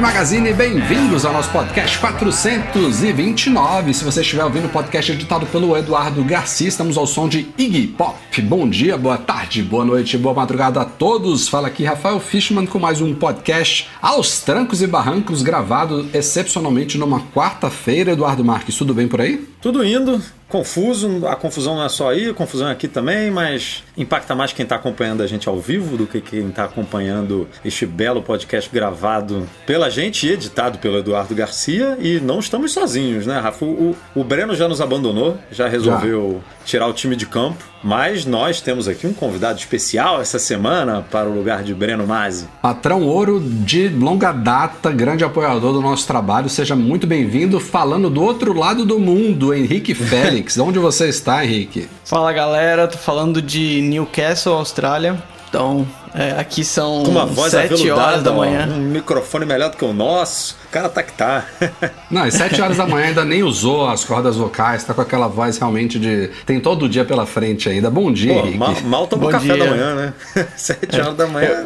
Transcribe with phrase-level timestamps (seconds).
[0.00, 3.94] my Magazine, bem-vindos ao nosso podcast 429.
[3.94, 7.86] Se você estiver ouvindo o podcast editado pelo Eduardo Garcia, estamos ao som de Iggy
[7.86, 8.18] Pop.
[8.42, 11.48] Bom dia, boa tarde, boa noite, boa madrugada a todos.
[11.48, 17.22] Fala aqui Rafael Fishman com mais um podcast aos trancos e barrancos, gravado excepcionalmente numa
[17.34, 18.12] quarta-feira.
[18.12, 19.48] Eduardo Marques, tudo bem por aí?
[19.62, 23.84] Tudo indo confuso, a confusão não é só aí, a confusão é aqui também, mas
[23.96, 27.86] impacta mais quem está acompanhando a gente ao vivo do que quem está acompanhando este
[27.86, 31.96] belo podcast gravado pela gente editado pelo Eduardo Garcia.
[32.00, 33.64] E não estamos sozinhos, né, Rafa?
[33.64, 36.64] O, o Breno já nos abandonou, já resolveu já.
[36.64, 41.28] tirar o time de campo, mas nós temos aqui um convidado especial essa semana para
[41.28, 42.46] o lugar de Breno Mazzi.
[42.60, 47.58] Patrão Ouro de longa data, grande apoiador do nosso trabalho, seja muito bem-vindo.
[47.60, 50.58] Falando do outro lado do mundo, Henrique Félix.
[50.58, 51.88] Onde você está, Henrique?
[52.04, 55.22] Fala galera, tô falando de Newcastle, Austrália.
[55.48, 58.68] Então, é, aqui são Com uma voz 7 horas da manhã.
[58.70, 60.56] Um microfone melhor do que o nosso.
[60.66, 61.44] O cara tá que tá.
[62.10, 65.28] Não, às 7 horas da manhã ainda nem usou as cordas vocais, tá com aquela
[65.28, 66.30] voz realmente de.
[66.44, 67.90] Tem todo o dia pela frente ainda.
[67.90, 68.58] Bom dia, Pô, Henrique.
[68.58, 69.64] Mal, mal tomou café dia.
[69.64, 70.14] da manhã, né?
[70.56, 71.02] 7 é.
[71.02, 71.64] horas da manhã.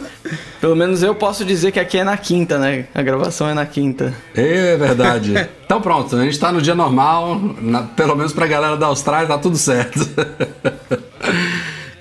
[0.60, 2.86] pelo menos eu posso dizer que aqui é na quinta, né?
[2.94, 4.12] A gravação é na quinta.
[4.34, 5.34] É verdade.
[5.64, 9.26] então pronto, a gente tá no dia normal, na, pelo menos pra galera da Austrália
[9.26, 10.00] tá tudo certo.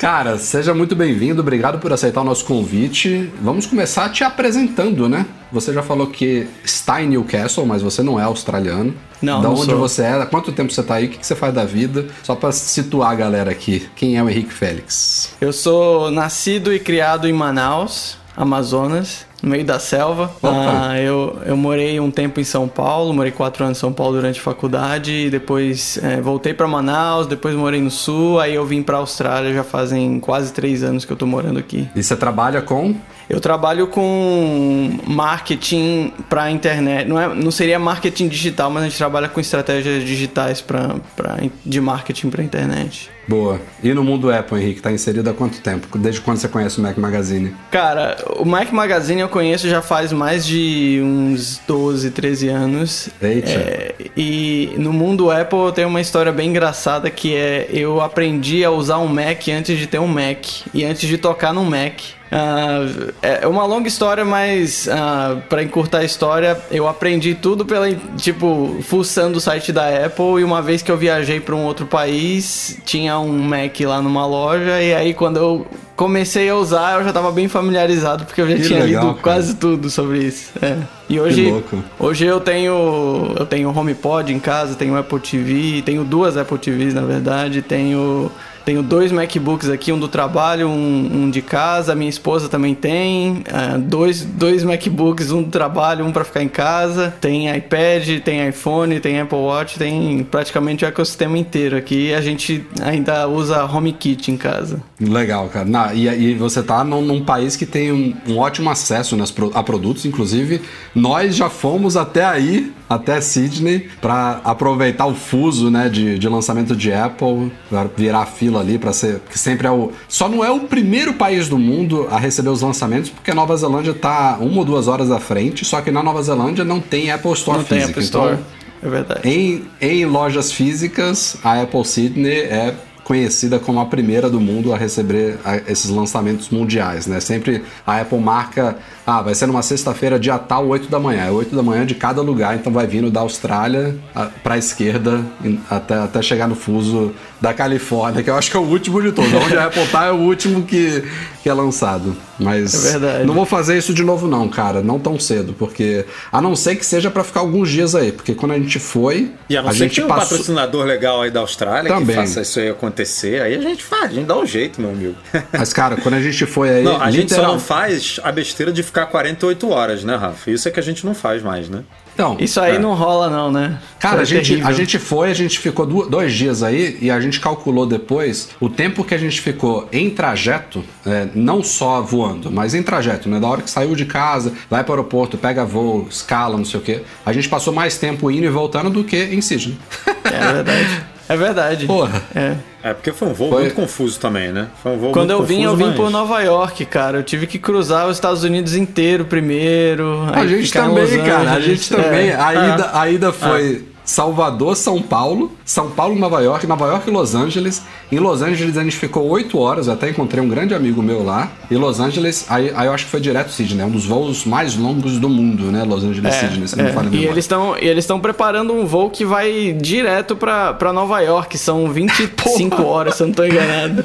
[0.04, 3.32] Cara, seja muito bem-vindo, obrigado por aceitar o nosso convite.
[3.42, 5.26] Vamos começar te apresentando, né?
[5.50, 8.94] Você já falou que está em Newcastle, mas você não é australiano.
[9.22, 9.80] Não, Da não onde sou.
[9.80, 10.22] você é?
[10.22, 11.06] Há quanto tempo você está aí?
[11.06, 12.08] O que você faz da vida?
[12.22, 13.88] Só para situar a galera aqui.
[13.96, 15.38] Quem é o Henrique Félix?
[15.40, 20.32] Eu sou nascido e criado em Manaus, Amazonas no meio da selva.
[20.42, 24.16] Ah, eu, eu morei um tempo em São Paulo, morei quatro anos em São Paulo
[24.16, 28.82] durante a faculdade, depois é, voltei para Manaus, depois morei no Sul, aí eu vim
[28.82, 31.90] para Austrália já fazem quase três anos que eu tô morando aqui.
[31.94, 32.96] E você trabalha com?
[33.30, 37.08] Eu trabalho com marketing para internet.
[37.08, 41.38] Não, é, não seria marketing digital, mas a gente trabalha com estratégias digitais pra, pra,
[41.66, 43.10] de marketing para internet.
[43.28, 43.60] Boa.
[43.82, 45.98] E no mundo Apple, Henrique, tá inserido há quanto tempo?
[45.98, 47.56] Desde quando você conhece o Mac Magazine?
[47.72, 53.10] Cara, o Mac Magazine eu conheço já faz mais de uns 12, 13 anos.
[53.22, 53.50] Eita.
[53.50, 58.64] É, e no mundo Apple eu tenho uma história bem engraçada que é eu aprendi
[58.64, 62.02] a usar um Mac antes de ter um Mac e antes de tocar no Mac.
[62.34, 67.94] Uh, é uma longa história, mas uh, para encurtar a história, eu aprendi tudo pela
[68.18, 71.86] tipo fuçando o site da Apple e uma vez que eu viajei para um outro
[71.86, 77.04] país, tinha um Mac lá numa loja e aí quando eu comecei a usar, eu
[77.04, 79.36] já estava bem familiarizado porque eu já Que tinha legal, lido cara.
[79.36, 80.52] quase tudo sobre isso.
[80.60, 80.76] É.
[81.08, 81.64] E hoje,
[82.00, 86.96] hoje eu tenho eu tenho HomePod em casa, tenho Apple TV, tenho duas Apple TVs
[86.96, 88.32] na verdade, tenho
[88.66, 91.94] tenho dois MacBooks aqui, um do trabalho, um, um de casa.
[91.96, 93.44] Minha esposa também tem.
[93.52, 97.14] ah, dois, dois MacBooks, um do trabalho, um para ficar em casa.
[97.22, 102.14] Tem iPad, tem iPhone, tem Apple Watch, tem praticamente o ecossistema inteiro aqui.
[102.14, 104.82] A gente ainda usa HomeKit em casa.
[105.00, 105.66] Legal, cara.
[105.66, 109.52] Na- e, e você tá num, num país que tem um, um ótimo acesso pro-
[109.54, 110.62] a produtos, inclusive
[110.96, 116.76] nós já fomos até aí, até Sydney, para aproveitar o fuso, né, de, de lançamento
[116.76, 117.52] de Apple,
[117.98, 121.14] virar a fila ali para ser, que sempre é o, só não é o primeiro
[121.14, 124.88] país do mundo a receber os lançamentos, porque a Nova Zelândia tá uma ou duas
[124.88, 127.92] horas à frente, só que na Nova Zelândia não tem Apple Store Não tem física,
[128.00, 128.34] Apple Store.
[128.34, 128.46] então
[128.82, 129.22] É verdade.
[129.28, 134.78] em, em lojas físicas, a Apple Sydney é conhecida como a primeira do mundo a
[134.78, 137.20] receber a- esses lançamentos mundiais, né?
[137.20, 141.26] Sempre a Apple marca, ah, vai ser numa sexta-feira, dia tal, 8 da manhã.
[141.26, 145.22] É 8 da manhã de cada lugar, então vai vindo da Austrália a- pra esquerda
[145.70, 147.14] até, até chegar no fuso
[147.44, 149.34] da Califórnia, que eu acho que é o último de todos.
[149.34, 151.04] Onde a Apple tá é o último que,
[151.44, 152.16] que é lançado.
[152.40, 153.26] Mas É verdade.
[153.26, 156.78] não vou fazer isso de novo não, cara, não tão cedo, porque a não ser
[156.78, 159.70] que seja pra ficar alguns dias aí, porque quando a gente foi, E a não
[159.70, 162.08] a ser gente que tenha um passou patrocinador legal aí da Austrália Também.
[162.08, 164.92] que faça isso aí acontecer, aí a gente faz, a gente dá um jeito, meu
[164.92, 165.16] amigo.
[165.52, 168.32] Mas cara, quando a gente foi aí, Não, a gente só literal- não faz a
[168.32, 170.50] besteira de ficar 48 horas, né, Rafa?
[170.50, 171.84] Isso é que a gente não faz mais, né?
[172.14, 172.80] Então, Isso aí é.
[172.80, 173.80] não rola, não, né?
[174.00, 174.70] Cara, a é gente, terrível.
[174.70, 178.70] a gente foi, a gente ficou dois dias aí e a gente calculou depois o
[178.70, 183.40] tempo que a gente ficou em trajeto, é, não só voando, mas em trajeto, né?
[183.40, 186.80] Da hora que saiu de casa, vai para o aeroporto, pega voo, escala, não sei
[186.80, 187.02] o quê.
[187.26, 189.78] A gente passou mais tempo indo e voltando do que em Sydney.
[190.26, 191.04] É verdade.
[191.30, 191.86] É verdade.
[191.86, 192.22] Porra.
[192.36, 192.56] É.
[192.84, 193.62] É, porque foi um voo Foi.
[193.62, 194.68] muito confuso também, né?
[194.84, 197.20] Foi um voo Quando muito eu vim, eu vim mas- por Nova York, cara.
[197.20, 200.24] Eu tive que cruzar os Estados Unidos inteiro primeiro.
[200.34, 201.52] A aí gente também, cara.
[201.54, 202.30] A gente também.
[202.30, 202.36] É.
[202.36, 202.74] A, É.
[202.74, 207.36] ida, a ida foi Salvador, São Paulo, São Paulo, Nova York, Nova York e Los
[207.36, 207.82] Angeles.
[208.12, 211.24] Em Los Angeles a gente ficou oito horas, eu até encontrei um grande amigo meu
[211.24, 211.52] lá.
[211.72, 214.46] E Los Angeles, aí, aí eu acho que foi direto Sydney, é um dos voos
[214.46, 215.84] mais longos do mundo, né?
[215.84, 218.74] Los Angeles, Sydney, se não É, me falha a e eles estão eles estão preparando
[218.74, 221.58] um voo que vai direto pra Nova York.
[221.58, 224.04] São 25 horas, se eu não tô enganado.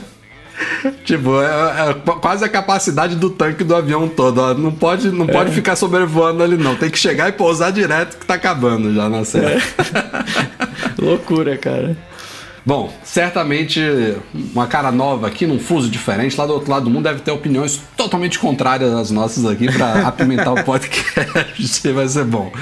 [1.05, 4.39] Tipo, é, é qu- quase a capacidade do tanque do avião todo.
[4.41, 4.55] ó.
[4.55, 5.33] Não pode, não É.
[5.33, 6.75] pode ficar sobrevoando ali, não.
[6.77, 9.63] Tem que chegar e pousar direto que tá acabando já na série.
[10.99, 11.97] Loucura, cara.
[12.67, 13.81] Bom, certamente
[14.55, 17.31] uma cara nova aqui, num fuso diferente, lá do outro lado do mundo deve ter
[17.31, 21.93] opiniões totalmente contrárias às nossas aqui pra apimentar o podcast.
[21.93, 22.53] Vai ser bom.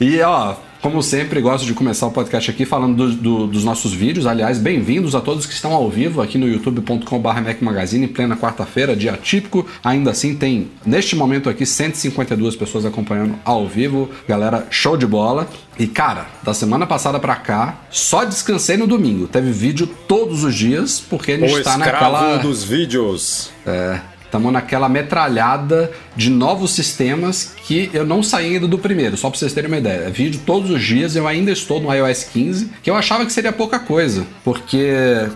[0.00, 3.92] E ó, como sempre, gosto de começar o podcast aqui falando do- do- dos nossos
[3.92, 4.24] vídeos.
[4.26, 8.36] Aliás, bem-vindos a todos que estão ao vivo aqui no youtube.com.br Mac Magazine, em plena
[8.36, 9.66] quarta-feira, dia típico.
[9.82, 14.08] Ainda assim, tem neste momento aqui 152 pessoas acompanhando ao vivo.
[14.28, 15.48] Galera, show de bola.
[15.78, 19.26] E cara, da semana passada pra cá, só descansei no domingo.
[19.26, 22.36] Teve vídeo todos os dias, porque a gente O tá naquela.
[22.38, 23.50] dos vídeos.
[23.66, 23.98] É,
[24.36, 29.38] estamos naquela metralhada de novos sistemas que eu não saí ainda do primeiro, só pra
[29.38, 30.04] vocês terem uma ideia.
[30.06, 33.32] É vídeo todos os dias, eu ainda estou no iOS 15, que eu achava que
[33.32, 34.86] seria pouca coisa, porque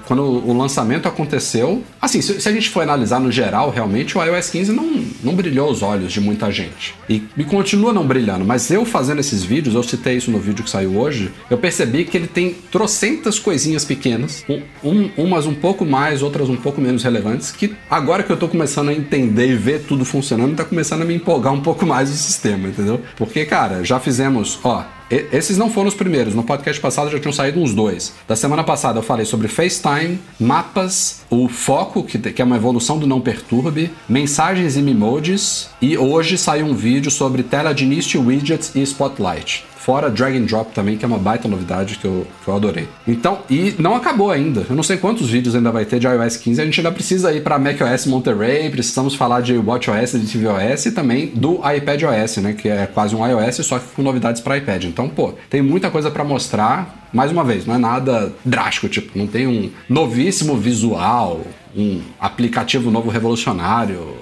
[0.06, 4.50] quando o lançamento aconteceu, assim, se, a gente for analisar no geral, realmente o iOS
[4.50, 6.94] 15 não, não brilhou os olhos de muita gente.
[7.08, 10.62] E, e continua não brilhando, mas eu fazendo esses vídeos, eu citei isso no vídeo
[10.62, 15.54] que saiu hoje, eu percebi que ele tem trocentas coisinhas pequenas, um- um- umas um
[15.54, 19.48] pouco mais, outras um pouco menos relevantes, que agora que eu tô começando a entender
[19.48, 23.00] e ver tudo funcionando, tá começando a me empolgar um pouco mais o sistema, entendeu?
[23.16, 26.34] Porque, cara, já fizemos, ó, esses não foram os primeiros.
[26.34, 28.14] No podcast passado já tinham saído uns dois.
[28.28, 33.06] Da semana passada eu falei sobre FaceTime, mapas, o foco, que, é uma evolução do
[33.06, 35.68] não perturbe, mensagens e emojis.
[35.82, 39.64] E hoje saiu um vídeo sobre tela de início, widgets e spotlight.
[39.80, 42.86] Fora drag and drop também, que é uma baita novidade que eu, que eu adorei.
[43.08, 44.66] Então, e não acabou ainda.
[44.68, 46.60] Eu não sei quantos vídeos ainda vai ter de iOS 15.
[46.60, 50.92] A gente ainda precisa ir para macOS Monterey, precisamos falar de WatchOS, de tvOS e
[50.92, 52.52] também do iPadOS, né?
[52.52, 54.84] Que é quase um iOS, só que com novidades para iPad.
[54.84, 57.08] Então, pô, tem muita coisa para mostrar.
[57.10, 61.40] Mais uma vez, não é nada drástico, tipo, não tem um novíssimo visual,
[61.74, 64.14] um aplicativo novo revolucionário,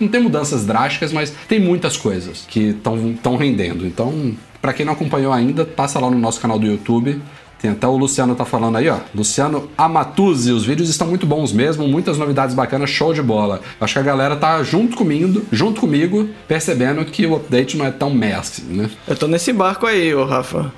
[0.00, 3.86] não, tem mudanças drásticas, mas tem muitas coisas que estão rendendo.
[3.86, 4.34] Então,
[4.64, 7.20] pra quem não acompanhou ainda, passa lá no nosso canal do YouTube.
[7.60, 8.96] Tem até o Luciano tá falando aí, ó.
[9.14, 13.60] Luciano Amatuzzi, os vídeos estão muito bons mesmo, muitas novidades bacanas, show de bola.
[13.78, 17.90] Acho que a galera tá junto comigo, junto comigo, percebendo que o update não é
[17.90, 18.88] tão meh assim, né?
[19.06, 20.72] Eu tô nesse barco aí, ô Rafa.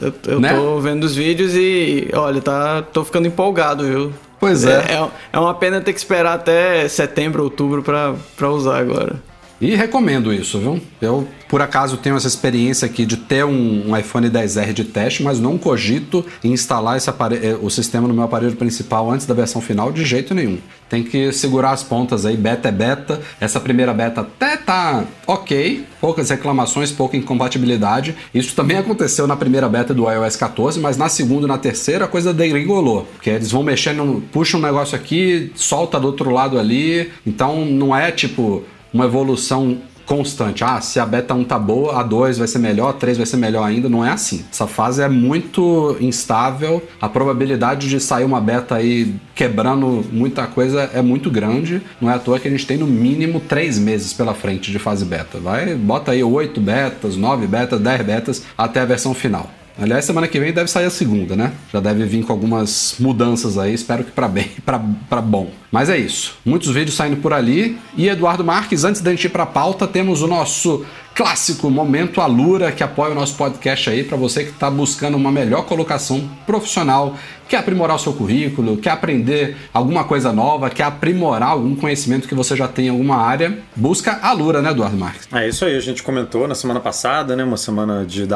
[0.00, 0.54] Eu, eu Né?
[0.54, 4.12] tô vendo os vídeos e, olha, tá, tô ficando empolgado, viu?
[4.38, 4.76] Pois é.
[4.94, 9.16] É, é uma pena ter que esperar até setembro, outubro pra, pra usar agora.
[9.62, 10.80] E recomendo isso, viu?
[11.00, 15.22] Eu, por acaso, tenho essa experiência aqui de ter um, um iPhone 10R de teste,
[15.22, 19.62] mas não cogito em instalar eh, o sistema no meu aparelho principal antes da versão
[19.62, 20.58] final de jeito nenhum.
[20.88, 23.20] Tem que segurar as pontas aí, beta é beta.
[23.40, 28.16] Essa primeira beta até tá ok, poucas reclamações, pouca incompatibilidade.
[28.34, 32.06] Isso também aconteceu na primeira beta do iOS 14, mas na segunda e na terceira
[32.06, 33.06] a coisa degringolou.
[33.12, 37.12] Porque eles vão mexendo, puxa um negócio aqui, solta do outro lado ali.
[37.24, 40.64] Então não é tipo uma evolução constante.
[40.64, 43.26] Ah, se a beta 1 tá boa, a 2 vai ser melhor, a 3 vai
[43.26, 43.88] ser melhor ainda.
[43.88, 44.44] Não é assim.
[44.50, 46.82] Essa fase é muito instável.
[47.00, 51.80] A probabilidade de sair uma beta aí quebrando muita coisa é muito grande.
[52.00, 54.78] Não é à toa que a gente tem no mínimo 3 meses pela frente de
[54.78, 55.38] fase beta.
[55.38, 59.50] Vai, bota aí 8 betas, 9 betas, 10 betas até a versão final.
[59.80, 61.52] Aliás, semana que vem deve sair a segunda, né?
[61.72, 65.50] Já deve vir com algumas mudanças aí, espero que para bem, para bom.
[65.70, 66.36] Mas é isso.
[66.44, 67.78] Muitos vídeos saindo por ali.
[67.96, 72.72] E Eduardo Marques, antes da gente ir pra pauta, temos o nosso clássico momento Alura
[72.72, 77.16] que apoia o nosso podcast aí para você que está buscando uma melhor colocação profissional,
[77.48, 82.34] quer aprimorar o seu currículo, quer aprender alguma coisa nova, quer aprimorar algum conhecimento que
[82.34, 85.28] você já tem em alguma área, busca a Alura, né, Eduardo Marques?
[85.30, 88.26] É isso aí, a gente comentou na semana passada, né, uma semana de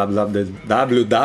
[0.67, 1.17] WWDC,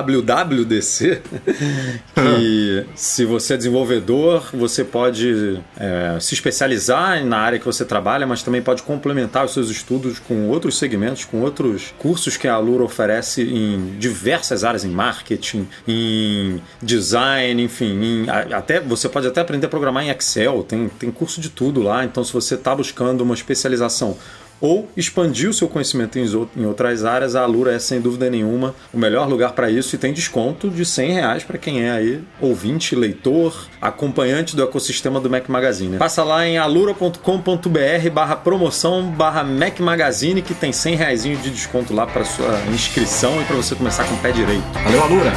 [2.16, 8.26] que se você é desenvolvedor, você pode é, se especializar na área que você trabalha,
[8.26, 12.54] mas também pode complementar os seus estudos com outros segmentos, com outros cursos que a
[12.54, 19.42] Alura oferece em diversas áreas, em marketing, em design, enfim, em, até você pode até
[19.42, 22.04] aprender a programar em Excel, tem, tem curso de tudo lá.
[22.06, 24.18] Então, se você está buscando uma especialização
[24.62, 28.98] ou expandir o seu conhecimento em outras áreas, a Alura é sem dúvida nenhuma o
[28.98, 32.96] melhor lugar para isso e tem desconto de 100 reais para quem é aí ouvinte,
[32.96, 35.98] leitor, acompanhante do ecossistema do Mac Magazine.
[35.98, 41.94] Passa lá em alura.com.br barra promoção barra Mac Magazine que tem 100 reais de desconto
[41.94, 44.64] lá para sua inscrição e para você começar com o pé direito.
[44.84, 45.32] Valeu, Alura!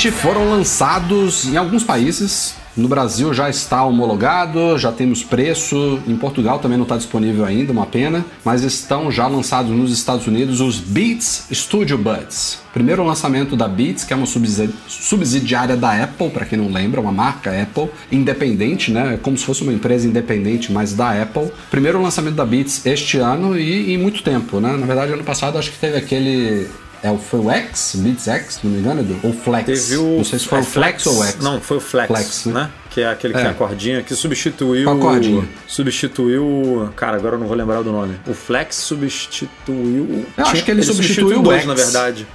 [0.00, 2.54] Finalmente foram lançados em alguns países.
[2.74, 6.00] No Brasil já está homologado, já temos preço.
[6.08, 8.24] Em Portugal também não está disponível ainda, uma pena.
[8.42, 12.60] Mas estão já lançados nos Estados Unidos os Beats Studio Buds.
[12.72, 17.12] Primeiro lançamento da Beats, que é uma subsidiária da Apple, para quem não lembra, uma
[17.12, 19.14] marca Apple, independente, né?
[19.14, 21.50] É como se fosse uma empresa independente, mas da Apple.
[21.70, 24.74] Primeiro lançamento da Beats este ano e em muito tempo, né?
[24.78, 26.68] Na verdade, ano passado acho que teve aquele
[27.02, 29.18] é, foi o X, Beats X, se não me engano, Edu?
[29.22, 29.64] Ou Flex?
[29.64, 31.36] Teve o, não sei se foi é o Flex, Flex, ou X.
[31.40, 32.52] Não, foi o Flex, Flex né?
[32.52, 32.70] né?
[32.90, 33.42] Que é aquele que é.
[33.42, 34.90] tem a cordinha, que substituiu.
[34.90, 35.48] A cordinha.
[35.66, 36.90] Substituiu.
[36.96, 38.16] Cara, agora eu não vou lembrar do nome.
[38.26, 40.26] O Flex substituiu.
[40.36, 41.66] Eu acho que ele, ele substituiu, substituiu o dois, X.
[41.66, 42.26] na verdade.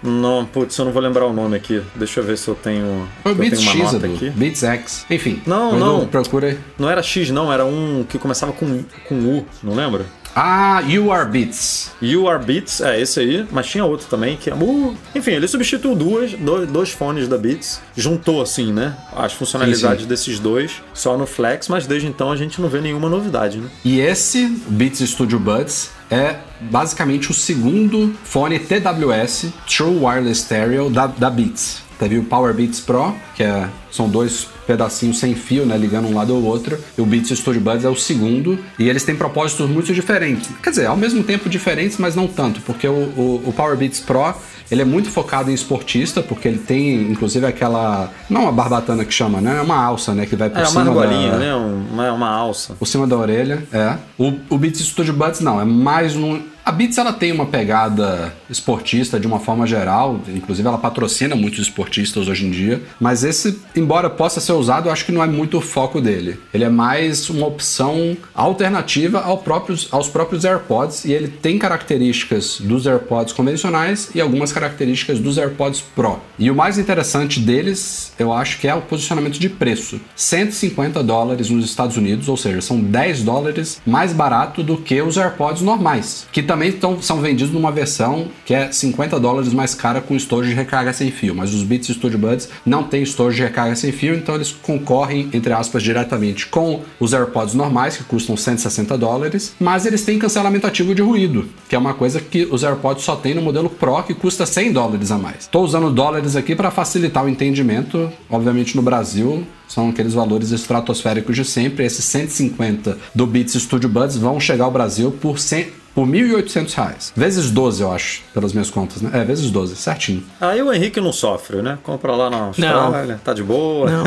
[0.00, 1.82] Não, putz, eu não vou lembrar o nome aqui.
[1.96, 3.08] Deixa eu ver se eu tenho.
[3.22, 4.30] Foi o Beats X, aqui.
[4.30, 5.06] Beats X.
[5.10, 5.42] Enfim.
[5.44, 6.06] Não, não.
[6.06, 6.56] Procura.
[6.78, 7.52] Não era X, não.
[7.52, 10.06] Era um que começava com, com U, não lembra?
[10.40, 11.90] Ah, You Are Beats.
[12.00, 14.54] You Are Beats, é esse aí, mas tinha outro também que é.
[14.54, 18.96] Uh, enfim, ele substituiu duas, dois, dois, fones da Beats, juntou assim, né?
[19.16, 20.08] As funcionalidades sim, sim.
[20.08, 23.68] desses dois só no Flex, mas desde então a gente não vê nenhuma novidade, né?
[23.84, 31.08] E esse Beats Studio Buds é basicamente o segundo fone TWS True Wireless Stereo da,
[31.08, 31.87] da Beats.
[31.98, 36.14] Teve o Power Beats Pro, que é, são dois pedacinhos sem fio, né, ligando um
[36.14, 36.78] lado ao outro.
[36.96, 38.58] E o Beats Studio Buds é o segundo.
[38.78, 40.48] E eles têm propósitos muito diferentes.
[40.62, 44.00] Quer dizer, ao mesmo tempo diferentes, mas não tanto, porque o, o, o Power Beats
[44.00, 44.34] Pro
[44.70, 48.10] ele é muito focado em esportista, porque ele tem, inclusive, aquela.
[48.28, 49.56] Não uma barbatana que chama, né?
[49.56, 50.26] É uma alça, né?
[50.26, 50.82] Que vai por é, cima.
[50.82, 51.38] É uma argolinha, da...
[51.38, 51.54] né?
[51.54, 52.74] Uma, uma alça.
[52.74, 53.96] Por cima da orelha, é.
[54.18, 58.30] O, o Beats Studio Buds não, é mais um a Beats ela tem uma pegada
[58.50, 63.58] esportista de uma forma geral, inclusive ela patrocina muitos esportistas hoje em dia, mas esse,
[63.74, 66.38] embora possa ser usado, eu acho que não é muito o foco dele.
[66.52, 72.60] Ele é mais uma opção alternativa ao próprios, aos próprios AirPods e ele tem características
[72.60, 76.20] dos AirPods convencionais e algumas características dos AirPods Pro.
[76.38, 79.98] E o mais interessante deles, eu acho que é o posicionamento de preço.
[80.14, 85.16] 150 dólares nos Estados Unidos, ou seja, são 10 dólares mais barato do que os
[85.16, 89.76] AirPods normais, que também também tão, são vendidos numa versão que é 50 dólares mais
[89.76, 93.36] cara com estojo de recarga sem fio, mas os Beats Studio Buds não tem estojo
[93.36, 98.02] de recarga sem fio, então eles concorrem, entre aspas, diretamente com os AirPods normais, que
[98.02, 102.48] custam 160 dólares, mas eles têm cancelamento ativo de ruído, que é uma coisa que
[102.50, 105.42] os AirPods só tem no modelo Pro, que custa 100 dólares a mais.
[105.42, 111.36] Estou usando dólares aqui para facilitar o entendimento, obviamente no Brasil são aqueles valores estratosféricos
[111.36, 111.84] de sempre.
[111.84, 117.12] Esses 150 do Beats Studio Buds vão chegar ao Brasil por 100, por R$ 1.800.
[117.16, 119.10] Vezes 12, eu acho, pelas minhas contas, né?
[119.12, 120.22] É, vezes 12, certinho.
[120.40, 121.78] Aí o Henrique não sofre, né?
[121.82, 123.18] Compra lá na Austrália, não.
[123.18, 123.90] tá de boa.
[123.90, 124.04] Não.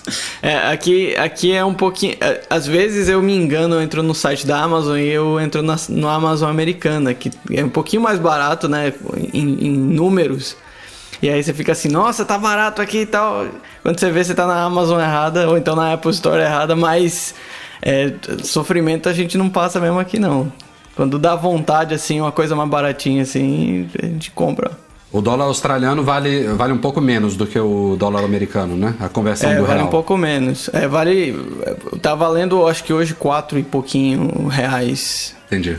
[0.42, 2.16] é, aqui, aqui é um pouquinho...
[2.20, 5.62] É, às vezes eu me engano, eu entro no site da Amazon e eu entro
[5.62, 8.92] na, no Amazon americana, que é um pouquinho mais barato, né?
[9.32, 10.56] Em, em números.
[11.20, 13.46] E aí você fica assim, nossa, tá barato aqui e tal.
[13.82, 17.34] Quando você vê, você tá na Amazon errada, ou então na Apple Store errada, mas...
[17.86, 20.50] É, sofrimento a gente não passa mesmo aqui não.
[20.96, 24.72] Quando dá vontade, assim, uma coisa mais baratinha, assim, a gente compra.
[25.12, 28.94] O dólar australiano vale, vale um pouco menos do que o dólar americano, né?
[28.98, 29.86] A conversão é, do vale real.
[29.86, 30.68] um pouco menos.
[30.72, 31.38] É, vale.
[32.02, 35.36] Tá valendo, acho que hoje, quatro e pouquinho reais.
[35.46, 35.78] Entendi.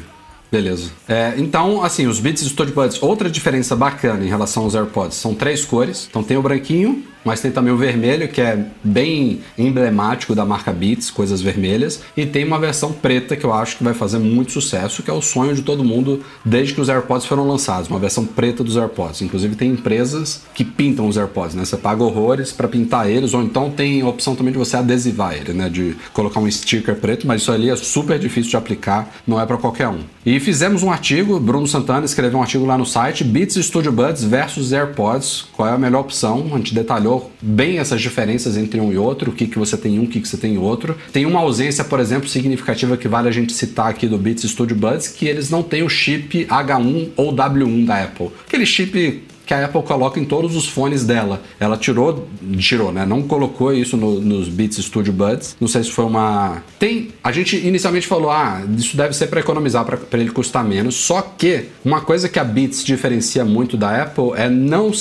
[0.49, 0.89] Beleza.
[1.05, 5.33] É, então, assim, os Beats Studio Buds, outra diferença bacana em relação aos AirPods, são
[5.35, 6.07] três cores.
[6.09, 10.71] Então tem o branquinho, mas tem também o vermelho, que é bem emblemático da marca
[10.71, 14.51] Beats, coisas vermelhas, e tem uma versão preta que eu acho que vai fazer muito
[14.51, 17.99] sucesso, que é o sonho de todo mundo desde que os AirPods foram lançados, uma
[17.99, 19.23] versão preta dos AirPods.
[19.23, 21.65] Inclusive tem empresas que pintam os AirPods, né?
[21.65, 25.33] Você paga horrores para pintar eles, ou então tem a opção também de você adesivar
[25.33, 25.67] ele, né?
[25.67, 29.45] De colocar um sticker preto, mas isso ali é super difícil de aplicar, não é
[29.45, 30.01] para qualquer um.
[30.23, 34.23] E fizemos um artigo, Bruno Santana escreveu um artigo lá no site, Beats Studio Buds
[34.23, 36.49] versus AirPods, qual é a melhor opção?
[36.53, 39.95] A gente detalhou bem essas diferenças entre um e outro, o que, que você tem
[39.95, 40.97] em um, o que, que você tem em outro.
[41.11, 44.75] Tem uma ausência, por exemplo, significativa que vale a gente citar aqui do Beats Studio
[44.75, 48.29] Buds, que eles não têm o chip H1 ou W1 da Apple.
[48.47, 51.41] Aquele chip que a Apple coloca em todos os fones dela.
[51.59, 53.05] Ela tirou, tirou, né?
[53.05, 55.55] Não colocou isso no, nos Beats Studio Buds.
[55.59, 56.63] Não sei se foi uma.
[56.79, 57.09] Tem.
[57.23, 60.95] A gente inicialmente falou, ah, isso deve ser para economizar, para ele custar menos.
[60.95, 64.91] Só que uma coisa que a Beats diferencia muito da Apple é não,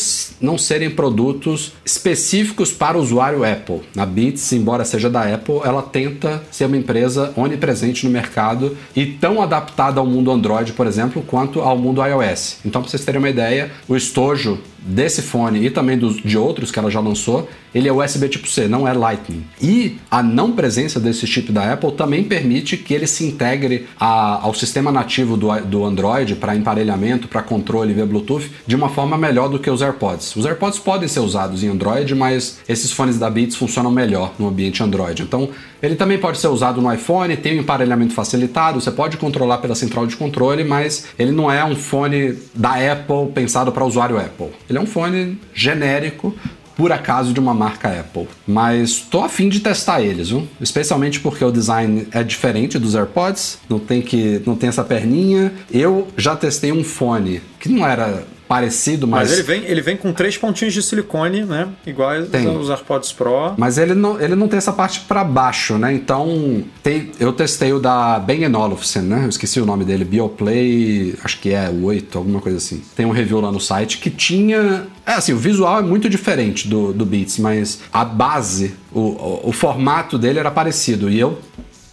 [0.41, 3.81] não serem produtos específicos para o usuário Apple.
[3.97, 9.07] A Beats, embora seja da Apple, ela tenta ser uma empresa onipresente no mercado e
[9.07, 12.59] tão adaptada ao mundo Android, por exemplo, quanto ao mundo iOS.
[12.65, 13.97] Então, para vocês terem uma ideia, o
[14.35, 18.29] estojo desse fone e também dos, de outros que ela já lançou, ele é USB
[18.29, 19.45] tipo C, não é Lightning.
[19.61, 24.45] E a não presença desse chip da Apple também permite que ele se integre a,
[24.45, 29.17] ao sistema nativo do, do Android para emparelhamento, para controle via Bluetooth, de uma forma
[29.17, 30.37] melhor do que os AirPods.
[30.37, 34.49] Os AirPods podem ser usados em Android, mas esses fones da Beats funcionam melhor no
[34.49, 35.23] ambiente Android.
[35.23, 35.49] Então,
[35.83, 39.75] ele também pode ser usado no iPhone, tem um emparelhamento facilitado, você pode controlar pela
[39.75, 44.49] central de controle, mas ele não é um fone da Apple pensado para usuário Apple.
[44.79, 46.35] É um fone genérico,
[46.77, 48.29] por acaso de uma marca Apple.
[48.47, 50.49] Mas tô afim de testar eles, viu?
[50.61, 55.53] Especialmente porque o design é diferente dos AirPods, não tem que não tem essa perninha.
[55.71, 59.31] Eu já testei um fone que não era parecido, mas...
[59.31, 61.69] mas ele vem, ele vem com três pontinhos de silicone, né?
[61.85, 62.11] Igual
[62.57, 63.55] aos AirPods Pro.
[63.57, 65.93] Mas ele não, ele não tem essa parte para baixo, né?
[65.93, 69.25] Então, tem, eu testei o da Bang Olufsen, né?
[69.25, 72.81] Eu esqueci o nome dele, Bioplay, acho que é 8, alguma coisa assim.
[72.95, 74.87] Tem um review lá no site que tinha...
[75.05, 79.41] É assim, o visual é muito diferente do, do Beats, mas a base, o, o,
[79.49, 81.11] o formato dele era parecido.
[81.11, 81.39] E eu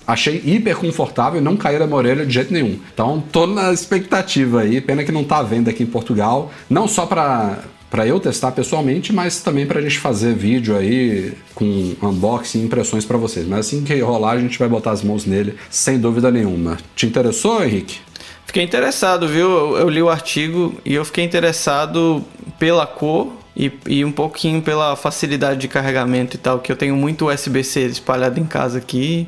[0.06, 2.80] achei hiper confortável não caiu da minha orelha de jeito nenhum.
[2.94, 6.88] Então tô na expectativa aí, pena que não tá à venda aqui em Portugal, não
[6.88, 7.60] só para
[7.90, 12.64] para eu testar pessoalmente, mas também para a gente fazer vídeo aí com unboxing e
[12.64, 13.46] impressões para vocês.
[13.46, 16.78] Mas assim que rolar, a gente vai botar as mãos nele, sem dúvida nenhuma.
[16.96, 17.98] Te interessou, Henrique?
[18.46, 19.50] Fiquei interessado, viu?
[19.50, 22.24] Eu, eu li o artigo e eu fiquei interessado
[22.58, 26.96] pela cor e, e, um pouquinho pela facilidade de carregamento e tal, que eu tenho
[26.96, 29.28] muito USB-C espalhado em casa aqui.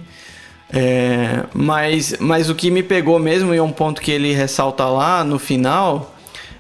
[0.74, 4.86] É, mas, mas o que me pegou mesmo, e é um ponto que ele ressalta
[4.86, 6.14] lá no final,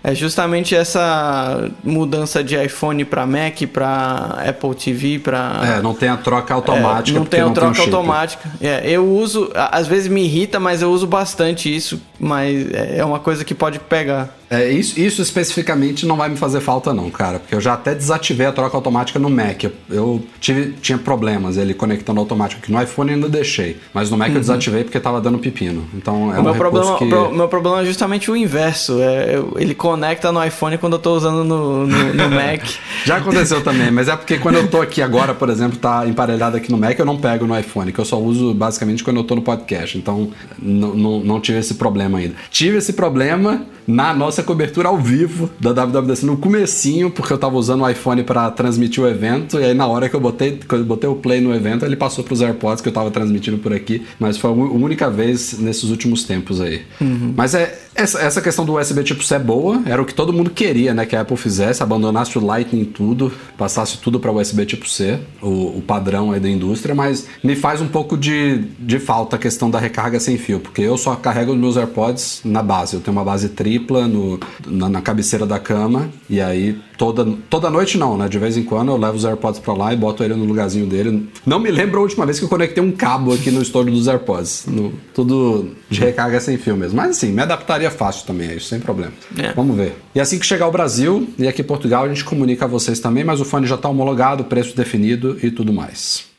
[0.03, 6.09] é justamente essa mudança de iPhone para Mac, para Apple TV, para É, não tem
[6.09, 7.17] a troca automática.
[7.17, 8.51] É, não tem a troca tem um automática.
[8.61, 13.19] É, eu uso, às vezes me irrita, mas eu uso bastante isso, mas é uma
[13.19, 14.35] coisa que pode pegar.
[14.49, 17.95] É, isso, isso especificamente não vai me fazer falta, não, cara, porque eu já até
[17.95, 19.63] desativei a troca automática no Mac.
[19.63, 24.17] Eu, eu tive, tinha problemas ele conectando automático, que no iPhone ainda deixei, mas no
[24.17, 24.35] Mac uhum.
[24.35, 25.85] eu desativei porque tava dando pepino.
[25.93, 27.05] Então é o um meu problema, que...
[27.05, 29.01] o meu problema é justamente o inverso.
[29.01, 32.63] É, eu, ele conecta no iPhone quando eu tô usando no, no, no Mac.
[33.05, 36.57] já aconteceu também, mas é porque quando eu tô aqui agora, por exemplo, tá emparelhado
[36.57, 39.23] aqui no Mac, eu não pego no iPhone, que eu só uso basicamente quando eu
[39.23, 39.97] tô no podcast.
[39.97, 40.29] Então
[40.59, 42.35] não tive esse problema ainda.
[42.49, 47.55] Tive esse problema na nossa cobertura ao vivo da WWDC no comecinho, porque eu tava
[47.57, 50.73] usando o iPhone para transmitir o evento, e aí na hora que eu botei, que
[50.73, 53.73] eu botei o play no evento, ele passou pros AirPods que eu tava transmitindo por
[53.73, 56.81] aqui, mas foi a única vez nesses últimos tempos aí.
[57.01, 57.33] Uhum.
[57.35, 60.33] Mas é essa, essa questão do USB tipo C é boa, era o que todo
[60.33, 64.65] mundo queria, né, que a Apple fizesse, abandonasse o Lightning tudo, passasse tudo para USB
[64.65, 68.99] tipo C, o, o padrão aí da indústria, mas me faz um pouco de, de
[68.99, 72.63] falta a questão da recarga sem fio, porque eu só carrego os meus AirPods na
[72.63, 74.22] base, eu tenho uma base tripla no,
[74.65, 78.27] na, na cabeceira da cama, e aí toda, toda noite não, né?
[78.27, 80.85] De vez em quando eu levo os AirPods pra lá e boto ele no lugarzinho
[80.85, 81.29] dele.
[81.45, 84.07] Não me lembro a última vez que eu conectei um cabo aqui no estúdio dos
[84.07, 84.65] AirPods.
[84.67, 86.97] No, tudo de recarga sem fio mesmo.
[86.97, 89.13] Mas assim, me adaptaria fácil também a isso, sem problema.
[89.37, 89.53] É.
[89.53, 89.95] Vamos ver.
[90.15, 92.99] E assim que chegar ao Brasil e aqui em Portugal, a gente comunica a vocês
[92.99, 96.32] também, mas o fone já tá homologado, preço definido e tudo mais.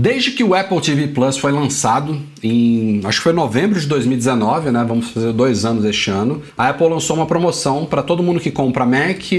[0.00, 4.70] Desde que o Apple TV Plus foi lançado, em acho que foi novembro de 2019,
[4.70, 4.82] né?
[4.88, 6.40] Vamos fazer dois anos este ano.
[6.56, 9.30] A Apple lançou uma promoção para todo mundo que compra Mac,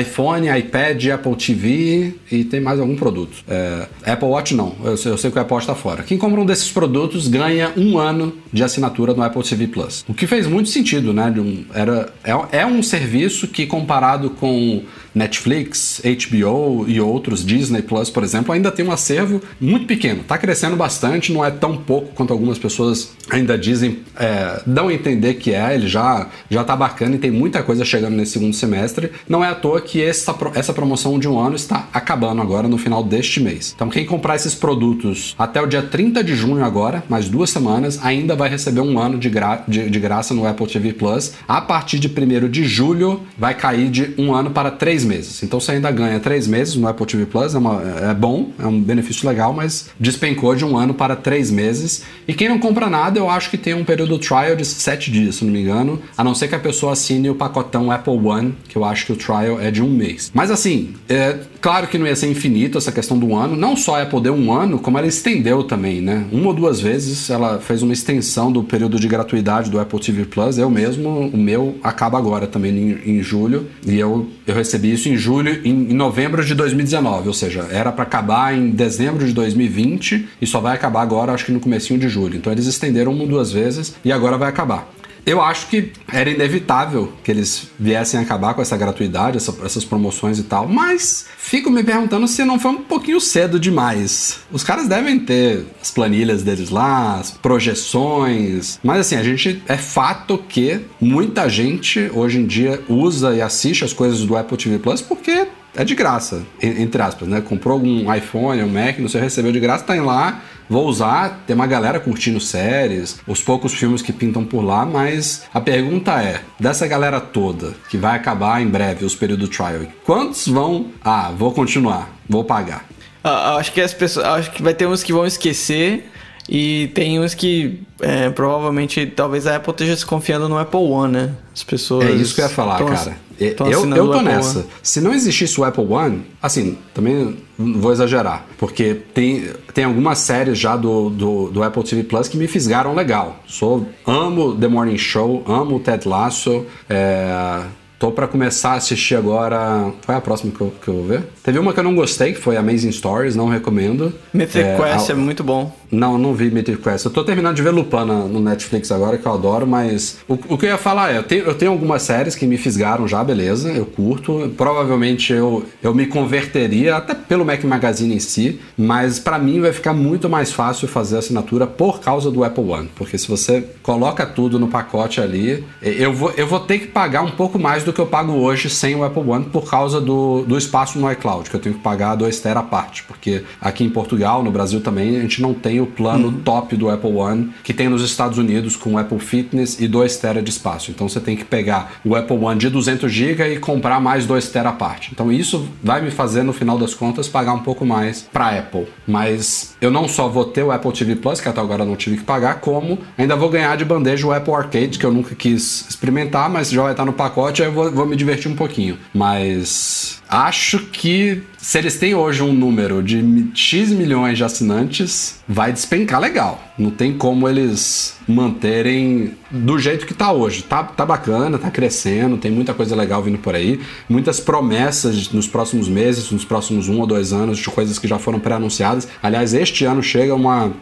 [0.00, 3.44] iPhone, iPad, Apple TV e tem mais algum produto.
[3.46, 6.02] É, Apple Watch não, eu sei, eu sei que o Apple Watch está fora.
[6.02, 10.04] Quem compra um desses produtos ganha um ano de assinatura no Apple TV Plus.
[10.08, 11.32] O que fez muito sentido, né?
[11.72, 14.82] Era, é, é um serviço que comparado com
[15.18, 20.20] Netflix, HBO e outros, Disney Plus, por exemplo, ainda tem um acervo muito pequeno.
[20.20, 24.94] Está crescendo bastante, não é tão pouco quanto algumas pessoas ainda dizem, é, dão a
[24.94, 25.74] entender que é.
[25.74, 29.10] Ele já já está bacana e tem muita coisa chegando nesse segundo semestre.
[29.28, 32.78] Não é à toa que essa, essa promoção de um ano está acabando agora no
[32.78, 33.72] final deste mês.
[33.74, 37.98] Então, quem comprar esses produtos até o dia 30 de junho agora, mais duas semanas,
[38.02, 41.32] ainda vai receber um ano de, gra de, de graça no Apple TV Plus.
[41.46, 45.42] A partir de 1 de julho, vai cair de um ano para três meses.
[45.42, 48.66] Então você ainda ganha três meses no Apple TV Plus, é, uma, é bom, é
[48.66, 52.04] um benefício legal, mas despencou de um ano para três meses.
[52.26, 55.36] E quem não compra nada, eu acho que tem um período trial de sete dias,
[55.36, 58.54] se não me engano, a não ser que a pessoa assine o pacotão Apple One,
[58.68, 60.30] que eu acho que o trial é de um mês.
[60.34, 63.96] Mas assim, é claro que não ia ser infinito essa questão do ano, não só
[63.96, 66.26] a Apple deu um ano, como ela estendeu também, né?
[66.30, 70.24] Uma ou duas vezes ela fez uma extensão do período de gratuidade do Apple TV
[70.24, 74.87] Plus, eu mesmo, o meu acaba agora também em, em julho, e eu, eu recebi
[74.92, 79.26] isso em julho, em, em novembro de 2019, ou seja, era para acabar em dezembro
[79.26, 82.36] de 2020 e só vai acabar agora, acho que no comecinho de julho.
[82.36, 84.97] Então eles estenderam uma duas vezes e agora vai acabar.
[85.28, 90.38] Eu acho que era inevitável que eles viessem acabar com essa gratuidade, essa, essas promoções
[90.38, 94.38] e tal, mas fico me perguntando se não foi um pouquinho cedo demais.
[94.50, 99.76] Os caras devem ter as planilhas deles lá, as projeções, mas assim, a gente é
[99.76, 104.78] fato que muita gente hoje em dia usa e assiste as coisas do Apple TV
[104.78, 107.42] Plus porque é de graça, entre aspas, né?
[107.42, 111.42] Comprou um iPhone, um Mac, não sei, recebeu de graça, tá em lá, vou usar,
[111.46, 116.22] tem uma galera curtindo séries, os poucos filmes que pintam por lá, mas a pergunta
[116.22, 121.32] é, dessa galera toda que vai acabar em breve os períodos trial, quantos vão, ah,
[121.36, 122.84] vou continuar, vou pagar?
[123.22, 126.10] Ah, acho que as pessoas, acho que vai ter uns que vão esquecer
[126.48, 131.12] e tem uns que é, provavelmente talvez a Apple esteja se confiando no Apple One,
[131.12, 131.34] né?
[131.52, 132.06] As pessoas.
[132.06, 133.16] É isso que eu ia falar, cara.
[133.38, 133.54] Eu,
[133.94, 134.60] eu tô nessa.
[134.60, 134.68] One.
[134.82, 140.58] Se não existisse o Apple One, assim, também vou exagerar, porque tem, tem algumas séries
[140.58, 143.40] já do, do, do, Apple TV Plus que me fisgaram legal.
[143.46, 147.62] Sou, amo The Morning Show, amo Ted Lasso, é,
[147.98, 149.92] Tô para começar a assistir agora.
[150.06, 151.24] Qual é a próxima que eu, que eu vou ver?
[151.42, 154.14] Teve uma que eu não gostei, que foi Amazing Stories, não recomendo.
[154.32, 155.12] Mythic é, Quest a...
[155.14, 155.76] é muito bom.
[155.90, 157.04] Não, não vi Mythic Quest.
[157.06, 160.58] Eu tô terminando de ver Lupin no Netflix agora, que eu adoro, mas o, o
[160.58, 163.24] que eu ia falar é: eu tenho, eu tenho algumas séries que me fisgaram já,
[163.24, 164.52] beleza, eu curto.
[164.56, 169.72] Provavelmente eu, eu me converteria, até pelo Mac Magazine em si, mas para mim vai
[169.72, 172.90] ficar muito mais fácil fazer a assinatura por causa do Apple One.
[172.94, 177.22] Porque se você coloca tudo no pacote ali, eu vou, eu vou ter que pagar
[177.22, 180.42] um pouco mais do que eu pago hoje sem o Apple One por causa do,
[180.42, 183.84] do espaço no iCloud, que eu tenho que pagar 2 TB à parte, porque aqui
[183.84, 186.40] em Portugal, no Brasil também, a gente não tem o plano uhum.
[186.40, 190.16] top do Apple One que tem nos Estados Unidos com o Apple Fitness e 2
[190.16, 190.90] TB de espaço.
[190.90, 194.48] Então você tem que pegar o Apple One de 200 GB e comprar mais 2
[194.48, 195.10] TB à parte.
[195.12, 198.86] Então isso vai me fazer, no final das contas, pagar um pouco mais para Apple.
[199.06, 202.18] Mas eu não só vou ter o Apple TV Plus, que até agora não tive
[202.18, 205.86] que pagar, como ainda vou ganhar de bandeja o Apple Arcade, que eu nunca quis
[205.88, 208.98] experimentar, mas já vai estar no pacote, aí eu vou, vou me divertir um pouquinho.
[209.14, 215.72] Mas acho que se eles têm hoje um número de X milhões de assinantes, vai
[215.72, 216.62] despencar legal.
[216.78, 220.62] Não tem como eles manterem do jeito que tá hoje.
[220.62, 223.80] Tá, tá bacana, tá crescendo, tem muita coisa legal vindo por aí.
[224.08, 228.18] Muitas promessas nos próximos meses, nos próximos um ou dois anos, de coisas que já
[228.18, 229.08] foram pré-anunciadas.
[229.22, 230.72] Aliás, este ano chega uma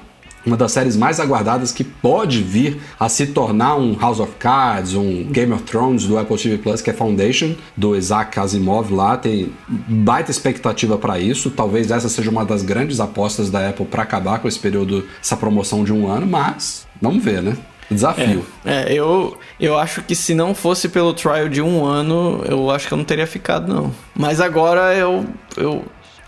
[0.47, 4.95] uma das séries mais aguardadas que pode vir a se tornar um House of Cards,
[4.95, 9.17] um Game of Thrones do Apple TV Plus, que é Foundation, do Isaac Asimov lá.
[9.17, 11.51] Tem baita expectativa para isso.
[11.51, 15.37] Talvez essa seja uma das grandes apostas da Apple para acabar com esse período, essa
[15.37, 17.57] promoção de um ano, mas vamos ver, né?
[17.91, 18.45] Desafio.
[18.65, 22.71] É, é, eu, eu acho que se não fosse pelo trial de um ano, eu
[22.71, 23.93] acho que eu não teria ficado, não.
[24.15, 25.25] Mas agora eu,
[25.57, 25.85] eu,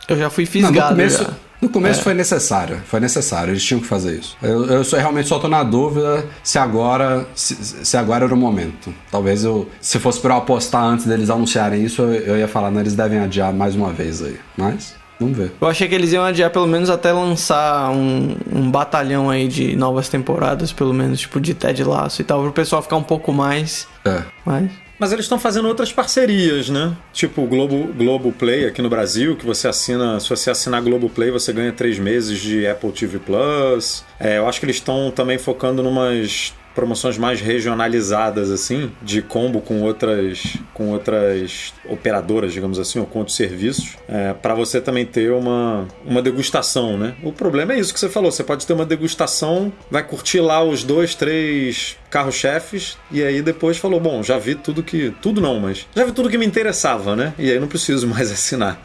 [0.08, 0.74] eu já fui fisgado.
[0.74, 1.47] Não, no começo, já.
[1.60, 2.02] No começo é.
[2.04, 4.36] foi necessário, foi necessário, eles tinham que fazer isso.
[4.40, 8.36] Eu, eu só, realmente só tô na dúvida se agora se, se, agora era o
[8.36, 8.94] momento.
[9.10, 12.70] Talvez eu, se fosse para eu apostar antes deles anunciarem isso, eu, eu ia falar,
[12.70, 14.38] não, eles devem adiar mais uma vez aí.
[14.56, 15.52] Mas Vamos ver.
[15.60, 19.74] Eu achei que eles iam adiar pelo menos até lançar um, um batalhão aí de
[19.74, 23.32] novas temporadas, pelo menos, tipo de Ted Laço e tal, pro pessoal ficar um pouco
[23.32, 23.88] mais.
[24.04, 24.22] É.
[24.46, 26.96] Mas Mas eles estão fazendo outras parcerias, né?
[27.12, 30.18] Tipo o Globo, Globo Play aqui no Brasil, que você assina.
[30.18, 34.04] Se você assinar Globo Play, você ganha três meses de Apple TV Plus.
[34.18, 39.60] É, eu acho que eles estão também focando numas promoções mais regionalizadas assim, de combo
[39.60, 45.04] com outras com outras operadoras, digamos assim, ou com outros serviços, é, para você também
[45.04, 47.16] ter uma, uma degustação, né?
[47.24, 50.62] O problema é isso que você falou, você pode ter uma degustação, vai curtir lá
[50.62, 55.60] os dois, três carro-chefes e aí depois falou, bom, já vi tudo que tudo não,
[55.60, 57.34] mas já vi tudo que me interessava, né?
[57.38, 58.80] E aí não preciso mais assinar.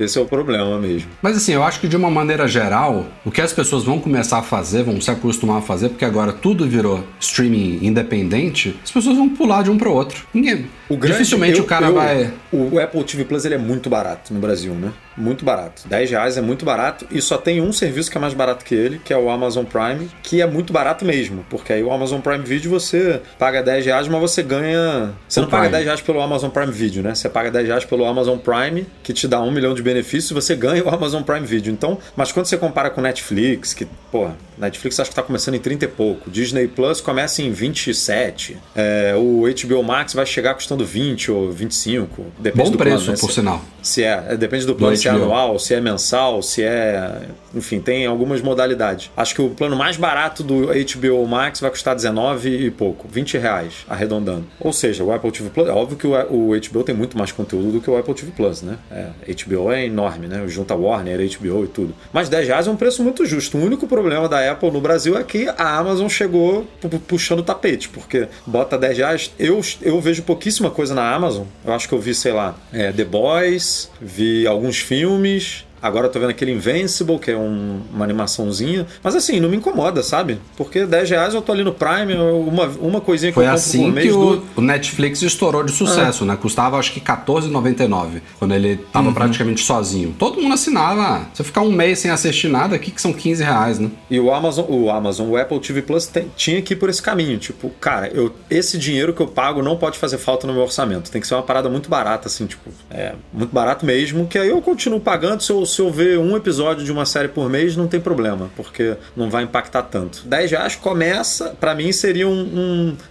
[0.00, 1.08] Esse é o problema mesmo.
[1.20, 4.38] Mas assim, eu acho que de uma maneira geral, o que as pessoas vão começar
[4.38, 9.16] a fazer, vão se acostumar a fazer, porque agora tudo virou streaming independente, as pessoas
[9.16, 10.26] vão pular de um para o outro.
[10.34, 10.66] Ninguém.
[10.88, 12.32] O grande, Dificilmente eu, o cara eu, vai.
[12.50, 14.92] O Apple TV Plus ele é muito barato no Brasil, né?
[15.16, 15.82] Muito barato.
[15.86, 18.74] 10 reais é muito barato e só tem um serviço que é mais barato que
[18.74, 21.44] ele, que é o Amazon Prime, que é muito barato mesmo.
[21.48, 25.12] Porque aí o Amazon Prime Video você paga 10 reais, mas você ganha.
[25.28, 25.62] Você o não Prime.
[25.62, 27.14] paga 10 reais pelo Amazon Prime Video, né?
[27.14, 30.34] Você paga 10 reais pelo Amazon Prime, que te dá um milhão de benefícios e
[30.34, 31.72] você ganha o Amazon Prime Video.
[31.72, 35.58] Então, mas quando você compara com Netflix, que, pô, Netflix acho que tá começando em
[35.58, 36.30] 30 e pouco.
[36.30, 38.56] Disney Plus começa em 27.
[38.74, 42.26] É, o HBO Max vai chegar custando 20 ou 25.
[42.38, 43.18] Depende Bom do preço, plano, né?
[43.20, 43.62] por se, sinal.
[43.82, 47.28] Se é, é depende do plano, se é anual, se é mensal, se é.
[47.54, 49.10] Enfim, tem algumas modalidades.
[49.16, 53.36] Acho que o plano mais barato do HBO Max vai custar 19 e pouco, 20
[53.36, 54.46] reais, arredondando.
[54.58, 57.72] Ou seja, o Apple TV Plus, é óbvio que o, HBO tem muito mais conteúdo
[57.72, 58.78] do que o Apple TV Plus, né?
[58.90, 59.08] É,
[59.44, 60.44] HBO é enorme, né?
[60.48, 61.94] Junta Warner, HBO e tudo.
[62.12, 63.58] Mas 10 reais é um preço muito justo.
[63.58, 66.66] O único problema da Apple no Brasil é que a Amazon chegou
[67.06, 69.32] puxando o tapete, porque bota 10 reais.
[69.38, 71.44] Eu, eu vejo pouquíssima coisa na Amazon.
[71.64, 75.64] Eu acho que eu vi, sei lá, é, The Boys, vi alguns filmes, filmes.
[75.82, 78.86] Agora eu tô vendo aquele Invincible, que é um, uma animaçãozinha.
[79.02, 80.38] Mas assim, não me incomoda, sabe?
[80.56, 83.84] Porque 10 reais eu tô ali no Prime, uma, uma coisinha que Foi eu assim
[83.84, 84.06] por mês.
[84.06, 84.42] que do...
[84.56, 86.28] o, Netflix estourou de sucesso, ah.
[86.28, 86.38] né?
[86.40, 89.14] Custava acho que R$14,99, quando ele tava uhum.
[89.14, 90.14] praticamente sozinho.
[90.18, 91.26] Todo mundo assinava.
[91.34, 93.90] Se eu ficar um mês sem assistir nada, aqui que são 15 reais, né?
[94.08, 97.02] E o Amazon, o Amazon, o Apple TV Plus tem, tinha que ir por esse
[97.02, 97.38] caminho.
[97.38, 101.10] Tipo, cara, eu, esse dinheiro que eu pago não pode fazer falta no meu orçamento.
[101.10, 104.48] Tem que ser uma parada muito barata, assim, tipo, é, muito barato mesmo, que aí
[104.48, 107.76] eu continuo pagando se eu se eu ver um episódio de uma série por mês,
[107.76, 110.22] não tem problema, porque não vai impactar tanto.
[110.26, 112.32] 10 reais começa, para mim seria um,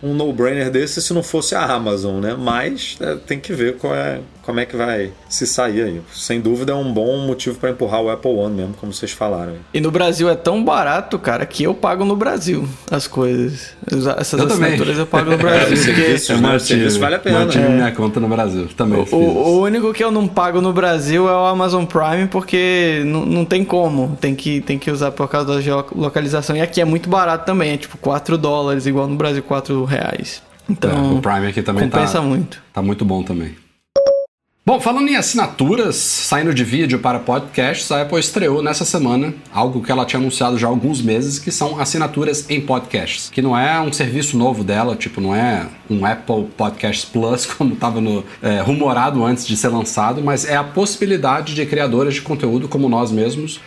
[0.01, 2.35] um, um no-brainer desse se não fosse a Amazon, né?
[2.37, 6.01] Mas é, tem que ver qual é, como é que vai se sair aí.
[6.13, 9.53] Sem dúvida é um bom motivo para empurrar o Apple One mesmo, como vocês falaram.
[9.73, 13.73] E no Brasil é tão barato, cara, que eu pago no Brasil as coisas.
[14.17, 14.97] Essas eu assinaturas também.
[14.97, 15.61] eu pago no Brasil.
[15.61, 15.77] É, porque...
[15.77, 16.59] serviço, né?
[16.59, 17.39] serviço vale a pena.
[17.39, 17.69] Mantive é.
[17.69, 19.05] minha conta no Brasil também.
[19.11, 22.50] O, o, único que eu não pago no Brasil é o Amazon Prime, porque
[23.05, 24.17] não, não tem como.
[24.19, 26.55] Tem que, tem que usar por causa da geolocalização.
[26.55, 30.41] E aqui é muito barato também, é tipo 4 dólares, igual no Brasil, 4 reais.
[30.69, 32.61] Então, é, o Prime aqui também compensa tá, muito.
[32.73, 33.55] Tá muito bom também.
[34.63, 39.81] Bom, falando em assinaturas, saindo de vídeo para podcasts, a Apple estreou nessa semana algo
[39.81, 43.57] que ela tinha anunciado já há alguns meses, que são assinaturas em podcasts, que não
[43.57, 47.99] é um serviço novo dela, tipo, não é um Apple Podcasts Plus, como estava
[48.39, 52.87] é, rumorado antes de ser lançado, mas é a possibilidade de criadores de conteúdo como
[52.87, 53.59] nós mesmos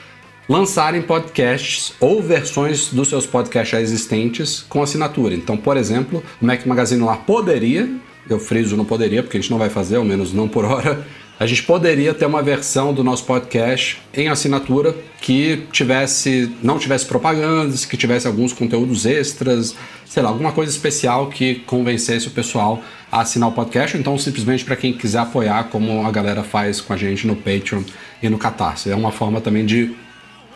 [0.48, 5.34] lançarem podcasts ou versões dos seus podcasts existentes com assinatura.
[5.34, 7.90] Então, por exemplo, o Mac Magazine lá poderia
[8.28, 11.06] eu friso não poderia, porque a gente não vai fazer, ao menos não por hora.
[11.38, 17.06] A gente poderia ter uma versão do nosso podcast em assinatura que tivesse, não tivesse
[17.06, 19.74] propagandas, que tivesse alguns conteúdos extras,
[20.06, 24.16] sei lá, alguma coisa especial que convencesse o pessoal a assinar o podcast, ou então
[24.16, 27.82] simplesmente para quem quiser apoiar, como a galera faz com a gente no Patreon
[28.22, 28.90] e no Catarse.
[28.90, 29.92] É uma forma também de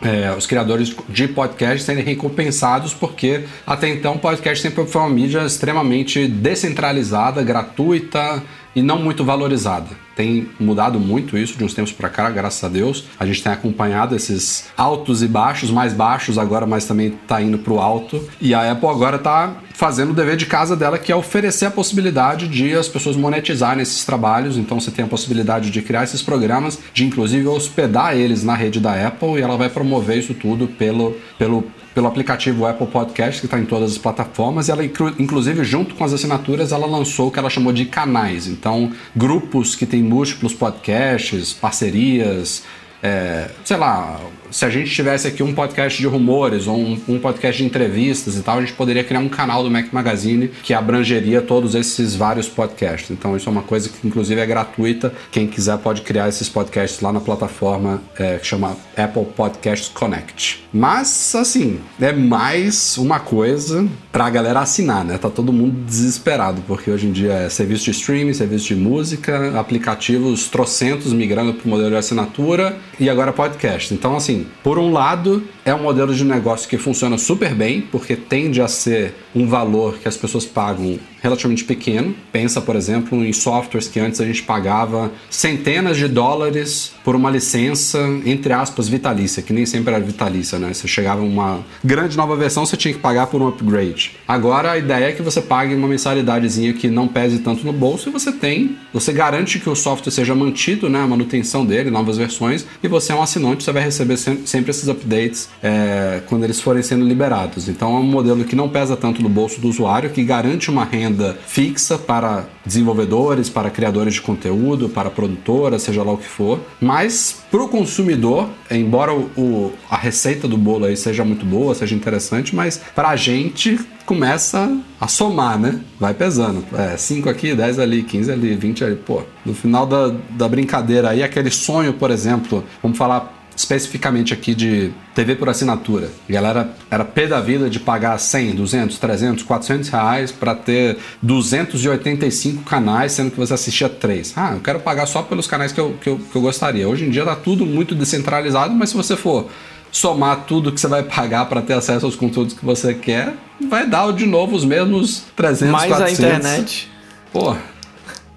[0.03, 5.11] é, os criadores de podcast serem recompensados, porque até então o podcast sempre foi uma
[5.11, 8.43] mídia extremamente descentralizada, gratuita
[8.75, 9.89] e não muito valorizada.
[10.15, 13.05] Tem mudado muito isso de uns tempos para cá, graças a Deus.
[13.19, 17.59] A gente tem acompanhado esses altos e baixos, mais baixos agora, mas também está indo
[17.59, 18.29] para o alto.
[18.41, 21.71] E a Apple agora está fazendo o dever de casa dela, que é oferecer a
[21.71, 24.57] possibilidade de as pessoas monetizarem esses trabalhos.
[24.57, 28.81] Então você tem a possibilidade de criar esses programas, de inclusive hospedar eles na rede
[28.81, 31.64] da Apple e ela vai promover isso tudo pelo, pelo
[31.95, 36.05] pelo aplicativo Apple Podcast, que está em todas as plataformas, e ela, inclusive, junto com
[36.05, 38.47] as assinaturas, ela lançou o que ela chamou de canais.
[38.47, 42.62] Então, grupos que têm múltiplos podcasts, parcerias,
[43.03, 47.19] é, sei lá, se a gente tivesse aqui um podcast de rumores ou um, um,
[47.19, 50.75] podcast de entrevistas e tal, a gente poderia criar um canal do Mac Magazine que
[50.75, 53.11] abrangeria todos esses vários podcasts.
[53.11, 55.13] Então isso é uma coisa que inclusive é gratuita.
[55.31, 60.65] Quem quiser pode criar esses podcasts lá na plataforma é, que chama Apple Podcasts Connect.
[60.73, 65.19] Mas assim, é mais uma coisa pra galera assinar, né?
[65.19, 69.59] Tá todo mundo desesperado, porque hoje em dia é serviço de streaming, serviço de música,
[69.59, 73.95] aplicativos trocentos migrando pro modelo de assinatura e agora podcast.
[73.95, 78.16] Então assim, por um lado, é um modelo de negócio que funciona super bem, porque
[78.16, 82.14] tende a ser um valor que as pessoas pagam relativamente pequeno.
[82.33, 87.31] Pensa, por exemplo, em softwares que antes a gente pagava centenas de dólares por uma
[87.31, 90.72] licença, entre aspas, vitalícia, que nem sempre era vitalícia, né?
[90.72, 94.12] Você chegava uma grande nova versão, você tinha que pagar por um upgrade.
[94.27, 98.09] Agora a ideia é que você pague uma mensalidadezinha que não pese tanto no bolso
[98.09, 101.03] e você tem, você garante que o software seja mantido, né?
[101.03, 104.88] A manutenção dele, novas versões, e você é um assinante, você vai receber sempre esses
[104.88, 107.69] updates é, quando eles forem sendo liberados.
[107.69, 110.85] Então é um modelo que não pesa tanto no bolso do usuário, que garante uma
[110.85, 116.61] renda fixa para desenvolvedores, para criadores de conteúdo, para produtoras, seja lá o que for.
[116.81, 121.95] Mas para o consumidor, embora o, a receita do bolo aí seja muito boa, seja
[121.95, 125.81] interessante, mas para a gente começa a somar, né?
[126.01, 126.64] Vai pesando.
[126.75, 128.97] É, 5 aqui, 10 ali, 15 ali, 20 ali.
[128.97, 134.55] Pô, no final da, da brincadeira aí, aquele sonho, por exemplo, vamos falar especificamente aqui
[134.55, 136.09] de TV por assinatura.
[136.29, 140.97] A galera era pé da vida de pagar 100, 200, 300, 400 reais para ter
[141.21, 144.33] 285 canais, sendo que você assistia três.
[144.37, 146.88] Ah, eu quero pagar só pelos canais que eu, que eu, que eu gostaria.
[146.88, 149.49] Hoje em dia tá tudo muito descentralizado, mas se você for
[149.90, 153.35] somar tudo que você vai pagar para ter acesso aos conteúdos que você quer,
[153.68, 156.25] vai dar de novo os mesmos 300, Mais 400.
[156.25, 156.90] a internet.
[157.33, 157.57] Pô,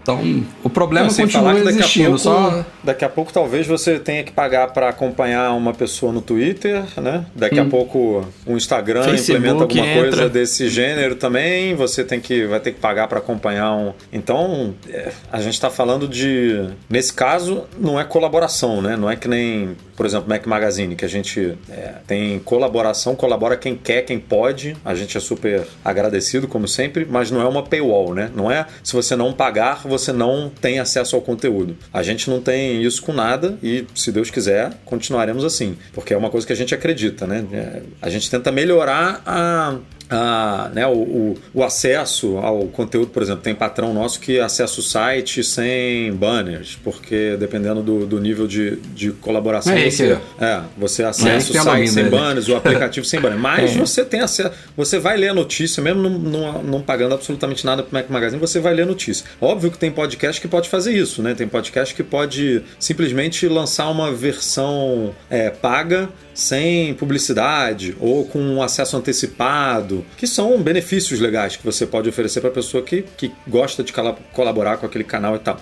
[0.01, 1.81] então, o problema Não, continua que existindo.
[1.83, 2.65] Daqui a, pouco, só...
[2.83, 7.25] daqui a pouco talvez você tenha que pagar para acompanhar uma pessoa no Twitter, né?
[7.35, 10.01] Daqui a pouco o Instagram Facebook implementa alguma entra.
[10.01, 11.75] coisa desse gênero também.
[11.75, 13.93] Você tem que vai ter que pagar para acompanhar um.
[14.11, 18.95] Então, é, a gente está falando de, nesse caso, não é colaboração, né?
[18.97, 23.55] Não é que nem, por exemplo, Mac Magazine que a gente é, tem colaboração, colabora
[23.55, 24.75] quem quer, quem pode.
[24.83, 28.31] A gente é super agradecido como sempre, mas não é uma paywall, né?
[28.35, 31.77] Não é se você não pagar você não tem acesso ao conteúdo.
[31.93, 36.17] A gente não tem isso com nada e, se Deus quiser, continuaremos assim, porque é
[36.17, 37.45] uma coisa que a gente acredita, né?
[37.51, 39.75] É, A gente tenta melhorar a,
[40.11, 44.79] a, né, o, o, o acesso ao conteúdo, por exemplo, tem patrão nosso que acessa
[44.79, 50.45] o site sem banners, porque dependendo do, do nível de, de colaboração, É você, aí.
[50.45, 53.39] é, você É acessa o é o site sem banners, o aplicativo sem banner.
[53.39, 53.77] Mas É.
[53.77, 57.81] você tem acesso, você vai ler a notícia, mesmo não, não, não pagando absolutamente nada
[57.81, 59.25] pro Mac Magazine, você vai ler a notícia.
[59.39, 61.33] Óbvio que tem podcast que pode fazer isso, né?
[61.33, 68.97] Tem podcast que pode simplesmente lançar uma versão é, paga sem publicidade ou com acesso
[68.97, 73.83] antecipado, que são benefícios legais que você pode oferecer para a pessoa que, que gosta
[73.83, 73.93] de
[74.33, 75.59] colaborar com aquele canal e tal.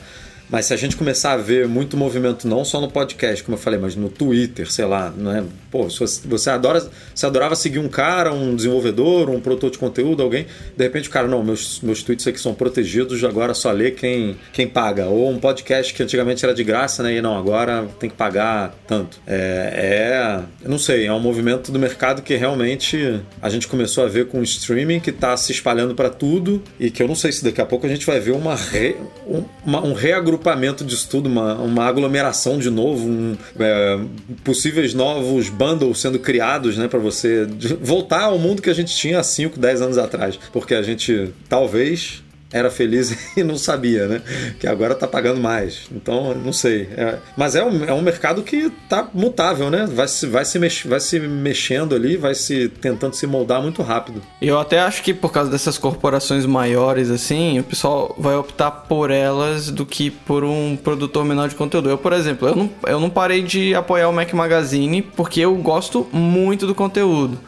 [0.50, 3.62] Mas se a gente começar a ver muito movimento, não só no podcast, como eu
[3.62, 5.46] falei, mas no Twitter, sei lá, né?
[5.70, 10.24] Pô, se você, adora, você adorava seguir um cara, um desenvolvedor, um produtor de conteúdo,
[10.24, 13.92] alguém, de repente o cara, não, meus, meus tweets aqui são protegidos, agora só lê
[13.92, 15.06] quem, quem paga.
[15.06, 17.14] Ou um podcast que antigamente era de graça, né?
[17.14, 19.20] E não, agora tem que pagar tanto.
[19.28, 24.08] É, é não sei, é um movimento do mercado que realmente a gente começou a
[24.08, 27.32] ver com o streaming que está se espalhando para tudo e que eu não sei
[27.32, 28.96] se daqui a pouco a gente vai ver uma, re,
[29.28, 30.39] um, uma- um reagrupamento
[30.84, 34.00] disso tudo, uma, uma aglomeração de novo, um, é,
[34.44, 37.48] possíveis novos bundles sendo criados, né, para você
[37.82, 41.32] voltar ao mundo que a gente tinha há 5, 10 anos atrás, porque a gente
[41.48, 44.22] talvez era feliz e não sabia, né?
[44.60, 45.88] Que agora tá pagando mais.
[45.92, 46.90] Então, não sei.
[46.98, 49.88] É- mas é um, é um mercado que tá mutável, né?
[49.92, 53.82] Vai se, vai, se mex, vai se mexendo ali, vai se tentando se moldar muito
[53.82, 54.22] rápido.
[54.42, 59.12] Eu até acho que por causa dessas corporações maiores, assim, o pessoal vai optar por
[59.12, 61.90] elas do que por um produtor menor de conteúdo.
[61.90, 65.56] Eu, por exemplo, eu não, eu não parei de apoiar o Mac Magazine porque eu
[65.56, 67.40] gosto muito do conteúdo.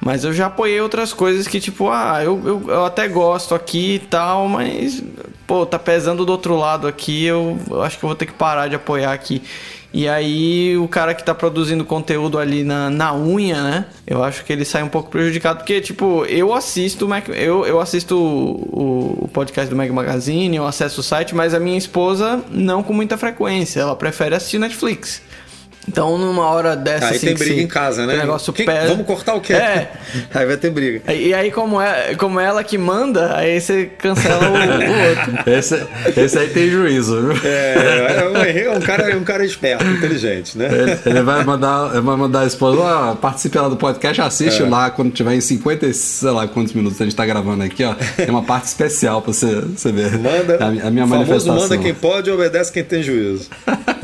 [0.00, 3.94] Mas eu já apoiei outras coisas que, tipo, ah, eu, eu, eu até gosto aqui
[3.94, 5.02] e tal, mas,
[5.46, 8.32] pô, tá pesando do outro lado aqui, eu, eu acho que eu vou ter que
[8.32, 9.42] parar de apoiar aqui.
[9.92, 13.84] E aí o cara que tá produzindo conteúdo ali na, na unha, né?
[14.06, 17.64] Eu acho que ele sai um pouco prejudicado, porque, tipo, eu assisto o Mac, eu,
[17.64, 21.78] eu assisto o, o podcast do Mac Magazine, eu acesso o site, mas a minha
[21.78, 23.80] esposa não com muita frequência.
[23.80, 25.22] Ela prefere assistir Netflix.
[25.88, 27.06] Então, numa hora dessa.
[27.08, 28.14] Aí assim, tem briga se- em casa, né?
[28.14, 28.88] O negócio Quem- pesa.
[28.88, 29.52] Vamos cortar o quê?
[29.52, 29.90] É.
[30.34, 31.12] Aí vai ter briga.
[31.12, 35.36] E aí, como é, como é ela que manda, aí você cancela o, o outro.
[35.50, 37.36] Esse, esse aí tem juízo, viu?
[37.44, 38.36] É, é um,
[38.74, 40.68] é um cara, é um cara esperto, inteligente, né?
[40.70, 44.62] Ele, ele vai mandar, ele vai mandar a esposa, ó, participe lá do podcast, assiste
[44.62, 44.68] É.
[44.68, 47.84] lá quando tiver em 50, e sei lá quantos minutos a gente tá gravando aqui,
[47.84, 47.94] ó.
[48.16, 50.18] Tem uma parte especial pra você, você ver.
[50.18, 50.58] Manda.
[50.60, 51.54] a, a minha manifestação.
[51.56, 53.48] manda quem pode e obedece quem tem juízo.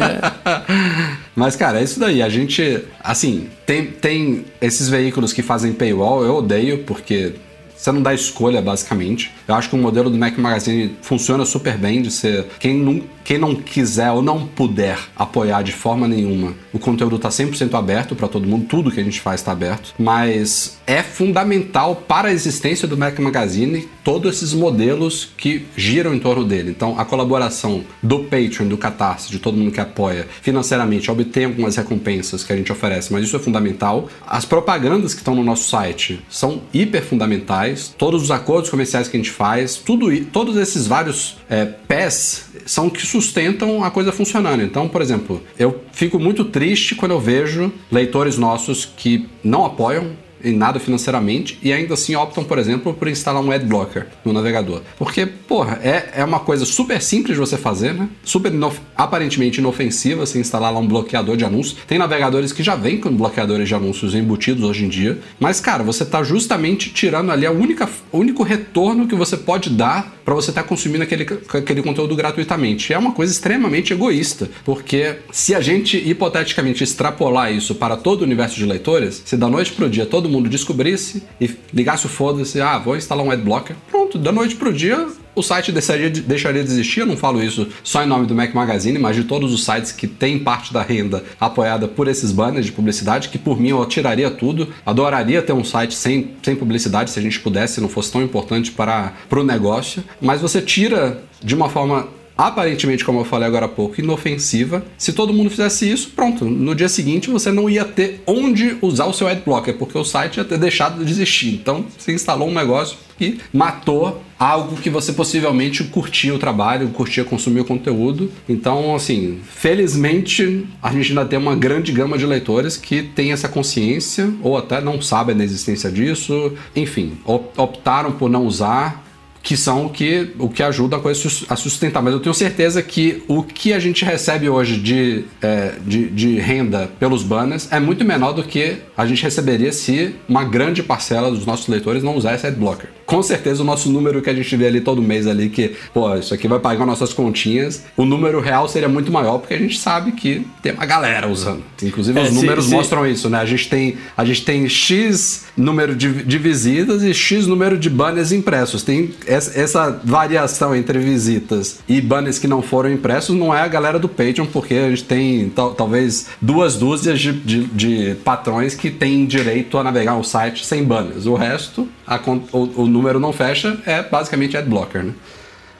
[1.34, 2.22] Mas, cara, é isso daí.
[2.22, 7.34] A gente, assim, tem, tem esses veículos que fazem paywall, eu odeio, porque
[7.76, 9.32] você não dá escolha, basicamente.
[9.52, 12.46] Eu acho que o modelo do Mac Magazine funciona super bem de ser.
[12.58, 17.28] Quem não, quem não quiser ou não puder apoiar de forma nenhuma, o conteúdo tá
[17.28, 19.92] 100% aberto para todo mundo, tudo que a gente faz está aberto.
[19.98, 26.18] Mas é fundamental para a existência do Mac Magazine todos esses modelos que giram em
[26.18, 26.70] torno dele.
[26.70, 31.76] Então, a colaboração do Patreon, do Catarse, de todo mundo que apoia financeiramente, obtém algumas
[31.76, 34.08] recompensas que a gente oferece, mas isso é fundamental.
[34.26, 37.94] As propagandas que estão no nosso site são hiper fundamentais.
[37.98, 39.41] Todos os acordos comerciais que a gente faz,
[39.76, 44.62] tudo, i- todos esses vários é, pés são que sustentam a coisa funcionando.
[44.62, 50.10] Então, por exemplo, eu fico muito triste quando eu vejo leitores nossos que não apoiam
[50.44, 54.32] em nada financeiramente e ainda assim optam, por exemplo, por instalar um ad blocker no
[54.32, 54.82] navegador.
[54.98, 58.08] Porque, porra, é, é uma coisa super simples de você fazer, né?
[58.24, 61.76] Super inof- aparentemente inofensiva você instalar lá um bloqueador de anúncios.
[61.86, 65.18] Tem navegadores que já vêm com bloqueadores de anúncios embutidos hoje em dia.
[65.38, 69.70] Mas, cara, você tá justamente tirando ali a única, o único retorno que você pode
[69.70, 72.92] dar para você estar consumindo aquele, aquele conteúdo gratuitamente.
[72.92, 78.24] É uma coisa extremamente egoísta, porque se a gente hipoteticamente extrapolar isso para todo o
[78.24, 82.60] universo de leitores, se da noite pro dia todo mundo descobrisse e ligasse o foda-se,
[82.60, 86.62] ah, vou instalar um adblocker, pronto, da noite pro dia o site deixaria de, deixaria
[86.62, 87.00] de existir.
[87.00, 89.92] Eu não falo isso só em nome do Mac Magazine, mas de todos os sites
[89.92, 93.84] que têm parte da renda apoiada por esses banners de publicidade, que por mim eu
[93.86, 94.68] tiraria tudo.
[94.84, 98.70] Adoraria ter um site sem, sem publicidade, se a gente pudesse, não fosse tão importante
[98.72, 100.04] para o negócio.
[100.20, 104.84] Mas você tira de uma forma aparentemente, como eu falei agora há pouco, inofensiva.
[104.96, 106.44] Se todo mundo fizesse isso, pronto.
[106.44, 110.36] No dia seguinte você não ia ter onde usar o seu adblocker, porque o site
[110.36, 111.54] ia ter deixado de existir.
[111.54, 117.24] Então você instalou um negócio que matou algo que você possivelmente curtia o trabalho, curtia
[117.24, 118.32] consumir o conteúdo.
[118.48, 123.48] Então, assim, felizmente a gente ainda tem uma grande gama de leitores que tem essa
[123.48, 126.52] consciência ou até não sabem da existência disso.
[126.74, 129.01] Enfim, op- optaram por não usar
[129.42, 132.02] que são o que, o que ajuda a coisa a sustentar.
[132.02, 136.38] Mas eu tenho certeza que o que a gente recebe hoje de, é, de, de
[136.38, 141.30] renda pelos banners é muito menor do que a gente receberia se uma grande parcela
[141.30, 142.88] dos nossos leitores não usasse adblocker.
[143.06, 146.14] Com certeza o nosso número que a gente vê ali todo mês ali, que, pô,
[146.16, 149.78] isso aqui vai pagar nossas continhas, o número real seria muito maior, porque a gente
[149.78, 151.62] sabe que tem uma galera usando.
[151.82, 153.38] Inclusive É, os números se- mostram isso, né?
[153.40, 157.90] A gente tem, a gente tem X número de, de visitas e X número de
[157.90, 158.82] banners impressos.
[158.82, 163.68] Tem essa, essa variação entre visitas e banners que não foram impressos não é a
[163.68, 168.74] galera do Patreon, porque a gente tem tal- talvez duas dúzias de, de, de patrões
[168.74, 171.26] que têm direito a navegar o site sem banners.
[171.26, 172.16] O resto, a
[172.52, 175.12] o, o número não fecha, é basicamente adblocker, né?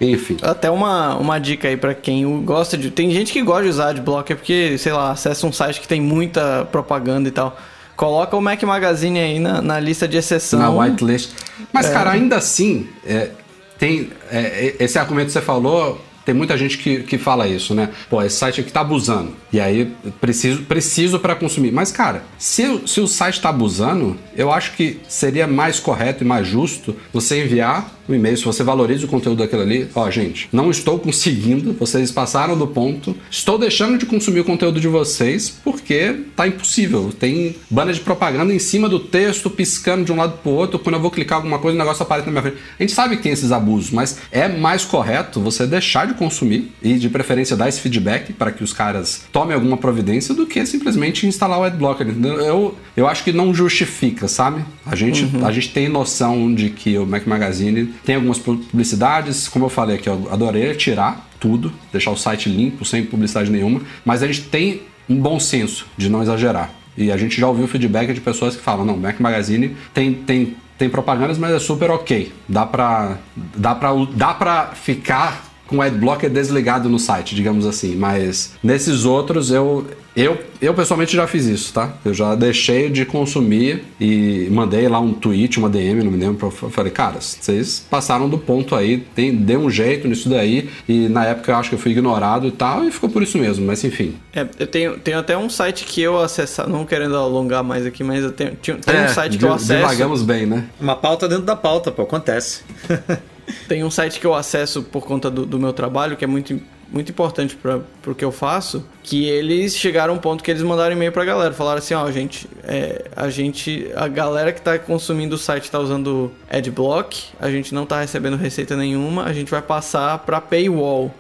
[0.01, 0.37] Enfim.
[0.43, 2.91] Até uma, uma dica aí pra quem gosta de.
[2.91, 6.01] Tem gente que gosta de usar adblocker porque, sei lá, acessa um site que tem
[6.01, 7.57] muita propaganda e tal.
[7.95, 10.59] Coloca o Mac Magazine aí na, na lista de exceção.
[10.59, 11.31] Na whitelist.
[11.73, 11.93] Mas, É.
[11.93, 13.31] cara, ainda assim, é,
[13.79, 14.11] tem.
[14.31, 16.01] é, esse argumento que você falou.
[16.25, 17.91] Tem muita gente que, que fala isso, né?
[18.09, 19.35] Pô, esse site aqui tá abusando.
[19.53, 21.73] E aí, preciso, preciso para consumir.
[21.73, 26.27] Mas, cara, se, se o site tá abusando, eu acho que seria mais correto e
[26.27, 29.89] mais justo você enviar e-mail, se você valoriza o conteúdo daquilo ali.
[29.95, 33.17] Ó, gente, não estou conseguindo, vocês passaram do ponto.
[33.31, 37.13] Estou deixando de consumir o conteúdo de vocês porque tá impossível.
[37.19, 40.79] Tem banner de propaganda em cima do texto, piscando de um lado pro outro.
[40.79, 42.59] Quando eu vou clicar alguma coisa, o negócio aparece na minha frente.
[42.79, 46.73] A gente sabe que tem esses abusos, mas é mais correto você deixar de consumir
[46.83, 50.65] e, de preferência, dar esse feedback para que os caras tomem alguma providência do que
[50.67, 52.07] simplesmente instalar o adblocker.
[52.23, 54.65] Eu, eu acho que não justifica, sabe?
[54.85, 59.67] A gente, a gente tem noção de que o Mac Magazine tem algumas publicidades, como
[59.67, 64.23] eu falei aqui, eu adoraria tirar tudo, deixar o site limpo, sem publicidade nenhuma, mas
[64.23, 66.71] a gente tem um bom senso de não exagerar.
[66.97, 70.57] E a gente já ouviu feedback de pessoas que falam, não, Mac Magazine tem, tem,
[70.79, 72.33] tem propagandas, mas é super ok.
[72.49, 77.97] Dá pra, dá pra, dá pra ficar com o adblocker desligado no site, digamos assim.
[77.97, 81.95] Mas nesses outros eu, eu, eu pessoalmente já fiz isso, tá?
[82.05, 86.47] Eu já deixei de consumir e mandei lá um tweet, uma DM, não me lembro.
[86.47, 90.69] Eu falei, cara, vocês passaram do ponto aí, tem, dê um jeito nisso daí.
[90.87, 93.39] E na época eu acho que eu fui ignorado e tal, e ficou por isso
[93.39, 94.15] mesmo, mas enfim.
[94.35, 98.05] É, eu tenho, tenho até um site que eu acessar, não querendo alongar mais aqui,
[98.05, 99.73] mas eu tenho, tem é, um site que eu acesso.
[99.73, 100.67] Devagamos bem, né?
[100.79, 102.61] Uma pauta dentro da pauta, pô, acontece.
[103.69, 106.61] tem um site que eu acesso por conta do, do meu trabalho, que é muito
[106.93, 110.63] muito importante para o que eu faço, que eles chegaram a um ponto que eles
[110.63, 114.59] mandaram e-mail para a galera, falaram assim, ó, gente, é, a gente, a galera que
[114.59, 119.33] está consumindo o site está usando AdBlock, a gente não está recebendo receita nenhuma, a
[119.33, 121.13] gente vai passar para paywall.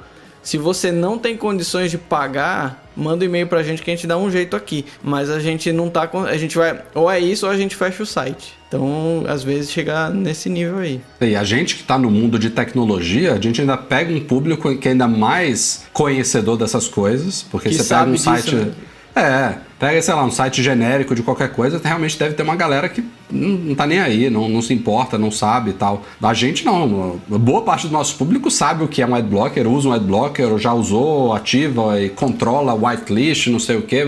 [0.42, 4.06] Se você não tem condições de pagar, manda um e-mail pra gente que a gente
[4.06, 4.84] dá um jeito aqui.
[5.02, 6.24] Mas a gente não tá com.
[6.24, 6.80] A gente vai.
[6.94, 8.54] Ou é isso ou a gente fecha o site.
[8.68, 11.00] Então, às vezes, chegar nesse nível aí.
[11.20, 14.74] E a gente que está no mundo de tecnologia, a gente ainda pega um público
[14.76, 18.44] que é ainda mais conhecedor dessas coisas, porque que você pega um site.
[18.44, 18.72] Disso, né?
[19.14, 22.88] É, pega, sei lá, um site genérico de qualquer coisa, realmente deve ter uma galera
[22.88, 26.02] que não, tá nem aí, não, não se importa, não sabe e tal.
[26.22, 27.20] A gente não.
[27.28, 30.72] Boa parte do nosso público sabe o que é um adblocker, usa um adblocker, já
[30.72, 34.04] usou, ativa e controla whitelist, não sei o que.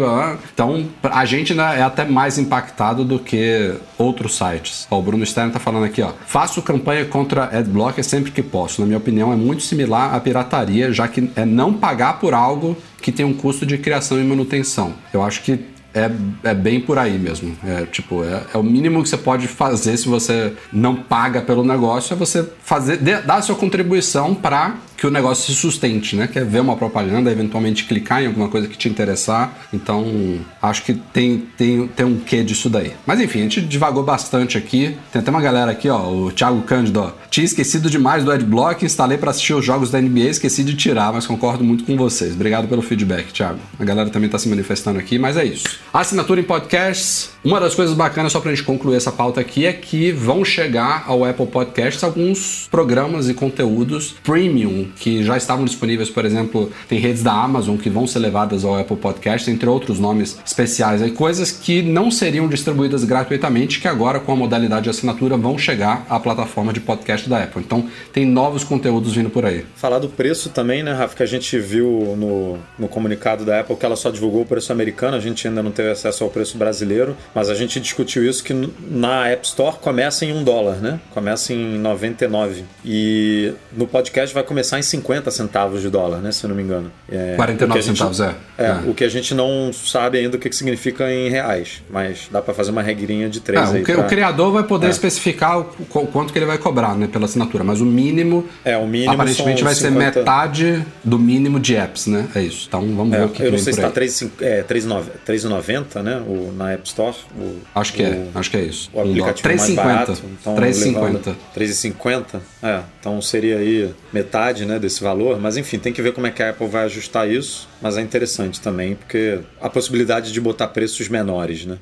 [0.52, 4.86] Então, a gente ainda é até mais impactado do que outros sites.
[4.90, 6.12] Ó, o Bruno Stern tá falando aqui, ó.
[6.26, 8.80] Faço campanha contra adblocker sempre que posso.
[8.80, 12.76] Na minha opinião, é muito similar à pirataria, já que é não pagar por algo
[13.00, 14.94] que tem um custo de criação e manutenção.
[15.12, 16.10] Eu acho que é,
[16.42, 17.56] é bem por aí mesmo.
[17.64, 21.64] É tipo, é, é, o mínimo que você pode fazer se você não paga pelo
[21.64, 26.26] negócio, é você fazer, dar a sua contribuição para que o negócio se sustente, né?
[26.26, 29.56] Quer ver uma propaganda, eventualmente clicar em alguma coisa que te interessar.
[29.72, 32.92] Então, acho que tem, tem, tem um quê disso daí.
[33.06, 34.96] Mas enfim, a gente divagou bastante aqui.
[35.12, 37.12] Tem até uma galera aqui, ó, o Thiago Cândido, ó.
[37.30, 41.12] Tinha esquecido demais do Adblock, instalei para assistir os jogos da NBA, esqueci de tirar,
[41.12, 42.34] mas concordo muito com vocês.
[42.34, 43.58] Obrigado pelo feedback, Thiago.
[43.78, 45.80] A galera também tá se manifestando aqui, mas é isso.
[45.92, 47.30] Assinatura em podcasts.
[47.44, 51.04] Uma das coisas bacanas, só pra gente concluir essa pauta aqui, é que vão chegar
[51.06, 56.98] ao Apple Podcasts alguns programas e conteúdos premium que já estavam disponíveis, por exemplo, tem
[56.98, 61.10] redes da Amazon que vão ser levadas ao Apple Podcast, entre outros nomes especiais aí,
[61.10, 66.06] coisas que não seriam distribuídas gratuitamente, que agora com a modalidade de assinatura vão chegar
[66.08, 67.62] à plataforma de podcast da Apple.
[67.64, 69.64] Então tem novos conteúdos vindo por aí.
[69.76, 73.76] Falar do preço também, né, Rafa, que a gente viu no, no comunicado da Apple
[73.76, 76.56] que ela só divulgou o preço americano, a gente ainda não teve acesso ao preço
[76.56, 78.54] brasileiro, mas a gente discutiu isso que
[78.90, 81.00] na App Store começa em um dólar, né?
[81.12, 82.64] Começa em 99.
[82.84, 86.32] E no podcast vai começar em 50 centavos de dólar, né?
[86.32, 86.90] Se eu não me engano.
[87.10, 88.34] É, 49 gente, centavos, é.
[88.58, 88.66] é.
[88.66, 88.74] é.
[88.86, 92.40] O que a gente não sabe ainda o que, que significa em reais, mas dá
[92.40, 93.80] para fazer uma regrinha de 3 é.
[93.80, 94.00] O, pra...
[94.00, 94.90] o, criador vai poder é.
[94.90, 97.06] especificar o, o, quanto que ele vai cobrar, né?
[97.06, 98.46] Pela assinatura, mas o mínimo.
[98.64, 99.12] É, o mínimo.
[99.12, 99.74] Aparentemente vai 50...
[99.74, 102.28] ser metade do mínimo de apps, né?
[102.34, 102.66] É isso.
[102.68, 106.22] Então vamos é, ver o que Eu não sei se está 3,90, né?
[106.26, 107.16] O, na App Store.
[107.36, 108.90] O, acho que é, acho que é isso.
[108.92, 109.56] O aplicativo 3,50.
[109.56, 110.22] mais barato.
[110.40, 111.34] Então, 3,50.
[111.56, 112.40] 3,50?
[112.62, 114.78] É, então seria aí metade, né?
[114.78, 117.28] Desse valor valor, mas enfim, tem que ver como é que a Apple vai ajustar
[117.30, 117.68] isso.
[117.80, 121.78] Mas é interessante também, porque a possibilidade de botar preços menores, né?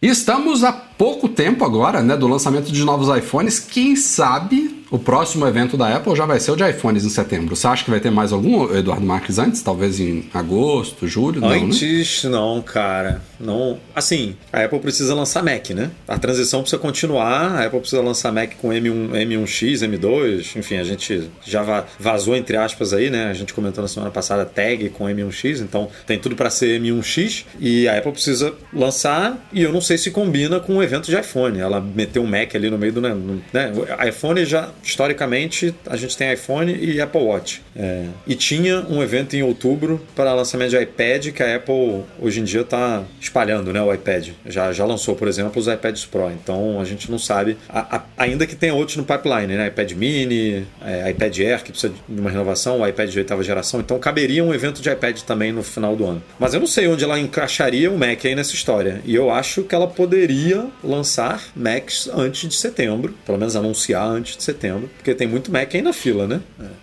[0.00, 3.58] Estamos há pouco tempo agora, né, do lançamento de novos iPhones.
[3.58, 7.56] Quem sabe o próximo evento da Apple já vai ser o de iPhones em setembro.
[7.56, 9.60] Você acha que vai ter mais algum, Eduardo Marques, antes?
[9.60, 11.40] Talvez em agosto, julho?
[11.40, 12.30] Não, antes, né?
[12.30, 13.20] não, cara.
[13.40, 13.80] Não.
[13.92, 15.90] Assim, a Apple precisa lançar Mac, né?
[16.06, 17.56] A transição precisa continuar.
[17.56, 20.56] A Apple precisa lançar Mac com M1, M1X, M2.
[20.56, 23.30] Enfim, a gente já vazou, entre aspas, aí, né?
[23.30, 25.60] A gente comentou na semana passada tag com M1X.
[25.60, 27.46] Então, tem tudo para ser M1X.
[27.58, 29.44] E a Apple precisa lançar.
[29.52, 31.58] E eu não sei se combina com o evento de iPhone.
[31.58, 33.00] Ela meteu um Mac ali no meio do.
[33.00, 33.72] Né?
[34.08, 37.62] iPhone já historicamente, a gente tem iPhone e Apple Watch.
[37.74, 42.40] É, e tinha um evento em outubro para lançamento de iPad que a Apple hoje
[42.40, 44.30] em dia está espalhando, né, o iPad.
[44.46, 46.30] Já, já lançou, por exemplo, os iPads Pro.
[46.30, 49.92] Então a gente não sabe, a, a, ainda que tenha outros no pipeline, né, iPad
[49.92, 53.80] Mini, é, iPad Air que precisa de uma renovação, o iPad de oitava geração.
[53.80, 56.22] Então caberia um evento de iPad também no final do ano.
[56.38, 59.00] Mas eu não sei onde ela encaixaria o Mac aí nessa história.
[59.04, 64.36] E eu acho que ela poderia lançar Macs antes de setembro, pelo menos anunciar antes
[64.36, 66.40] de setembro porque tem muito Mac aí na fila, né?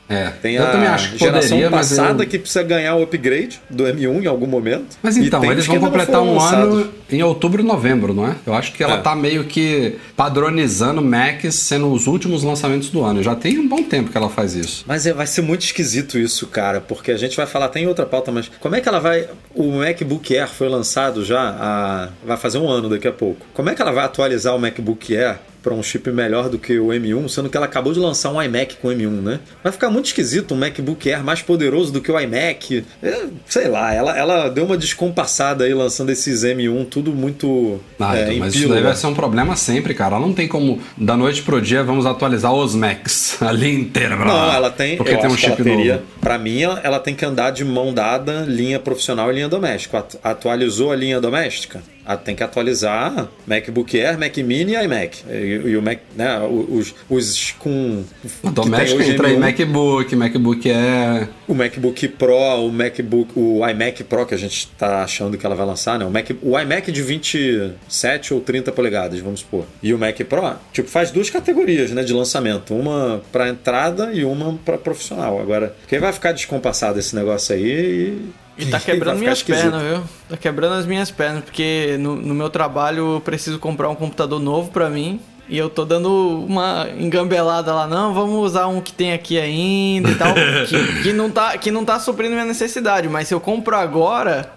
[0.10, 0.30] É.
[0.42, 2.28] Tem eu a também acho que geração poderia, passada eu...
[2.28, 4.98] que precisa ganhar o upgrade do M1 em algum momento.
[5.02, 8.36] Mas então, eles vão completar um ano em outubro e novembro, não é?
[8.46, 9.02] Eu acho que ela é.
[9.02, 13.24] tá meio que padronizando Macs sendo os últimos lançamentos do ano.
[13.24, 14.84] Já tem um bom tempo que ela faz isso.
[14.88, 18.06] Mas é, vai ser muito esquisito isso, cara, porque a gente vai falar, tem outra
[18.06, 19.28] pauta, mas como é que ela vai.
[19.54, 23.46] O MacBook Air foi lançado já, vai fazer um ano daqui a pouco.
[23.54, 26.80] Como é que ela vai atualizar o MacBook Air para um chip melhor do que
[26.80, 29.40] o M1, sendo que ela acabou de lançar um iMac com M1, né?
[29.64, 32.84] Vai ficar muito esquisito um MacBook Air mais poderoso do que o iMac.
[33.02, 37.80] É, sei lá, ela, ela deu uma descompassada aí lançando esses M1, tudo muito.
[38.00, 40.16] Ah, é, então, mas isso daí vai ser um problema sempre, cara.
[40.16, 44.16] Ela não tem como, da noite pro dia, vamos atualizar os Macs ali inteira.
[44.16, 44.98] Não, ela tem.
[44.98, 46.06] Porque tem um chip teria, novo.
[46.20, 50.06] Pra mim, ela tem que andar de mão dada, linha profissional e linha doméstica.
[50.24, 51.82] Atualizou a linha doméstica?
[52.06, 55.24] Ah, tem que atualizar MacBook Air, Mac Mini e iMac.
[55.30, 58.04] E, e o Mac, né, os, os com.
[58.44, 61.30] O doméstico entra aí MacBook, MacBook Air.
[61.48, 65.56] O MacBook Pro, o MacBook, o iMac Pro que a gente está achando que ela
[65.56, 66.06] vai lançar, né?
[66.06, 69.66] O, Mac, o iMac de 27 ou 30 polegadas, vamos supor.
[69.82, 72.74] E o Mac Pro, tipo, faz duas categorias, né, de lançamento.
[72.74, 75.40] Uma para entrada e uma para profissional.
[75.40, 79.72] Agora, quem vai ficar descompassado esse negócio aí e tá quebrando minhas esquisito.
[79.72, 80.04] pernas, viu?
[80.30, 84.40] Tá quebrando as minhas pernas, porque no, no meu trabalho eu preciso comprar um computador
[84.40, 85.20] novo para mim.
[85.50, 90.10] E eu tô dando uma engambelada lá, não, vamos usar um que tem aqui ainda
[90.10, 90.34] e tal.
[90.66, 94.54] que, que, não tá, que não tá suprindo minha necessidade, mas se eu compro agora,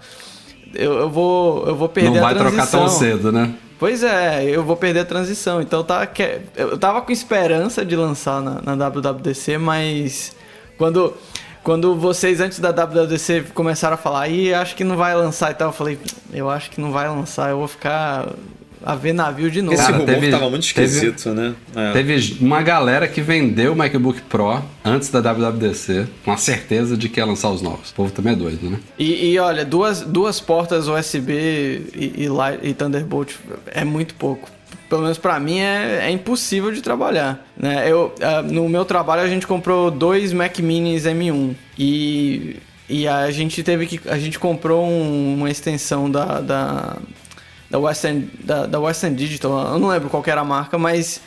[0.73, 2.39] eu, eu vou, eu vou perder a transição.
[2.39, 3.53] Não vai trocar tão cedo, né?
[3.77, 5.61] Pois é, eu vou perder a transição.
[5.61, 6.07] Então tá,
[6.55, 10.33] eu tava com esperança de lançar na, na WWDC, mas
[10.77, 11.13] quando
[11.65, 15.55] quando vocês, antes da WWDC, começaram a falar, e acho que não vai lançar e
[15.55, 15.97] tal, eu falei,
[16.31, 18.29] eu acho que não vai lançar, eu vou ficar
[18.85, 19.73] a ver navio de novo.
[19.73, 21.55] Esse Cara, rumor teve, tava muito esquisito, teve, né?
[21.75, 21.91] É.
[21.91, 27.09] Teve uma galera que vendeu o MacBook Pro antes da WWDC, com a certeza de
[27.09, 27.89] que ia lançar os novos.
[27.89, 28.79] O povo também é doido, né?
[28.99, 31.33] E, e olha, duas, duas portas USB
[31.95, 32.29] e, e,
[32.61, 33.33] e Thunderbolt
[33.65, 34.54] é muito pouco
[34.95, 37.45] pelo menos para mim, é, é, impossível de trabalhar.
[37.57, 37.91] Né?
[37.91, 42.55] Eu, uh, no meu trabalho, a gente comprou dois Mac Minis M1 e,
[42.87, 44.09] e a gente teve que.
[44.09, 46.97] A gente comprou um, uma extensão da, da,
[47.69, 51.19] da, Western, da, da Western Digital, eu não lembro qual era a marca, mas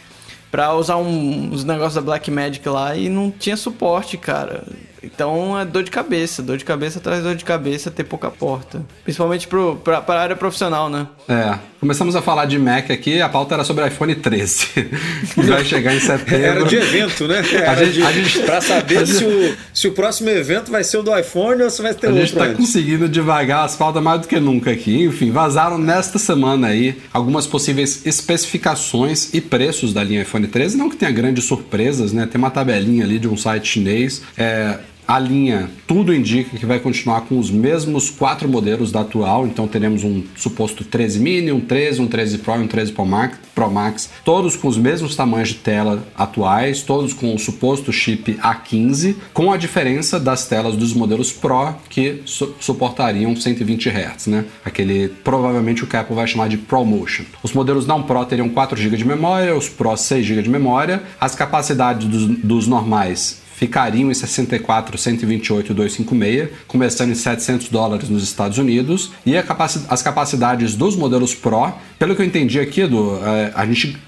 [0.50, 4.64] para usar um, uns negócios da Black Magic lá e não tinha suporte, cara.
[5.02, 8.82] Então é dor de cabeça, dor de cabeça atrás dor de cabeça ter pouca porta.
[9.04, 11.06] Principalmente pro, pra, pra área profissional, né?
[11.28, 11.58] É.
[11.80, 14.66] Começamos a falar de Mac aqui, a pauta era sobre iPhone 13,
[15.34, 16.44] que vai chegar em setembro.
[16.44, 17.40] Era de evento, né?
[17.52, 20.82] Era a gente, de, a gente, pra saber se, o, se o próximo evento vai
[20.82, 22.22] ser o do iPhone ou se vai ter a outro.
[22.22, 22.56] A gente tá antes.
[22.56, 25.04] conseguindo devagar as pautas mais do que nunca aqui.
[25.04, 30.76] Enfim, vazaram nesta semana aí algumas possíveis especificações e preços da linha iPhone 13.
[30.76, 32.26] Não que tenha grandes surpresas, né?
[32.26, 34.20] Tem uma tabelinha ali de um site chinês.
[34.36, 34.78] É,
[35.08, 39.66] a linha, tudo indica que vai continuar com os mesmos quatro modelos da atual, então
[39.66, 43.38] teremos um suposto 13 mini, um 13, um 13 Pro e um 13 Pro Max,
[43.54, 48.34] Pro Max, todos com os mesmos tamanhos de tela atuais, todos com o suposto chip
[48.34, 54.44] A15, com a diferença das telas dos modelos Pro que su suportariam 120 Hz, né?
[54.62, 57.24] Aquele provavelmente o que a Apple vai chamar de ProMotion.
[57.42, 61.02] Os modelos não Pro teriam 4 GB de memória, os Pro 6 GB de memória,
[61.18, 68.08] as capacidades dos, dos normais ficariam em 64, 128 e 256, começando em 700 dólares
[68.08, 69.10] nos Estados Unidos.
[69.26, 73.66] E capaci as capacidades dos modelos Pro, pelo que eu entendi aqui, do, é, a
[73.66, 73.98] gente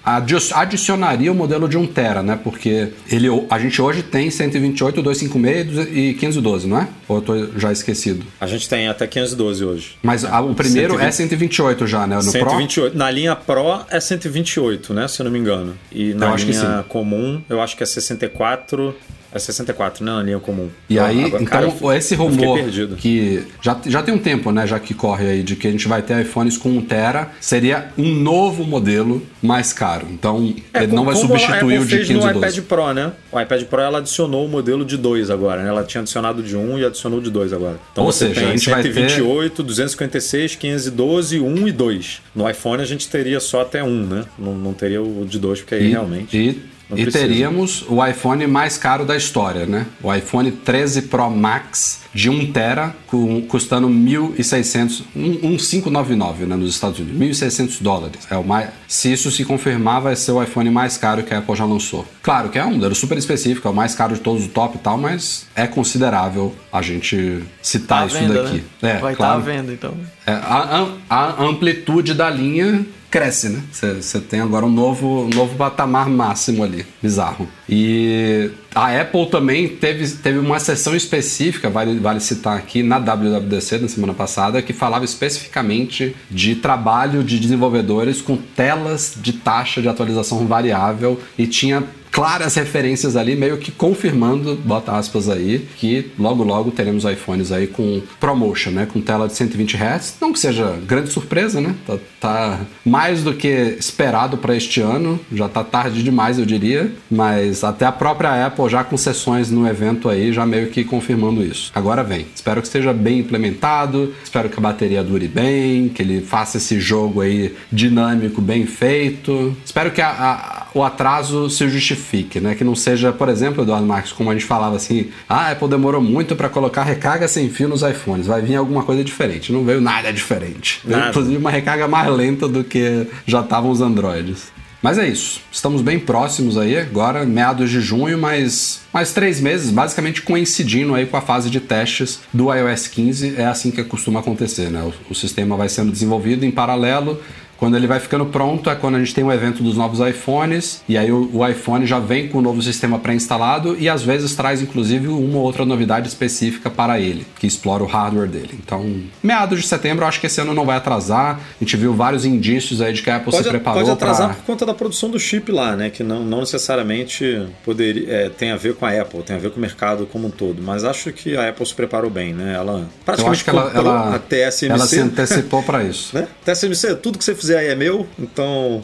[0.54, 2.38] adicionaria o modelo de 1 tera, né?
[2.42, 6.88] Porque ele, a gente hoje tem 128, 256 e 512, não é?
[7.08, 8.24] Ou eu tô já esquecido?
[8.40, 9.96] A gente tem até 512 hoje.
[10.02, 12.16] Mas a, o primeiro 120, é 128 já, né?
[12.16, 12.90] No 128.
[12.90, 12.98] Pro?
[12.98, 15.08] Na linha Pro é 128, né?
[15.08, 15.76] Se eu não me engano.
[15.90, 18.94] E na linha comum, eu acho que é 64
[19.32, 20.68] é 64, não, a linha comum.
[20.88, 22.58] E aí, agora, então, cara, esse rumor
[22.96, 25.86] que já, já tem um tempo, né, já que corre aí, de que a gente
[25.86, 30.06] vai ter iPhones com 1 tera, seria um novo modelo mais caro.
[30.10, 32.14] Então, é, ele não vai substituir o de 512.
[32.14, 33.12] no iPad Pro, né?
[33.30, 35.68] O iPad Pro, ela adicionou o modelo de 2 agora, né?
[35.68, 37.78] Ela tinha adicionado de 1 e adicionou de 2 agora.
[37.92, 39.62] Então, Ou você seja, tem a gente 128, vai ter...
[39.62, 42.22] 256, 512, 1 e 2.
[42.34, 44.24] No iPhone, a gente teria só até 1, né?
[44.38, 46.36] Não, não teria o de 2, porque aí e, realmente...
[46.36, 47.24] E não e precisa.
[47.24, 49.86] teríamos o iPhone mais caro da história, né?
[50.02, 56.98] O iPhone 13 Pro Max de 1 tera com, custando 1.600, 1.599 né, nos Estados
[56.98, 58.26] Unidos, 1.600 dólares.
[58.28, 61.38] É o mais, se isso se confirmar, vai ser o iPhone mais caro que a
[61.38, 62.04] Apple já lançou.
[62.22, 64.76] Claro que é um modelo super específico, é o mais caro de todos o top
[64.76, 68.64] e tal, mas é considerável a gente citar tá isso venda, daqui.
[68.82, 68.96] Né?
[68.96, 69.42] É, vai estar tá claro.
[69.42, 69.94] tá à venda, então.
[70.26, 73.62] É, a, a amplitude da linha cresce, né?
[73.72, 77.48] Você tem agora um novo, novo patamar máximo ali, bizarro.
[77.68, 83.78] E a Apple também teve, teve uma sessão específica, vale, vale citar aqui, na WWDC
[83.78, 89.88] na semana passada, que falava especificamente de trabalho de desenvolvedores com telas de taxa de
[89.88, 96.42] atualização variável e tinha claras referências ali, meio que confirmando, bota aspas aí, que logo
[96.42, 98.86] logo teremos iPhones aí com ProMotion, né?
[98.90, 100.16] Com tela de 120 Hz.
[100.20, 101.74] Não que seja grande surpresa, né?
[101.86, 103.48] Tá, tá mais do que
[103.78, 108.68] esperado para este ano, já tá tarde demais, eu diria, mas até a própria Apple
[108.68, 111.70] já com sessões no evento aí, já meio que confirmando isso.
[111.74, 112.26] Agora vem.
[112.34, 116.80] Espero que esteja bem implementado, espero que a bateria dure bem, que ele faça esse
[116.80, 119.56] jogo aí dinâmico, bem feito.
[119.64, 121.99] Espero que a, a, o atraso se justifique,
[122.40, 122.54] né?
[122.54, 125.68] Que não seja, por exemplo, Eduardo Marques, como a gente falava assim, ah, a Apple
[125.68, 129.52] demorou muito para colocar recarga sem fio nos iPhones, vai vir alguma coisa diferente.
[129.52, 130.80] Não veio nada diferente.
[130.84, 131.10] Nada.
[131.10, 134.50] Inclusive uma recarga mais lenta do que já estavam os Androids.
[134.82, 135.42] Mas é isso.
[135.52, 141.04] Estamos bem próximos aí, agora, meados de junho, mas mais três meses, basicamente coincidindo aí
[141.04, 143.34] com a fase de testes do iOS 15.
[143.36, 144.82] É assim que costuma acontecer, né?
[144.82, 147.20] O, o sistema vai sendo desenvolvido em paralelo
[147.60, 150.82] quando ele vai ficando pronto é quando a gente tem o evento dos novos iPhones,
[150.88, 154.34] e aí o, o iPhone já vem com o novo sistema pré-instalado e às vezes
[154.34, 158.58] traz inclusive uma ou outra novidade específica para ele, que explora o hardware dele.
[158.64, 161.38] Então, meados de setembro, eu acho que esse ano não vai atrasar.
[161.38, 164.28] A gente viu vários indícios aí de que a Apple pode, se preparou Pode atrasar
[164.28, 164.36] pra...
[164.36, 165.90] por conta da produção do chip lá, né?
[165.90, 169.50] Que não, não necessariamente poderia, é, tem a ver com a Apple, tem a ver
[169.50, 170.62] com o mercado como um todo.
[170.62, 172.54] Mas acho que a Apple se preparou bem, né?
[172.54, 174.66] Ela praticamente eu acho que ela, ela, a TSMC.
[174.66, 176.00] Ela se antecipou para isso.
[176.20, 176.26] Né?
[176.44, 178.82] TSMC, tudo que você fizer aí é meu, então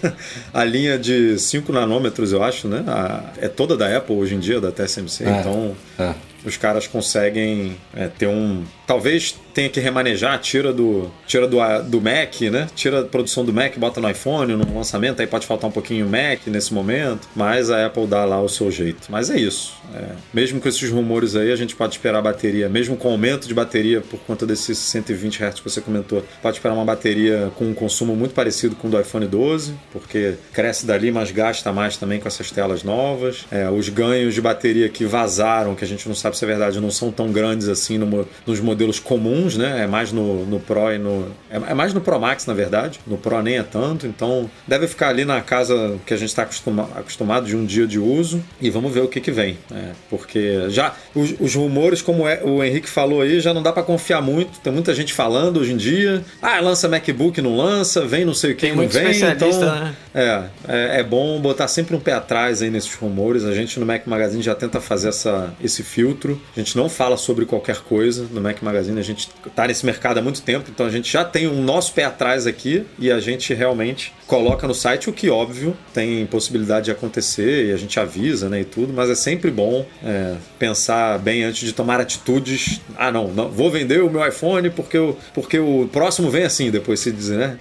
[0.52, 2.84] a linha de 5 nanômetros, eu acho, né?
[2.86, 5.24] A, é toda da Apple hoje em dia, da TSMC.
[5.24, 6.14] É, então é.
[6.44, 8.64] Os caras conseguem é, ter um.
[8.86, 12.66] Talvez tenha que remanejar, tira do tira do, do Mac, né?
[12.74, 16.06] Tira a produção do Mac, bota no iPhone, no lançamento, aí pode faltar um pouquinho
[16.06, 19.06] o Mac nesse momento, mas a Apple dá lá o seu jeito.
[19.10, 19.74] Mas é isso.
[19.94, 23.46] É, mesmo com esses rumores aí, a gente pode esperar a bateria, mesmo com aumento
[23.46, 27.66] de bateria por conta desses 120 Hz que você comentou, pode esperar uma bateria com
[27.66, 31.96] um consumo muito parecido com o do iPhone 12, porque cresce dali, mas gasta mais
[31.96, 33.44] também com essas telas novas.
[33.50, 36.80] É, os ganhos de bateria que vazaram, que a gente não sabe se é verdade,
[36.80, 39.82] não são tão grandes assim no, nos modelos comuns né?
[39.82, 41.28] É mais no, no Pro e no.
[41.50, 43.00] É, é, mais no Pro Max, na verdade.
[43.06, 44.06] No Pro nem é tanto.
[44.06, 47.86] Então deve ficar ali na casa que a gente está acostuma, acostumado de um dia
[47.86, 48.42] de uso.
[48.60, 49.58] E vamos ver o que, que vem.
[49.70, 49.92] Né?
[50.08, 53.82] Porque já os, os, rumores, como é, o Henrique falou aí, já não dá para
[53.82, 54.60] confiar muito.
[54.60, 56.22] Tem muita gente falando hoje em dia.
[56.40, 59.14] Ah, lança MacBook, não lança, vem não sei o que, não vem.
[59.14, 59.94] Então, né?
[60.14, 63.44] é, é, é bom botar sempre um pé atrás aí nesses rumores.
[63.44, 66.23] A gente no Mac Magazine já tenta fazer essa, esse filtro.
[66.32, 68.26] A gente não fala sobre qualquer coisa.
[68.30, 71.24] No Mac Magazine a gente está nesse mercado há muito tempo, então a gente já
[71.24, 75.28] tem um nosso pé atrás aqui e a gente realmente coloca no site o que,
[75.28, 79.50] óbvio, tem possibilidade de acontecer e a gente avisa né, e tudo, mas é sempre
[79.50, 82.80] bom é, pensar bem antes de tomar atitudes.
[82.96, 86.70] Ah, não, não, vou vender o meu iPhone porque o, porque o próximo vem assim,
[86.70, 87.58] depois se diz, né?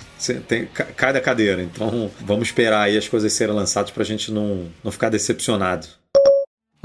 [0.48, 1.62] Tem, cai da cadeira.
[1.62, 5.88] Então vamos esperar aí as coisas serem lançadas para a gente não, não ficar decepcionado.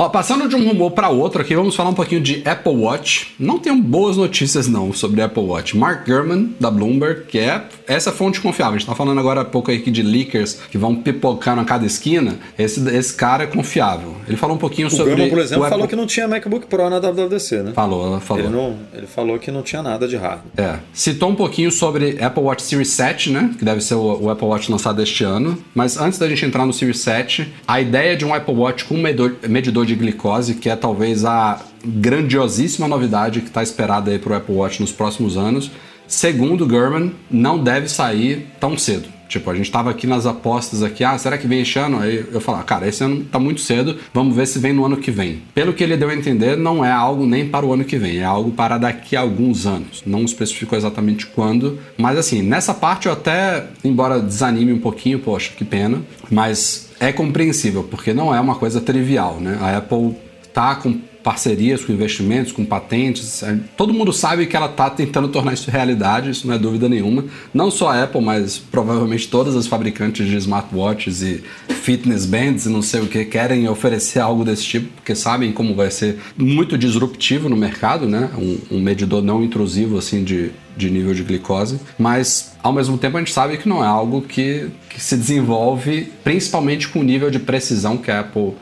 [0.01, 3.35] Ó, passando de um rumor para outro aqui, vamos falar um pouquinho de Apple Watch.
[3.37, 5.77] Não tenho boas notícias não sobre Apple Watch.
[5.77, 8.77] Mark Gurman, da Bloomberg, que é essa fonte confiável.
[8.77, 11.85] A gente tá falando agora há pouco aqui de leakers que vão pipocando a cada
[11.85, 12.39] esquina.
[12.57, 14.15] Esse, esse cara é confiável.
[14.29, 15.17] Ele falou um pouquinho o sobre...
[15.17, 15.75] Gurman, por exemplo, Apple...
[15.75, 17.73] falou que não tinha MacBook Pro na WWDC, né?
[17.73, 18.45] Falou, falou.
[18.45, 20.45] Ele, não, ele falou que não tinha nada de hardware.
[20.57, 20.79] É.
[20.93, 23.53] Citou um pouquinho sobre Apple Watch Series 7, né?
[23.59, 25.59] Que deve ser o, o Apple Watch lançado este ano.
[25.75, 28.97] Mas antes da gente entrar no Series 7, a ideia de um Apple Watch com
[28.97, 34.33] medidor, medidor de glicose, que é talvez a grandiosíssima novidade que está esperada aí para
[34.33, 35.71] o Apple Watch nos próximos anos.
[36.07, 39.19] Segundo Gurman, não deve sair tão cedo.
[39.29, 42.01] Tipo, a gente tava aqui nas apostas aqui, ah, será que vem este ano?
[42.01, 44.97] Aí eu falar, cara, esse ano tá muito cedo, vamos ver se vem no ano
[44.97, 45.43] que vem.
[45.55, 48.19] Pelo que ele deu a entender, não é algo nem para o ano que vem,
[48.19, 50.03] é algo para daqui a alguns anos.
[50.07, 55.53] Não especificou exatamente quando, mas assim, nessa parte eu até, embora desanime um pouquinho, poxa,
[55.55, 59.59] que pena, mas é compreensível, porque não é uma coisa trivial, né?
[59.61, 60.17] A Apple
[60.53, 63.43] tá com parcerias, com investimentos, com patentes.
[63.43, 66.89] É, todo mundo sabe que ela está tentando tornar isso realidade, isso não é dúvida
[66.89, 67.23] nenhuma.
[67.53, 71.45] Não só a Apple, mas provavelmente todas as fabricantes de smartwatches e
[71.83, 75.75] fitness bands e não sei o que querem oferecer algo desse tipo, porque sabem como
[75.75, 78.31] vai ser muito disruptivo no mercado, né?
[78.39, 83.19] Um, um medidor não intrusivo assim de, de nível de glicose, mas ao mesmo tempo
[83.19, 87.31] a gente sabe que não é algo que, que se desenvolve principalmente com o nível
[87.31, 88.55] de precisão que a Apple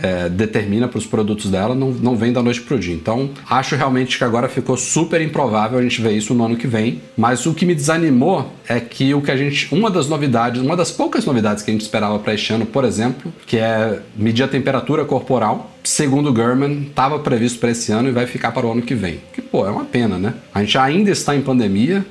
[0.00, 2.94] é, determina para os produtos dela não, não vem da noite para o dia.
[2.94, 6.66] Então, acho realmente que agora ficou super improvável a gente ver isso no ano que
[6.66, 7.00] vem.
[7.16, 9.72] Mas o que me desanimou é que o que a gente.
[9.74, 12.84] Uma das novidades, uma das poucas novidades que a gente esperava para este ano, por
[12.84, 18.08] exemplo, que é medir a temperatura corporal, segundo o Gurman, estava previsto para esse ano
[18.08, 19.20] e vai ficar para o ano que vem.
[19.32, 20.34] Que, pô, é uma pena, né?
[20.54, 22.04] A gente ainda está em pandemia,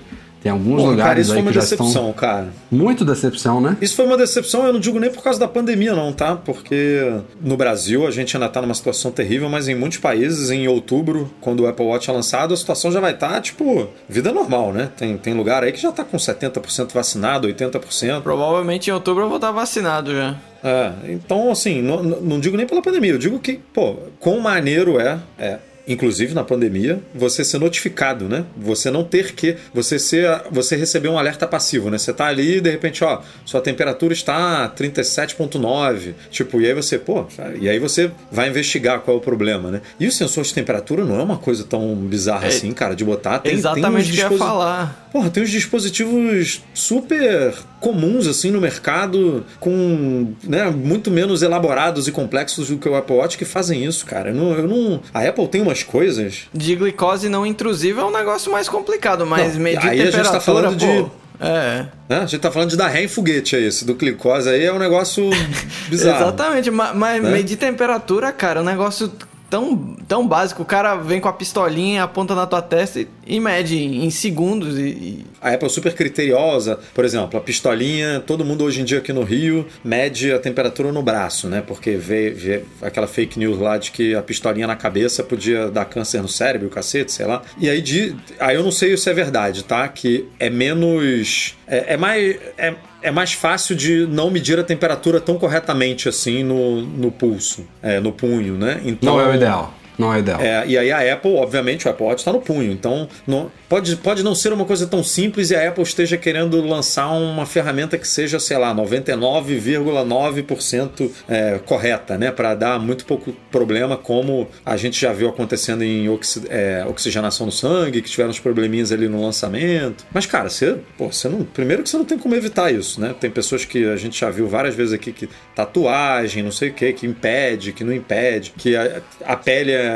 [0.48, 2.14] Tem alguns lugares cara, isso aí foi uma que já decepção, estão...
[2.14, 2.48] cara.
[2.72, 3.78] Muito decepção, né?
[3.82, 6.36] Isso foi uma decepção, eu não digo nem por causa da pandemia, não, tá?
[6.38, 10.68] Porque no Brasil a gente ainda tá numa situação terrível, mas em muitos países, em
[10.68, 14.32] outubro, quando o Apple Watch é lançado, a situação já vai estar, tá, tipo, vida
[14.32, 14.90] normal, né?
[14.96, 18.22] Tem, tem lugar aí que já tá com 70% vacinado, 80%.
[18.22, 20.36] Provavelmente em outubro eu vou estar vacinado já.
[20.64, 25.00] É, então, assim, não, não digo nem pela pandemia, eu digo que, pô, quão maneiro
[25.00, 28.46] é, é inclusive na pandemia, você ser notificado, né?
[28.58, 31.98] Você não ter que, você ser, você receber um alerta passivo, né?
[31.98, 36.98] Você tá ali e de repente, ó, sua temperatura está 37.9, tipo, e aí você,
[36.98, 37.26] pô,
[37.60, 39.82] e aí você vai investigar qual é o problema, né?
[40.00, 43.06] E o sensor de temperatura não é uma coisa tão bizarra é, assim, cara, de
[43.06, 43.40] botar.
[43.40, 45.08] Tem, exatamente o que eu ia falar.
[45.12, 52.12] Porra, tem uns dispositivos super comuns assim no mercado, com né, muito menos elaborados e
[52.12, 54.30] complexos do que o Apple Watch que fazem isso, cara.
[54.30, 55.02] Eu não, eu não...
[55.14, 56.48] A Apple tem coisas.
[56.54, 60.22] De glicose não intrusiva é um negócio mais complicado, mas não, medir aí temperatura.
[60.22, 61.28] A gente tá falando pô, de.
[61.40, 61.86] É.
[62.10, 62.18] Né?
[62.18, 64.74] A gente tá falando de dar ré em foguete é esse, do glicose aí é
[64.74, 65.30] um negócio
[65.90, 66.24] bizarro.
[66.24, 67.32] Exatamente, mas, mas Né?
[67.32, 69.12] medir temperatura, cara, é um negócio
[69.50, 70.62] tão, tão básico.
[70.62, 74.78] O cara vem com a pistolinha, aponta na tua testa e, e mede em segundos.
[74.78, 78.84] E, e- A Apple é super criteriosa, por exemplo, a pistolinha, todo mundo hoje em
[78.84, 81.64] dia aqui no Rio mede a temperatura no braço, né?
[81.66, 85.86] Porque vê, vê aquela fake news lá de que a pistolinha na cabeça podia dar
[85.86, 87.42] câncer no cérebro, o cacete, sei lá.
[87.60, 89.88] E aí, de, aí eu não sei se é verdade, tá?
[89.88, 91.56] Que é menos.
[91.68, 92.36] É, é mais.
[92.58, 97.66] É, é mais fácil de não medir a temperatura tão corretamente assim no, no pulso,
[97.82, 98.82] é, no punho, né?
[98.84, 99.77] Então, Não é o ideal.
[99.98, 100.40] Não é ideal.
[100.42, 102.72] é, e aí a Apple, obviamente, o Apple Watch está no punho.
[102.72, 106.62] Então, não, pode, pode não ser uma coisa tão simples e a Apple esteja querendo
[106.62, 112.32] lançar uma ferramenta que seja, sei lá, 99,9% é, correta, né?
[112.32, 117.46] Para dar muito pouco problema, como a gente já viu acontecendo em oxi- é, oxigenação
[117.46, 120.06] no sangue, que tiveram uns probleminhas ali no lançamento.
[120.14, 121.44] Mas, cara, você, pô, você não.
[121.44, 123.14] Primeiro que você não tem como evitar isso, né?
[123.20, 126.74] Tem pessoas que a gente já viu várias vezes aqui que tatuagem, não sei o
[126.74, 129.87] que, que impede, que não impede, que a, a pele é,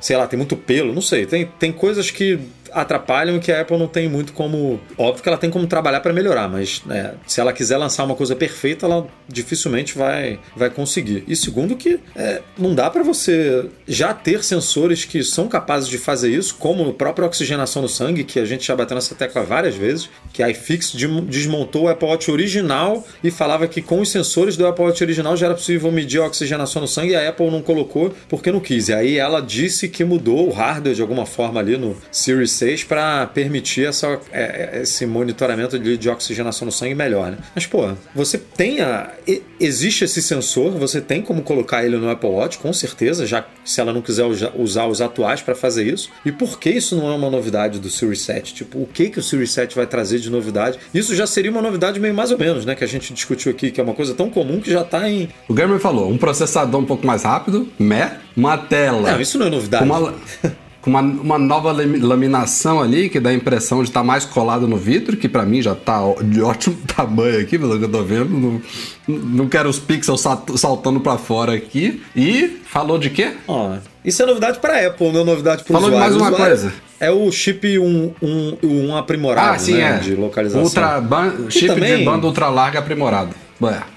[0.00, 1.26] sei lá, tem muito pelo, não sei.
[1.26, 2.38] Tem, tem coisas que
[2.74, 4.80] atrapalham que a Apple não tem muito como.
[4.98, 8.14] Óbvio que ela tem como trabalhar para melhorar, mas né, se ela quiser lançar uma
[8.14, 11.24] coisa perfeita, ela dificilmente vai, vai conseguir.
[11.26, 15.98] E segundo, que é, não dá para você já ter sensores que são capazes de
[15.98, 19.42] fazer isso, como a própria oxigenação no sangue, que a gente já bateu nessa tecla
[19.42, 20.94] várias vezes, que a iFix
[21.28, 25.36] desmontou o Apple Watch original e falava que com os sensores do Apple Watch original
[25.36, 28.60] já era possível medir a oxigenação no sangue e a Apple não colocou porque não
[28.60, 28.88] quis.
[28.88, 32.84] E aí ela disse que mudou o hardware de alguma forma ali no Series 6
[32.84, 37.38] para permitir essa, é, esse monitoramento de, de oxigenação no sangue melhor, né?
[37.54, 39.12] Mas, pô, você tem a.
[39.60, 43.80] Existe esse sensor, você tem como colocar ele no Apple Watch, com certeza, já se
[43.80, 44.24] ela não quiser
[44.56, 46.10] usar os atuais para fazer isso.
[46.24, 48.54] E por que isso não é uma novidade do Series 7?
[48.54, 50.78] Tipo, o que, que o Series 7 vai trazer de novidade?
[50.92, 52.74] Isso já seria uma novidade meio mais ou menos, né?
[52.74, 55.28] Que a gente discutiu aqui, que é uma coisa tão comum que já tá em.
[55.48, 59.12] O Gamer falou, um processador um pouco mais rápido, meh, uma tela.
[59.12, 59.84] Não, isso não é novidade.
[59.84, 60.14] uma,
[60.84, 64.68] com uma, uma nova lami- laminação ali, que dá a impressão de estar mais colado
[64.68, 68.02] no vidro, que pra mim já tá de ótimo tamanho aqui, pelo que eu tô
[68.02, 68.28] vendo.
[68.28, 68.60] Não,
[69.08, 72.02] não quero os pixels sal- saltando pra fora aqui.
[72.14, 73.30] E falou de quê?
[73.48, 76.14] Ó, isso é novidade para Apple, não é novidade para Falou de usuário.
[76.20, 76.72] mais uma O usuário coisa.
[77.00, 79.98] É o chip um, um, um aprimorado, ah, sim, né, é.
[80.00, 80.64] de localização.
[80.64, 83.30] Ultra ban- chip também- de banda ultra larga aprimorado.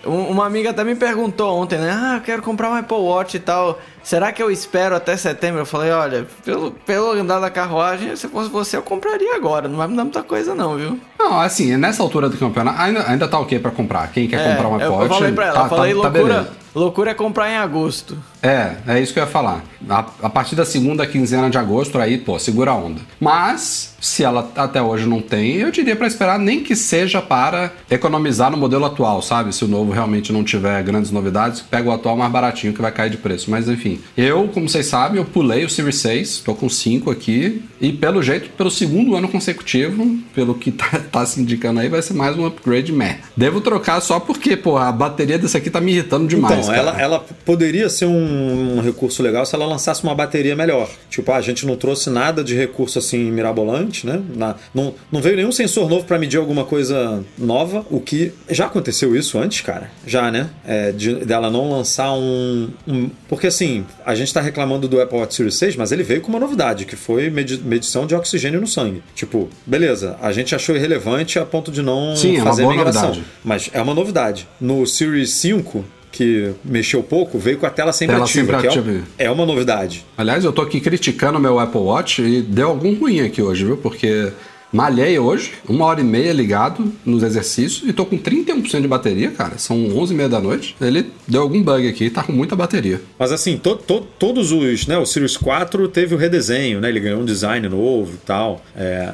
[0.05, 1.91] Um- Uma amiga até me perguntou ontem, né?
[1.91, 3.79] Ah, eu quero comprar um Apple Watch e tal.
[4.03, 5.59] Será que eu espero até setembro?
[5.61, 9.67] Eu falei, olha, pelo, pelo andar da carruagem, se fosse você, eu compraria agora.
[9.67, 10.97] Não vai mudar muita coisa, não, viu?
[11.19, 14.07] Não, assim, nessa altura do campeonato, ainda, ainda tá ok pra comprar.
[14.11, 15.93] Quem quer comprar uma É, eu, Apple eu Watch, falei pra ela, tá, eu falei,
[15.93, 16.51] tá- tá loucura, beleza.
[16.73, 18.17] loucura é comprar em agosto.
[18.41, 19.61] É, é isso que eu ia falar.
[19.89, 23.01] A, a partir da segunda quinzena de agosto, aí, pô, segura a onda.
[23.19, 27.73] Mas, se ela até hoje não tem, eu diria pra esperar nem que seja para
[27.89, 29.53] economizar no modelo atual, sabe?
[29.53, 32.91] Se o novo realmente não tiver grandes novidades, pega o atual mais baratinho que vai
[32.91, 33.49] cair de preço.
[33.49, 37.63] Mas enfim, eu, como vocês sabem, eu pulei o Series 6, tô com 5 aqui,
[37.79, 42.01] e pelo jeito, pelo segundo ano consecutivo, pelo que tá, tá se indicando aí, vai
[42.01, 43.19] ser mais um upgrade meh.
[43.35, 46.59] Devo trocar só porque, pô, a bateria desse aqui tá me irritando demais.
[46.65, 50.89] Então, ela, ela poderia ser um, um recurso legal se ela lançasse uma bateria melhor.
[51.09, 54.21] Tipo, ah, a gente não trouxe nada de recurso assim mirabolante, né?
[54.35, 58.65] Na- não, não veio nenhum sensor novo para medir alguma coisa nova, o que já
[58.65, 59.89] aconteceu isso antes, cara.
[60.05, 60.49] Já, né?
[60.65, 65.17] É, de- dela não lançar um, um- Porque assim, a gente tá reclamando do Apple
[65.19, 68.59] Watch Series 6, mas ele veio com uma novidade, que foi medi- medição de oxigênio
[68.61, 69.03] no sangue.
[69.15, 72.65] Tipo, beleza, a gente achou irrelevante a ponto de não Sim, é uma fazer a
[72.65, 73.01] boa migração.
[73.09, 73.27] novidade.
[73.43, 74.47] Mas é uma novidade.
[74.59, 78.69] No Series 5, que mexeu pouco, veio com a tela sempre Tela ativa, sempre é-
[78.69, 79.03] ativa.
[79.17, 80.05] É, uma novidade.
[80.17, 83.77] Aliás, eu tô aqui criticando meu Apple Watch e deu algum ruim aqui hoje, viu?
[83.77, 84.31] Porque
[84.71, 89.31] malhei hoje, uma hora e meia ligado nos exercícios e tô com 31% de bateria,
[89.31, 89.57] cara.
[89.57, 90.75] São 11 e meia da noite.
[90.79, 93.01] Ele deu algum bug aqui, tá com muita bateria.
[93.17, 96.89] Mas assim, to, to, todos os, né, o Series 4 teve o redesenho, né?
[96.89, 99.13] Ele ganhou um design novo e tal, é,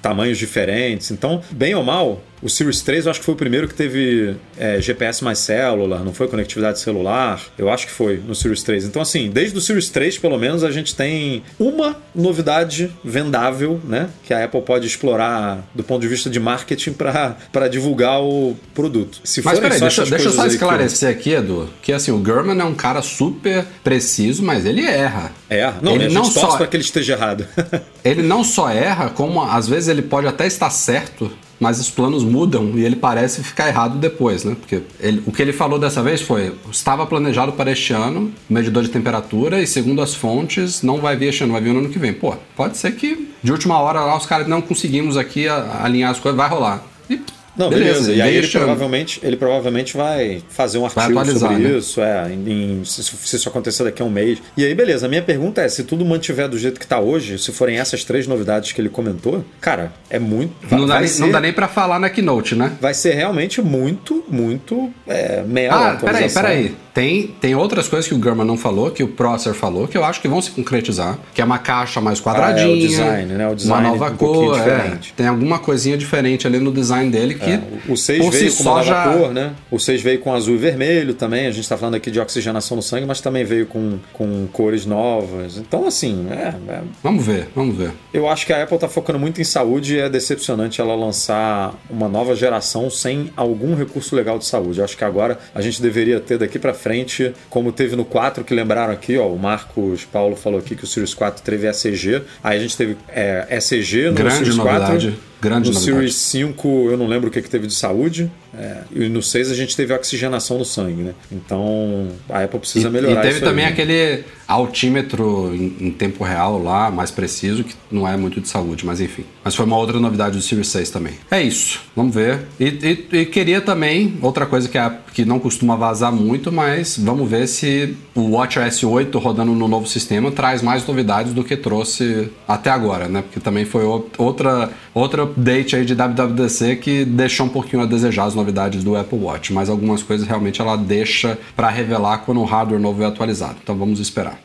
[0.00, 1.10] tamanhos diferentes.
[1.10, 4.34] Então, bem ou mal, o Series 3 eu acho que foi o primeiro que teve
[4.56, 7.42] é, GPS mais célula, não foi conectividade celular.
[7.58, 8.84] Eu acho que foi no Series 3.
[8.86, 14.08] Então, assim, desde o Series 3, pelo menos, a gente tem uma novidade vendável, né?
[14.24, 19.20] Que a Apple pode explorar do ponto de vista de marketing para divulgar o produto.
[19.24, 21.20] Se mas peraí, deixa, deixa eu só esclarecer que...
[21.20, 25.32] aqui, Edu, que assim, o German é um cara super preciso, mas ele erra.
[25.50, 25.80] Erra.
[25.82, 27.46] Não, ele gente não só para que ele esteja errado.
[28.04, 31.30] ele não só erra, como às vezes ele pode até estar certo
[31.60, 34.56] mas os planos mudam e ele parece ficar errado depois, né?
[34.58, 38.82] Porque ele, o que ele falou dessa vez foi: estava planejado para este ano, medidor
[38.82, 41.90] de temperatura, e segundo as fontes, não vai vir este ano, vai vir no ano
[41.90, 42.14] que vem.
[42.14, 46.18] Pô, pode ser que de última hora lá os caras não conseguimos aqui alinhar as
[46.18, 46.82] coisas, vai rolar.
[47.10, 47.20] E
[47.56, 48.00] não, beleza.
[48.00, 48.12] beleza.
[48.12, 51.78] E aí ele provavelmente, ele provavelmente vai fazer um artigo sobre né?
[51.78, 54.38] isso, é, em, se, se, isso acontecer daqui a um mês.
[54.56, 55.06] E aí, beleza.
[55.06, 58.04] A minha pergunta é: se tudo mantiver do jeito que está hoje, se forem essas
[58.04, 60.54] três novidades que ele comentou, cara, é muito.
[60.70, 62.72] Não, dá, nem, ser, não dá nem pra falar na Keynote, né?
[62.80, 66.76] Vai ser realmente muito, muito é, meia Ah, peraí, peraí.
[66.92, 70.04] Tem, tem outras coisas que o German não falou, que o Prosser falou, que eu
[70.04, 71.18] acho que vão se concretizar.
[71.32, 72.66] Que é uma caixa mais quadradinha.
[72.66, 73.48] Ah, é o design, né?
[73.48, 74.58] O design uma nova um cor.
[74.58, 77.50] É, tem alguma coisinha diferente ali no design dele que.
[77.50, 79.04] É, o 6 veio si com uma já...
[79.04, 79.54] cor, né?
[79.70, 81.46] O 6 veio com azul e vermelho também.
[81.46, 84.86] A gente está falando aqui de oxigenação no sangue, mas também veio com, com cores
[84.86, 85.56] novas.
[85.56, 86.82] Então, assim, é, é...
[87.02, 87.92] Vamos ver, vamos ver.
[88.12, 91.74] Eu acho que a Apple está focando muito em saúde e é decepcionante ela lançar
[91.88, 94.78] uma nova geração sem algum recurso legal de saúde.
[94.78, 98.44] Eu acho que agora a gente deveria ter daqui para frente, como teve no 4,
[98.44, 102.22] que lembraram aqui, ó, o Marcos Paulo falou aqui que o Series 4 teve ECG,
[102.42, 105.06] aí a gente teve é, ECG no Grande Series novidade.
[105.08, 105.29] 4.
[105.40, 105.96] Grande no novidade.
[105.96, 108.30] Series 5 eu não lembro o que, que teve de saúde.
[108.52, 111.14] É, e no 6 a gente teve oxigenação no sangue, né?
[111.30, 116.24] Então a Apple precisa e, melhorar E teve também aí, aquele altímetro em, em, tempo
[116.24, 119.24] real lá, mais preciso, que não é muito de saúde, mas enfim.
[119.44, 121.14] Mas foi uma outra novidade do Series 6 também.
[121.30, 122.40] É isso, vamos ver.
[122.58, 126.98] E, e, e queria também, outra coisa que, é, que não costuma vazar muito, mas
[126.98, 131.56] vamos ver se o WatchOS 8 rodando no novo sistema traz mais novidades do que
[131.56, 133.22] trouxe até agora, né?
[133.22, 138.24] Porque também foi outra, outra update aí de WWDC que deixou um pouquinho a desejar
[138.24, 142.44] as novidades do Apple Watch, mas algumas coisas realmente ela deixa para revelar quando o
[142.44, 143.56] hardware novo é atualizado.
[143.62, 144.40] Então vamos esperar.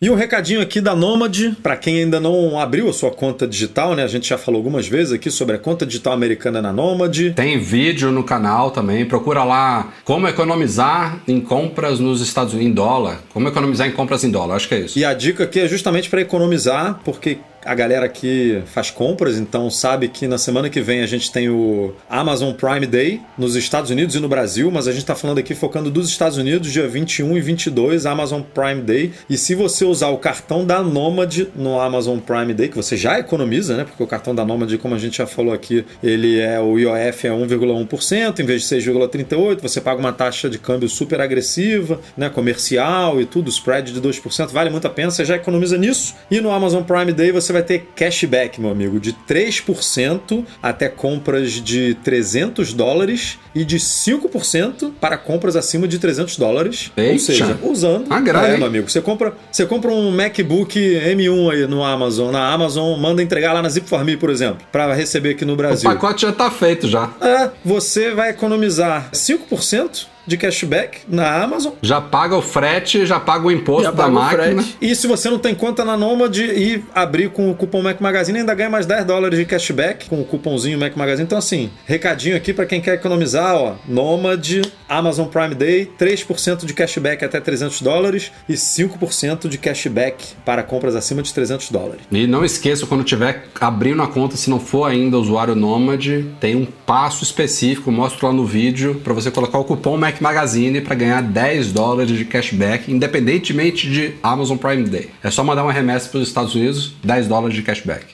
[0.00, 3.96] E um recadinho aqui da Nomad, para quem ainda não abriu a sua conta digital,
[3.96, 4.04] né?
[4.04, 7.34] A gente já falou algumas vezes aqui sobre a conta digital americana na Nomad.
[7.34, 12.74] Tem vídeo no canal também, procura lá como economizar em compras nos Estados Unidos em
[12.74, 14.96] dólar, como economizar em compras em dólar, acho que é isso.
[14.96, 19.70] E a dica aqui é justamente para economizar, porque a galera aqui faz compras, então
[19.70, 23.90] sabe que na semana que vem a gente tem o Amazon Prime Day nos Estados
[23.90, 26.86] Unidos e no Brasil, mas a gente está falando aqui focando dos Estados Unidos, dia
[26.88, 29.12] 21 e 22, Amazon Prime Day.
[29.28, 33.18] E se você usar o cartão da Nomad no Amazon Prime Day, que você já
[33.18, 33.84] economiza, né?
[33.84, 37.26] Porque o cartão da Nomad, como a gente já falou aqui, ele é o IOF
[37.26, 42.30] é 1,1%, em vez de 6,38%, você paga uma taxa de câmbio super agressiva, né?
[42.30, 46.14] Comercial e tudo, spread de 2%, vale muito a pena, você já economiza nisso.
[46.30, 51.52] E no Amazon Prime Day você vai ter cashback, meu amigo, de 3% até compras
[51.52, 56.92] de 300 dólares e de 5% para compras acima de 300 dólares.
[56.96, 57.12] Eita.
[57.12, 58.08] Ou seja, usando.
[58.22, 58.90] Grave, é, meu amigo.
[58.90, 63.62] Você compra, você compra um MacBook M1 aí no Amazon, na Amazon, manda entregar lá
[63.62, 65.88] na Zip 4 Me, por exemplo, para receber aqui no Brasil.
[65.88, 67.10] O pacote já tá feito já.
[67.20, 71.72] É, você vai economizar 5% de cashback na Amazon.
[71.82, 74.64] Já paga o frete, já paga o imposto já da máquina.
[74.80, 78.40] E se você não tem conta na Nomad e abrir com o cupom Mac Magazine,
[78.40, 81.24] ainda ganha mais 10 dólares de cashback com o cupomzinho Mac Magazine.
[81.24, 83.76] Então, assim, recadinho aqui para quem quer economizar, ó.
[83.86, 90.62] Nomad, Amazon Prime Day, 3% de cashback até 300 dólares e 5% de cashback para
[90.62, 92.02] compras acima de 300 dólares.
[92.10, 96.06] E não esqueça, quando tiver abrindo a conta, se não for ainda usuário Nomad,
[96.40, 100.80] tem um passo específico, mostro lá no vídeo, para você colocar o cupom Mac Magazine
[100.80, 105.10] para ganhar 10 dólares de cashback, independentemente de Amazon Prime Day.
[105.22, 108.06] É só mandar uma remessa para os Estados Unidos, 10 dólares de cashback.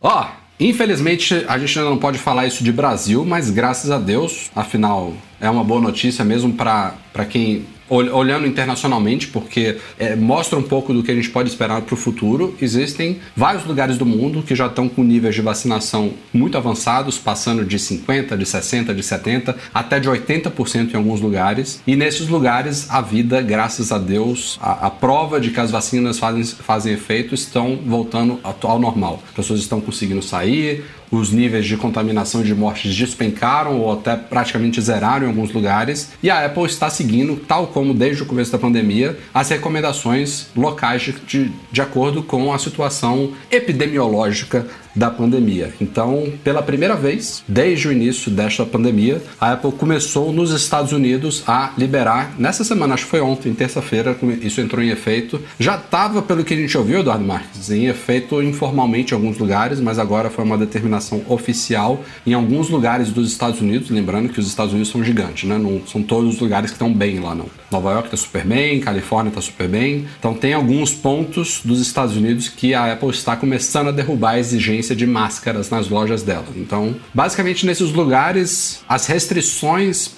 [0.00, 0.26] Ó, oh,
[0.60, 5.14] infelizmente a gente ainda não pode falar isso de Brasil, mas graças a Deus, afinal
[5.40, 11.02] é uma boa notícia mesmo para quem olhando internacionalmente, porque é, mostra um pouco do
[11.02, 12.54] que a gente pode esperar para o futuro.
[12.60, 17.64] Existem vários lugares do mundo que já estão com níveis de vacinação muito avançados, passando
[17.64, 21.82] de 50, de 60, de 70, até de 80% em alguns lugares.
[21.86, 26.18] E nesses lugares a vida, graças a Deus, a, a prova de que as vacinas
[26.18, 29.22] fazem, fazem efeito estão voltando ao normal.
[29.28, 30.84] As pessoas estão conseguindo sair,
[31.14, 36.12] os níveis de contaminação e de mortes despencaram ou até praticamente zeraram em alguns lugares.
[36.22, 41.12] E a Apple está seguindo, tal como desde o começo da pandemia, as recomendações locais
[41.26, 45.72] de, de acordo com a situação epidemiológica da pandemia.
[45.80, 51.42] Então, pela primeira vez, desde o início desta pandemia, a Apple começou nos Estados Unidos
[51.46, 55.40] a liberar, nessa semana, acho que foi ontem, terça-feira, isso entrou em efeito.
[55.58, 59.80] Já estava, pelo que a gente ouviu, Eduardo Marques, em efeito informalmente em alguns lugares,
[59.80, 63.90] mas agora foi uma determinação oficial em alguns lugares dos Estados Unidos.
[63.90, 65.58] Lembrando que os Estados Unidos são gigantes, né?
[65.58, 67.46] Não são todos os lugares que estão bem lá, não.
[67.70, 70.06] Nova York está super bem, Califórnia está super bem.
[70.18, 74.38] Então, tem alguns pontos dos Estados Unidos que a Apple está começando a derrubar a
[74.38, 76.46] exigência de máscaras nas lojas dela.
[76.56, 80.12] Então, basicamente nesses lugares, as restrições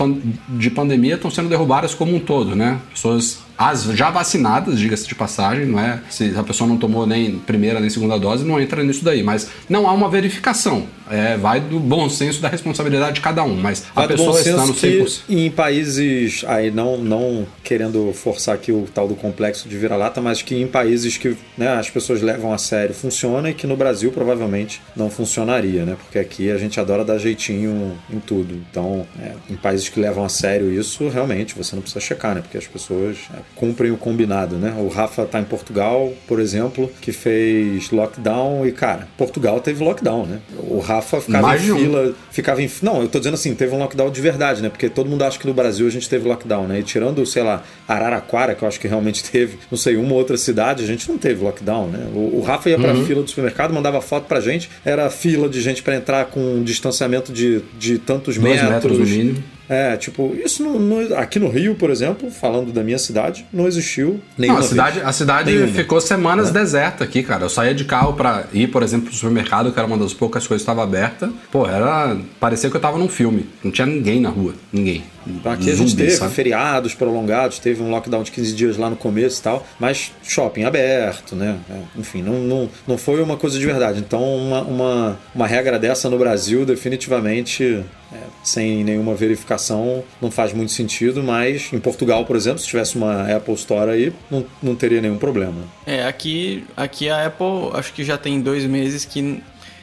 [0.49, 2.81] de pandemia estão sendo derrubadas como um todo, né?
[2.91, 6.01] Pessoas as já vacinadas, diga-se de passagem, não é?
[6.11, 9.23] Se a pessoa não tomou nem primeira nem segunda dose, não entra nisso daí.
[9.23, 10.87] Mas não há uma verificação.
[11.09, 13.55] É, vai do bom senso da responsabilidade de cada um.
[13.57, 15.21] Mas vai a pessoa está no 100%.
[15.29, 20.43] em países, aí não, não querendo forçar aqui o tal do complexo de vira-lata, mas
[20.43, 24.11] que em países que né, as pessoas levam a sério funciona e que no Brasil
[24.11, 25.97] provavelmente não funcionaria, né?
[25.97, 28.55] Porque aqui a gente adora dar jeitinho em tudo.
[28.71, 32.41] Então, é, em países que levam a sério isso, realmente você não precisa checar, né?
[32.41, 34.75] Porque as pessoas é, cumprem o combinado, né?
[34.79, 40.27] O Rafa tá em Portugal, por exemplo, que fez lockdown e, cara, Portugal teve lockdown,
[40.27, 40.41] né?
[40.69, 42.15] O Rafa ficava Mais em fila, um.
[42.31, 42.71] ficava em...
[42.83, 44.69] Não, eu tô dizendo assim, teve um lockdown de verdade, né?
[44.69, 46.81] Porque todo mundo acha que no Brasil a gente teve lockdown, né?
[46.81, 50.37] E tirando, sei lá, Araraquara, que eu acho que realmente teve, não sei, uma outra
[50.37, 52.07] cidade, a gente não teve lockdown, né?
[52.15, 53.07] O, o Rafa ia pra uhum.
[53.07, 56.63] fila do supermercado, mandava foto pra gente, era fila de gente para entrar com um
[56.63, 58.71] distanciamento de, de tantos Dois metros.
[58.71, 59.56] metros no mínimo.
[59.69, 63.67] É, tipo, isso não, não, aqui no Rio, por exemplo, falando da minha cidade, não
[63.67, 65.73] existiu nenhuma não, a cidade, A cidade nenhuma.
[65.73, 66.53] ficou semanas é.
[66.53, 67.45] deserta aqui, cara.
[67.45, 70.47] Eu saía de carro para ir, por exemplo, pro supermercado, que era uma das poucas
[70.47, 71.31] coisas que estava aberta.
[71.51, 72.17] Pô, era.
[72.39, 73.47] Parecia que eu tava num filme.
[73.63, 74.55] Não tinha ninguém na rua.
[74.73, 75.05] Ninguém.
[75.45, 76.33] Aqui a gente teve sabe?
[76.33, 80.65] feriados prolongados, teve um lockdown de 15 dias lá no começo e tal, mas shopping
[80.65, 81.59] aberto, né?
[81.71, 84.01] É, enfim, não, não, não foi uma coisa de verdade.
[84.01, 90.53] Então, uma, uma, uma regra dessa no Brasil, definitivamente é, sem nenhuma verificação não faz
[90.53, 94.75] muito sentido, mas em Portugal, por exemplo, se tivesse uma Apple Store aí, não, não
[94.77, 95.57] teria nenhum problema.
[95.87, 99.43] É, aqui, aqui a Apple acho que já tem dois meses que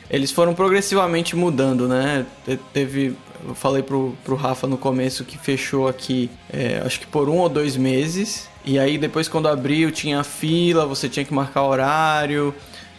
[0.09, 2.25] eles foram progressivamente mudando, né?
[2.71, 3.15] Teve.
[3.47, 7.37] Eu falei pro, pro Rafa no começo que fechou aqui, é, acho que por um
[7.37, 8.49] ou dois meses.
[8.65, 12.53] E aí depois quando abriu tinha fila, você tinha que marcar horário.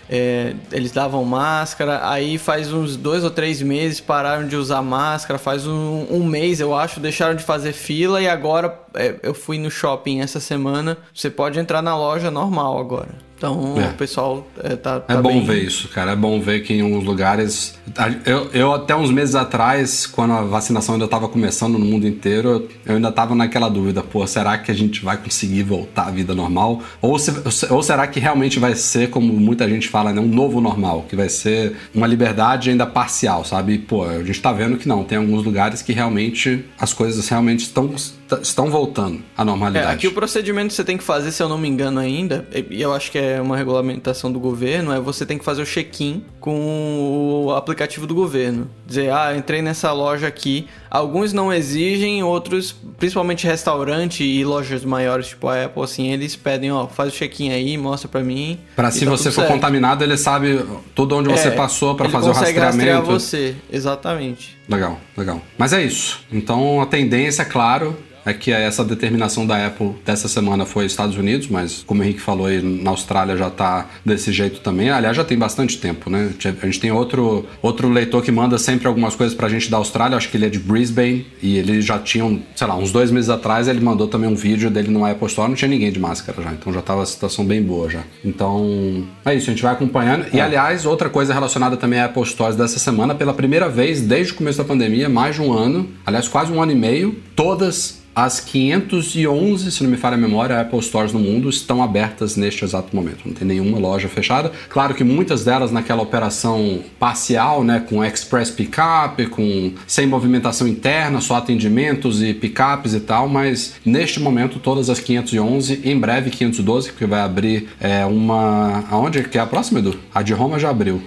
[0.08, 5.38] É, eles davam máscara, aí faz uns dois ou três meses pararam de usar máscara,
[5.38, 9.58] faz um, um mês eu acho, deixaram de fazer fila e agora é, eu fui
[9.58, 13.08] no shopping essa semana, você pode entrar na loja normal agora.
[13.44, 13.90] Então é.
[13.90, 15.44] o pessoal é, tá, tá É bom bem...
[15.44, 16.12] ver isso, cara.
[16.12, 17.78] É bom ver que em alguns lugares.
[18.24, 22.66] Eu, eu até uns meses atrás, quando a vacinação ainda estava começando no mundo inteiro,
[22.86, 26.34] eu ainda estava naquela dúvida: pô, será que a gente vai conseguir voltar à vida
[26.34, 26.82] normal?
[27.02, 27.32] Ou, se,
[27.70, 31.04] ou será que realmente vai ser, como muita gente fala, né, um novo normal?
[31.08, 33.76] Que vai ser uma liberdade ainda parcial, sabe?
[33.76, 35.04] Pô, a gente está vendo que não.
[35.04, 37.94] Tem alguns lugares que realmente as coisas realmente estão
[38.42, 39.90] estão voltando à normalidade.
[39.90, 42.46] É, aqui o procedimento que você tem que fazer, se eu não me engano ainda,
[42.70, 45.66] e eu acho que é uma regulamentação do governo, é você tem que fazer o
[45.66, 48.70] check-in com o aplicativo do governo.
[48.86, 50.66] Dizer, ah, entrei nessa loja aqui.
[50.90, 56.70] Alguns não exigem, outros, principalmente restaurante e lojas maiores, tipo a Apple, assim, eles pedem,
[56.70, 58.58] ó, faz o check-in aí, mostra para mim.
[58.76, 59.52] Para se tá você for certo.
[59.52, 60.64] contaminado, ele sabe
[60.94, 62.76] tudo onde é, você passou para fazer o rastreamento.
[62.76, 64.53] Rastrear você, exatamente.
[64.68, 65.42] Legal, legal.
[65.58, 66.24] Mas é isso.
[66.32, 71.46] Então a tendência, claro, é que essa determinação da Apple dessa semana foi Estados Unidos,
[71.48, 74.90] mas como o Henrique falou aí, na Austrália já está desse jeito também.
[74.90, 76.30] Aliás, já tem bastante tempo, né?
[76.62, 80.16] A gente tem outro, outro leitor que manda sempre algumas coisas pra gente da Austrália,
[80.16, 83.28] acho que ele é de Brisbane, e ele já tinha, sei lá, uns dois meses
[83.28, 86.42] atrás, ele mandou também um vídeo dele no Apple Store, não tinha ninguém de máscara
[86.42, 88.00] já, então já tava a situação bem boa já.
[88.24, 90.26] Então, é isso, a gente vai acompanhando.
[90.32, 90.36] É.
[90.36, 94.32] E aliás, outra coisa relacionada também à Apple Stores dessa semana, pela primeira vez desde
[94.32, 98.04] o começo da pandemia, mais de um ano, aliás, quase um ano e meio, todas
[98.14, 102.64] as 511, se não me falha a memória, Apple Stores no mundo estão abertas neste
[102.64, 103.26] exato momento.
[103.26, 104.52] Não tem nenhuma loja fechada.
[104.68, 111.20] Claro que muitas delas naquela operação parcial, né, com Express Pickup, com sem movimentação interna,
[111.20, 116.90] só atendimentos e pickups e tal, mas neste momento todas as 511, em breve 512,
[116.90, 118.84] porque vai abrir é, uma.
[118.90, 119.98] Aonde que é a próxima, Edu?
[120.14, 121.02] A de Roma já abriu.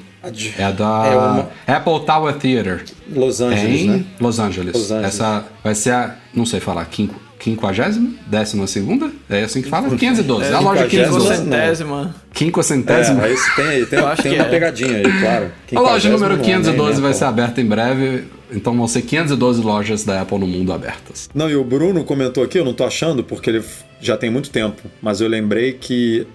[0.58, 2.84] É a da É uma- Apple Tower Theater.
[3.14, 4.04] Los Angeles, em né?
[4.20, 4.74] Los Angeles.
[4.74, 5.14] Los Angeles.
[5.16, 8.12] Essa vai ser a, não sei falar, quinqu, quinquagésima?
[8.28, 9.12] Décima segunda?
[9.30, 9.90] É assim que fala?
[9.96, 10.44] 512.
[10.50, 11.20] É, a loja quinquagésima.
[11.20, 11.38] 512.
[11.38, 12.16] Centésima.
[12.34, 13.26] Quinquacentésima.
[13.28, 14.50] É, você tem, tem, Eu acho tem que uma é.
[14.50, 15.52] pegadinha aí, claro.
[15.76, 17.20] a loja número Quinquagésimo 512 né, vai Apple.
[17.20, 18.24] ser aberta em breve.
[18.50, 21.30] Então vão ser 512 lojas da Apple no mundo abertas.
[21.36, 23.62] Não, e o Bruno comentou aqui, eu não tô achando, porque ele
[24.00, 26.26] já tem muito tempo, mas eu lembrei que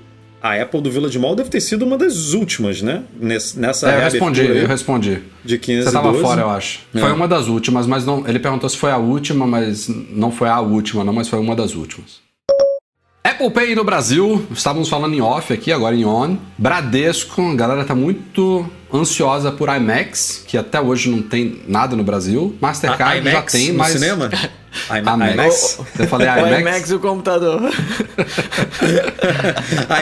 [0.42, 3.04] a Apple do Village Mall deve ter sido uma das últimas, né?
[3.18, 5.22] Ness- Nessa É, eu respondi, eu respondi.
[5.44, 5.84] de 512.
[5.84, 6.80] Você tava fora, eu acho.
[6.94, 6.98] É.
[6.98, 8.26] Foi uma das últimas, mas não.
[8.26, 11.54] Ele perguntou se foi a última, mas não foi a última, não, mas foi uma
[11.54, 12.20] das últimas.
[13.24, 16.36] Apple Pay no Brasil, estávamos falando em off aqui, agora em on.
[16.58, 22.02] Bradesco, a galera tá muito ansiosa por IMAX, que até hoje não tem nada no
[22.02, 22.54] Brasil.
[22.60, 23.92] A- Mastercard já IMAX tem, no mas.
[23.92, 24.28] cinema?
[24.90, 25.32] IMA- IMAX.
[25.34, 25.78] IMAX.
[25.98, 26.60] Eu falei O IMAX.
[26.60, 27.60] IMAX e o computador.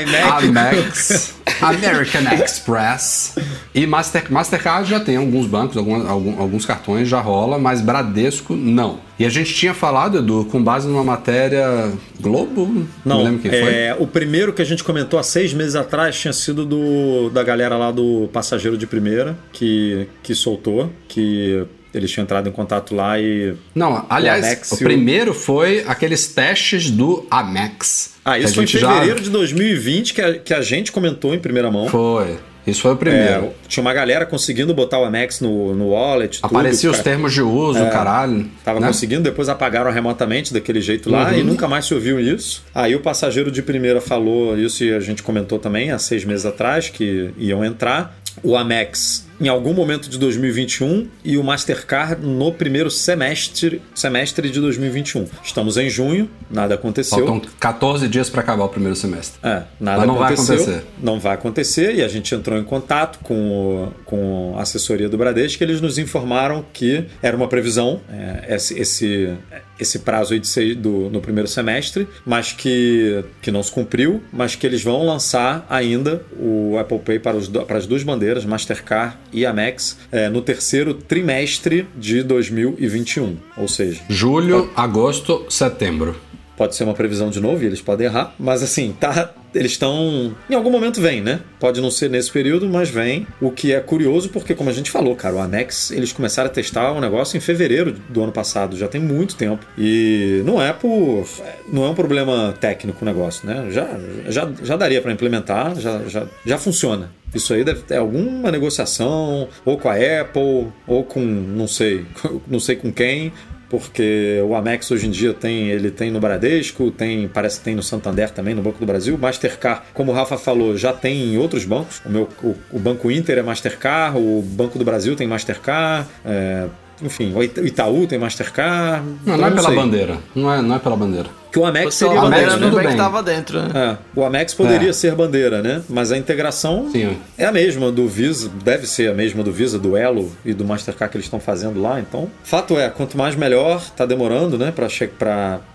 [0.02, 0.42] IMAX.
[0.42, 3.34] Amex, American Express
[3.74, 8.55] e Master, Mastercard já tem alguns bancos, algum- algum- alguns cartões já rola, mas Bradesco
[8.55, 9.01] não.
[9.18, 12.86] E a gente tinha falado, Edu, com base numa matéria Globo?
[13.05, 13.60] Não, me lembro quem foi.
[13.74, 17.42] é, o primeiro que a gente comentou há seis meses atrás tinha sido do, da
[17.42, 22.94] galera lá do Passageiro de Primeira, que, que soltou, que eles tinham entrado em contato
[22.94, 23.54] lá e.
[23.74, 28.14] Não, aliás, o o- primeiro foi aqueles testes do Amex.
[28.24, 31.34] Ah, isso foi em gente já- fevereiro de 2020 que a, que a gente comentou
[31.34, 31.88] em primeira mão.
[31.88, 32.36] Foi.
[32.66, 33.46] Isso foi o primeiro.
[33.46, 36.40] É, tinha uma galera conseguindo botar o Amex no, no wallet.
[36.42, 37.04] tudo, Aparecia os cara.
[37.10, 38.48] termos de uso, caralho.
[38.62, 38.86] Tava né?
[38.86, 41.38] conseguindo, depois apagaram remotamente daquele jeito lá Uhum.
[41.38, 42.62] e nunca mais se ouviu isso.
[42.74, 46.44] Aí o passageiro de primeira falou isso e a gente comentou também há seis meses
[46.44, 48.14] atrás que iam entrar.
[48.42, 54.60] O Amex em algum momento de 2021 e o Mastercard no primeiro semestre, semestre de
[54.60, 55.26] 2021.
[55.42, 57.18] Estamos em junho, nada aconteceu.
[57.26, 59.38] Faltam 14 dias para acabar o primeiro semestre.
[59.42, 60.54] É, nada Mas não vai aconteceu.
[60.56, 60.84] acontecer.
[61.02, 65.16] Não vai acontecer e a gente entrou em contato com, o- com a assessoria do
[65.16, 69.34] Bradesco, eles nos informaram que era uma previsão, é, esse, esse,
[69.78, 74.22] esse prazo aí de ser do, no primeiro semestre, mas que, que não se cumpriu,
[74.32, 78.44] mas que eles vão lançar ainda o Apple Pay para, os, para as duas bandeiras,
[78.44, 83.36] Mastercard e Amex, é, no terceiro trimestre de 2021.
[83.57, 86.16] Ou seja, Julho, agosto, setembro.
[86.57, 89.35] Pode ser uma previsão de novo e eles podem errar, mas assim, tá.
[89.55, 90.35] Eles estão.
[90.48, 91.40] Em algum momento vem, né?
[91.59, 93.27] Pode não ser nesse período, mas vem.
[93.40, 96.52] O que é curioso, porque, como a gente falou, cara, o Amex, eles começaram a
[96.52, 99.64] testar um negócio em fevereiro do ano passado, já tem muito tempo.
[99.77, 101.27] E não é por.
[101.72, 103.68] Não é um problema técnico o negócio, né?
[103.70, 103.89] Já,
[104.28, 107.10] já, já daria para implementar, já, já, já funciona.
[107.35, 112.05] Isso aí deve ter alguma negociação, ou com a Apple, ou com não sei,
[112.48, 113.32] não sei com quem,
[113.70, 117.74] porque o Amex hoje em dia tem, ele tem no Bradesco, tem, parece que tem
[117.74, 119.16] no Santander também, no Banco do Brasil.
[119.16, 122.02] Mastercard, como o Rafa falou, já tem em outros bancos.
[122.05, 126.66] O, meu, o, o Banco Inter é Mastercard, o Banco do Brasil tem Mastercard, é,
[127.02, 129.06] enfim, o Ita- Itaú tem Mastercard.
[129.24, 129.74] Não, então não é pela sei.
[129.76, 130.18] bandeira.
[130.34, 131.28] Não é, não é pela bandeira.
[131.51, 132.59] Que o Amex seria a Amex, bandeira, né?
[132.59, 132.93] tudo do bem bem.
[132.97, 133.68] que tava dentro, né?
[133.74, 134.93] É, o Amex poderia É.
[134.93, 135.82] ser bandeira, né?
[135.89, 137.16] Mas a integração Sim.
[137.36, 140.64] é a mesma do Visa, deve ser a mesma do Visa, do Elo e do
[140.64, 141.98] Mastercard que eles estão fazendo lá.
[142.01, 144.89] Então, fato é, quanto mais melhor, tá demorando, né, para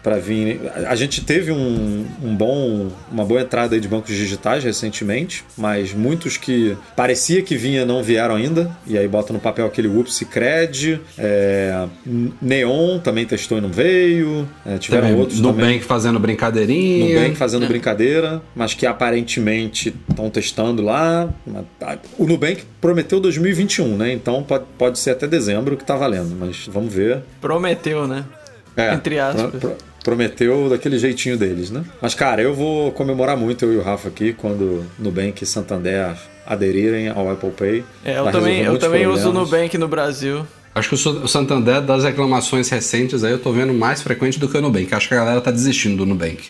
[0.03, 0.61] para vir.
[0.87, 5.93] A gente teve um, um bom, uma boa entrada aí de bancos digitais recentemente, mas
[5.93, 8.69] muitos que parecia que vinha não vieram ainda.
[8.87, 11.85] E aí bota no papel aquele Whoops Cred, é,
[12.41, 14.47] Neon também testou e não veio.
[14.65, 15.64] é, tiveram Também, outros também.
[15.65, 17.15] Nubank fazendo brincadeirinha.
[17.19, 21.29] Nubank fazendo brincadeira, mas que aparentemente estão testando lá.
[22.17, 24.11] O Nubank prometeu 2021, né?
[24.13, 27.19] Então pode, pode ser até dezembro que tá valendo, mas vamos ver.
[27.41, 28.25] Prometeu, né?
[28.77, 29.49] É, Entre aspas.
[29.51, 31.83] pro- pro- prometeu daquele jeitinho deles, né?
[32.01, 36.13] Mas, cara, eu vou comemorar muito, eu e o Rafa aqui, quando Nubank e Santander
[36.45, 37.83] aderirem ao Apple Pay.
[38.03, 39.33] É, eu também, eu também uso o.
[39.33, 40.45] Nubank no Brasil.
[40.75, 44.37] Acho que o Sa- o Santander, das reclamações recentes, aí eu tô vendo mais frequente
[44.37, 44.93] do que o Nubank.
[44.93, 46.49] Acho que a galera tá desistindo do Nubank.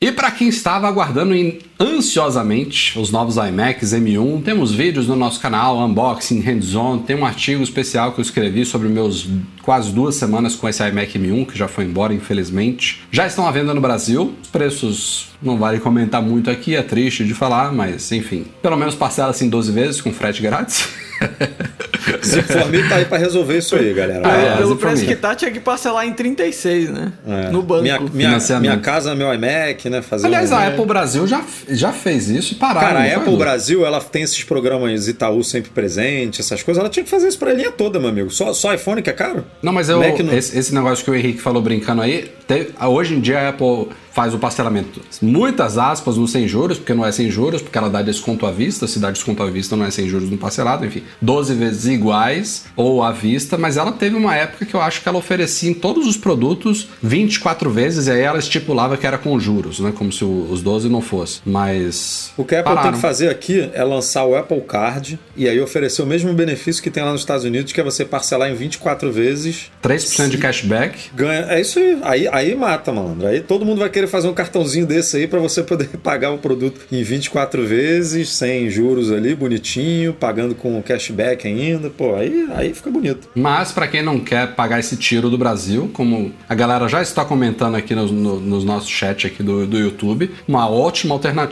[0.00, 5.40] E para quem estava aguardando em- ansiosamente os novos iMacs M1, temos vídeos no nosso
[5.40, 9.28] canal, unboxing, hands-on, tem um artigo especial que eu escrevi sobre meus
[9.62, 13.02] quase duas semanas com esse iMac M1, que já foi embora, infelizmente.
[13.10, 17.24] Já estão à venda no Brasil, os preços não vale comentar muito aqui, é triste
[17.24, 18.46] de falar, mas enfim.
[18.62, 20.88] Pelo menos parcela-se em 12 vezes com frete grátis.
[22.24, 24.22] Zip for Me tá aí pra resolver isso aí, galera.
[24.24, 27.12] Ah, É, pelo preço que tá, tinha que parcelar em 36, né?
[27.26, 27.50] É.
[27.50, 27.82] No banco.
[27.82, 30.02] Minha, minha, minha casa, meu iMac, né?
[30.02, 30.56] Fazer Aliás, um...
[30.56, 32.88] a Apple Brasil já, já fez isso e pararam.
[32.88, 33.36] Cara, a Apple?
[33.36, 36.80] Brasil, ela tem esses programas Itaú sempre presente, essas coisas.
[36.80, 38.30] Ela tinha que fazer isso pra linha toda, meu amigo.
[38.30, 39.44] Só, só iPhone que é caro?
[39.62, 42.30] Não, mas eu, não- esse, esse negócio que o Henrique falou brincando aí,
[42.88, 47.04] hoje em dia a Apple faz o parcelamento, muitas aspas, no sem juros, porque não
[47.04, 49.84] é sem juros, porque ela dá desconto à vista, se dá desconto à vista não
[49.84, 54.16] é sem juros no parcelado, enfim, 12 vezes iguais ou à vista, mas ela teve
[54.16, 58.10] uma época que eu acho que ela oferecia em todos os produtos 24 vezes, e
[58.10, 61.40] aí ela estipulava que era com juros, né, como se os 12 não fosse,
[62.36, 62.82] O que a Apple pararam.
[62.92, 66.82] tem que fazer aqui é lançar o Apple Card e aí oferecer o mesmo benefício
[66.82, 70.38] que tem lá nos Estados Unidos, que é você parcelar em 24 vezes 3% de
[70.38, 71.98] cashback, Ganha, é isso aí.
[72.02, 72.28] aí.
[72.32, 73.26] Aí mata, malandro.
[73.26, 76.38] Aí todo mundo vai querer fazer um cartãozinho desse aí pra você poder pagar o
[76.38, 81.88] produto em 24 vezes, sem juros ali, bonitinho, pagando com cashback ainda.
[81.90, 83.28] Pô, aí, aí fica bonito.
[83.34, 87.24] Mas para quem não quer pagar esse tiro do Brasil, como a galera já está
[87.24, 91.45] comentando aqui nos, no- nos nossos chats aqui do, do YouTube, uma ótima alternativa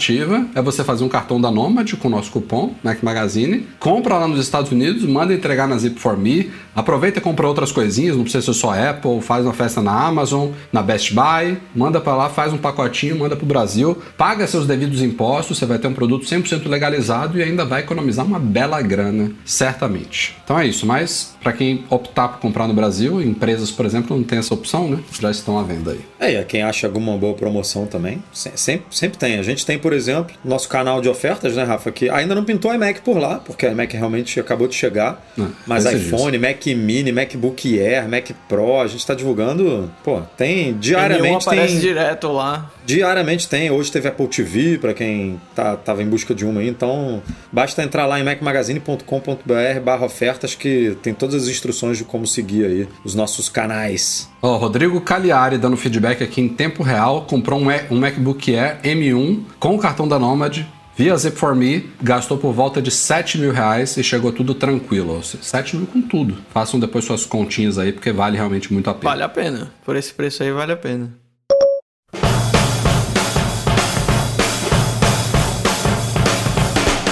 [0.54, 4.28] é você fazer um cartão da Nomad com o nosso cupom Mac Magazine, compra lá
[4.28, 8.22] nos Estados Unidos, manda entregar na Zip for Me, aproveita e compra outras coisinhas, não
[8.24, 12.28] precisa ser só Apple, faz uma festa na Amazon, na Best Buy, manda para lá,
[12.30, 16.26] faz um pacotinho, manda pro Brasil, paga seus devidos impostos, você vai ter um produto
[16.26, 20.36] 100% legalizado e ainda vai economizar uma bela grana, certamente.
[20.44, 24.24] Então é isso, mas para quem optar por comprar no Brasil, empresas, por exemplo, não
[24.24, 24.98] tem essa opção, né?
[25.20, 26.00] Já estão à venda aí.
[26.20, 29.38] É, e a quem acha alguma boa promoção também, se- sempre, sempre tem.
[29.38, 31.90] A gente tem, por exemplo, nosso canal de ofertas, né, Rafa?
[31.92, 35.22] Que ainda não pintou iMac por lá, porque a iMac realmente acabou de chegar.
[35.36, 39.90] Não, mas iPhone, Mac Mini, MacBook Air, Mac Pro, a gente tá divulgando.
[40.04, 41.80] Pô, tem diariamente aparece tem.
[41.80, 42.70] direto lá.
[42.86, 46.68] Diariamente tem, hoje teve Apple TV para quem tá, tava em busca de uma aí,
[46.68, 52.26] então basta entrar lá em macmagazine.com.br barra ofertas que tem todas as instruções de como
[52.26, 54.28] seguir aí os nossos canais.
[54.42, 59.40] Ó, Rodrigo Cagliari dando feedback aqui em tempo real, comprou um, um MacBook Air M1
[59.58, 60.64] com o cartão da Nomad.
[60.96, 65.14] Via Zip for Me, gastou por volta de 7 mil reais e chegou tudo tranquilo.
[65.14, 66.36] Ou seja, 7 mil com tudo.
[66.52, 69.10] Façam depois suas continhas aí, porque vale realmente muito a pena.
[69.10, 69.72] Vale a pena.
[69.84, 71.12] Por esse preço aí, vale a pena.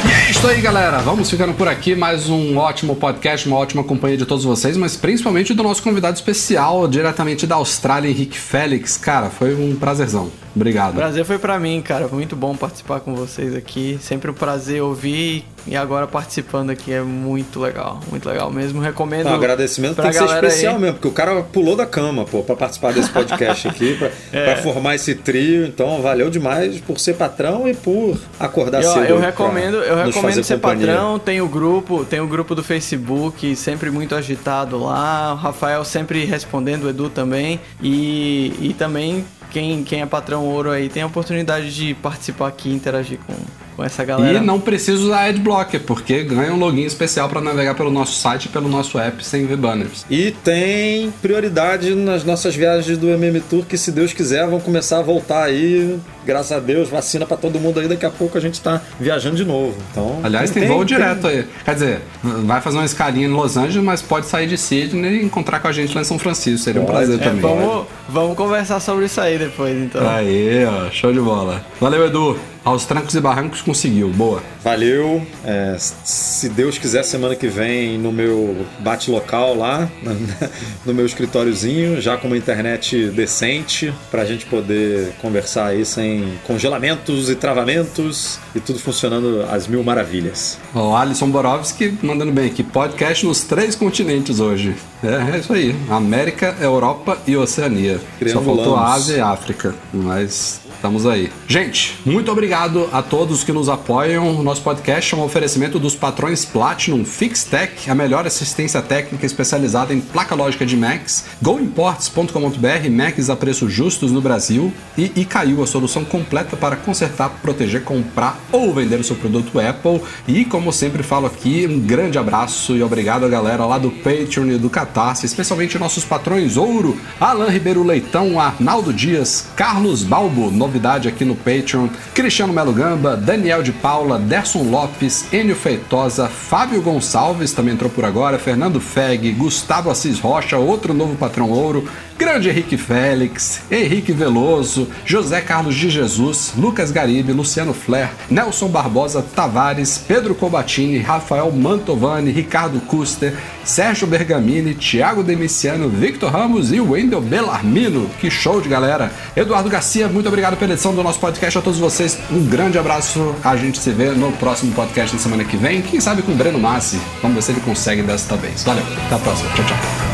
[0.06, 0.98] E é isso aí, galera.
[0.98, 1.96] Vamos ficando por aqui.
[1.96, 6.14] Mais um ótimo podcast, uma ótima companhia de todos vocês, mas principalmente do nosso convidado
[6.14, 8.96] especial, diretamente da Austrália, Henrique Félix.
[8.96, 10.30] Cara, foi um prazerzão.
[10.54, 10.92] Obrigado.
[10.92, 12.06] O prazer foi pra mim, cara.
[12.08, 13.98] Muito bom participar com vocês aqui.
[14.02, 18.00] Sempre um prazer ouvir e agora participando aqui é muito legal.
[18.10, 18.80] Muito legal mesmo.
[18.80, 19.22] Recomendo.
[19.22, 20.80] Então, agradecimento pra tem que ser especial aí.
[20.80, 24.44] mesmo, porque o cara pulou da cama, pô, pra participar desse podcast aqui, pra, É.
[24.54, 25.64] pra formar esse trio.
[25.66, 29.04] Então, valeu demais por ser patrão e por acordar E, ó, cedo.
[29.06, 30.86] eu pra recomendo, eu nos recomendo fazer ser companhia.
[30.88, 31.18] patrão.
[31.18, 35.32] Tem o grupo, tem o grupo do Facebook, sempre muito agitado lá.
[35.32, 37.58] O Rafael sempre respondendo, o Edu também.
[37.82, 42.70] E, e também quem, quem é patrão ouro aí tem a oportunidade de participar aqui
[42.70, 43.34] e interagir com,
[43.76, 44.38] com essa galera.
[44.38, 48.46] E não precisa usar Adblocker, porque ganha um login especial para navegar pelo nosso site
[48.46, 50.04] e pelo nosso app sem ver banners.
[50.10, 54.98] E tem prioridade nas nossas viagens do MM Tour, que se Deus quiser vão começar
[54.98, 55.98] a voltar aí.
[56.24, 57.88] Graças a Deus, vacina pra todo mundo aí.
[57.88, 59.74] Daqui a pouco a gente tá viajando de novo.
[59.90, 61.46] Então, Aliás, tem, voo direto aí.
[61.64, 65.24] Quer dizer, vai fazer uma escalinha em Los Angeles, mas pode sair de Sydney e
[65.24, 66.64] encontrar com a gente lá em São Francisco.
[66.64, 67.40] Seria um Pode, prazer é, também.
[67.40, 70.08] Vamos, vamos conversar sobre isso aí depois, então.
[70.08, 71.64] Aí, ó, show de bola.
[71.80, 72.51] Valeu, Edu.
[72.64, 74.08] Aos trancos e barrancos conseguiu.
[74.10, 74.42] Boa.
[74.62, 75.26] Valeu.
[75.44, 79.90] É, se Deus quiser, semana que vem no meu bate local lá,
[80.86, 87.28] no meu escritóriozinho, já com uma internet decente, pra gente poder conversar aí sem congelamentos
[87.28, 90.58] e travamentos e tudo funcionando às mil maravilhas.
[90.74, 92.62] O Alisson Borowski mandando bem aqui.
[92.62, 94.74] Podcast nos três continentes hoje.
[95.02, 95.74] É, é isso aí.
[95.90, 98.00] América, Europa e Oceania.
[98.32, 99.74] Só faltou Ásia e África.
[99.92, 101.30] Mas estamos aí.
[101.48, 104.38] Gente, muito obrigado a todos que nos apoiam.
[104.38, 109.92] O nosso podcast é um oferecimento dos patrões Platinum FixTech, a melhor assistência técnica especializada
[109.92, 115.66] em placa lógica de Macs, goimports.com.br, Macs a preços justos no Brasil e Icaiu, a
[115.66, 120.00] solução completa para consertar, proteger, comprar ou vender o seu produto Apple.
[120.28, 124.46] E como sempre falo aqui, um grande abraço e obrigado a galera lá do Patreon
[124.46, 124.91] e do Catarse
[125.24, 131.88] Especialmente nossos patrões Ouro, Alan Ribeiro Leitão, Arnaldo Dias, Carlos Balbo, novidade aqui no Patreon,
[132.14, 138.04] Cristiano Melo Gamba, Daniel de Paula, Derson Lopes, Enio Feitosa, Fábio Gonçalves também entrou por
[138.04, 141.88] agora, Fernando Feg, Gustavo Assis Rocha, outro novo patrão Ouro,
[142.18, 149.22] Grande Henrique Félix, Henrique Veloso, José Carlos de Jesus, Lucas Garibe, Luciano Flair, Nelson Barbosa
[149.34, 157.20] Tavares, Pedro Cobatini, Rafael Mantovani, Ricardo Custer, Sérgio Bergamini, Thiago Demiciano, Victor Ramos e Wendel
[157.20, 158.10] Bellarmino.
[158.20, 159.12] Que show de galera!
[159.36, 161.58] Eduardo Garcia, muito obrigado pela edição do nosso podcast.
[161.58, 163.34] A todos vocês, um grande abraço.
[163.44, 165.80] A gente se vê no próximo podcast na semana que vem.
[165.82, 167.00] Quem sabe com o Breno Massi.
[167.22, 168.64] Vamos ver se ele consegue desta vez.
[168.64, 169.48] Valeu, até a próxima.
[169.54, 170.11] Tchau, tchau.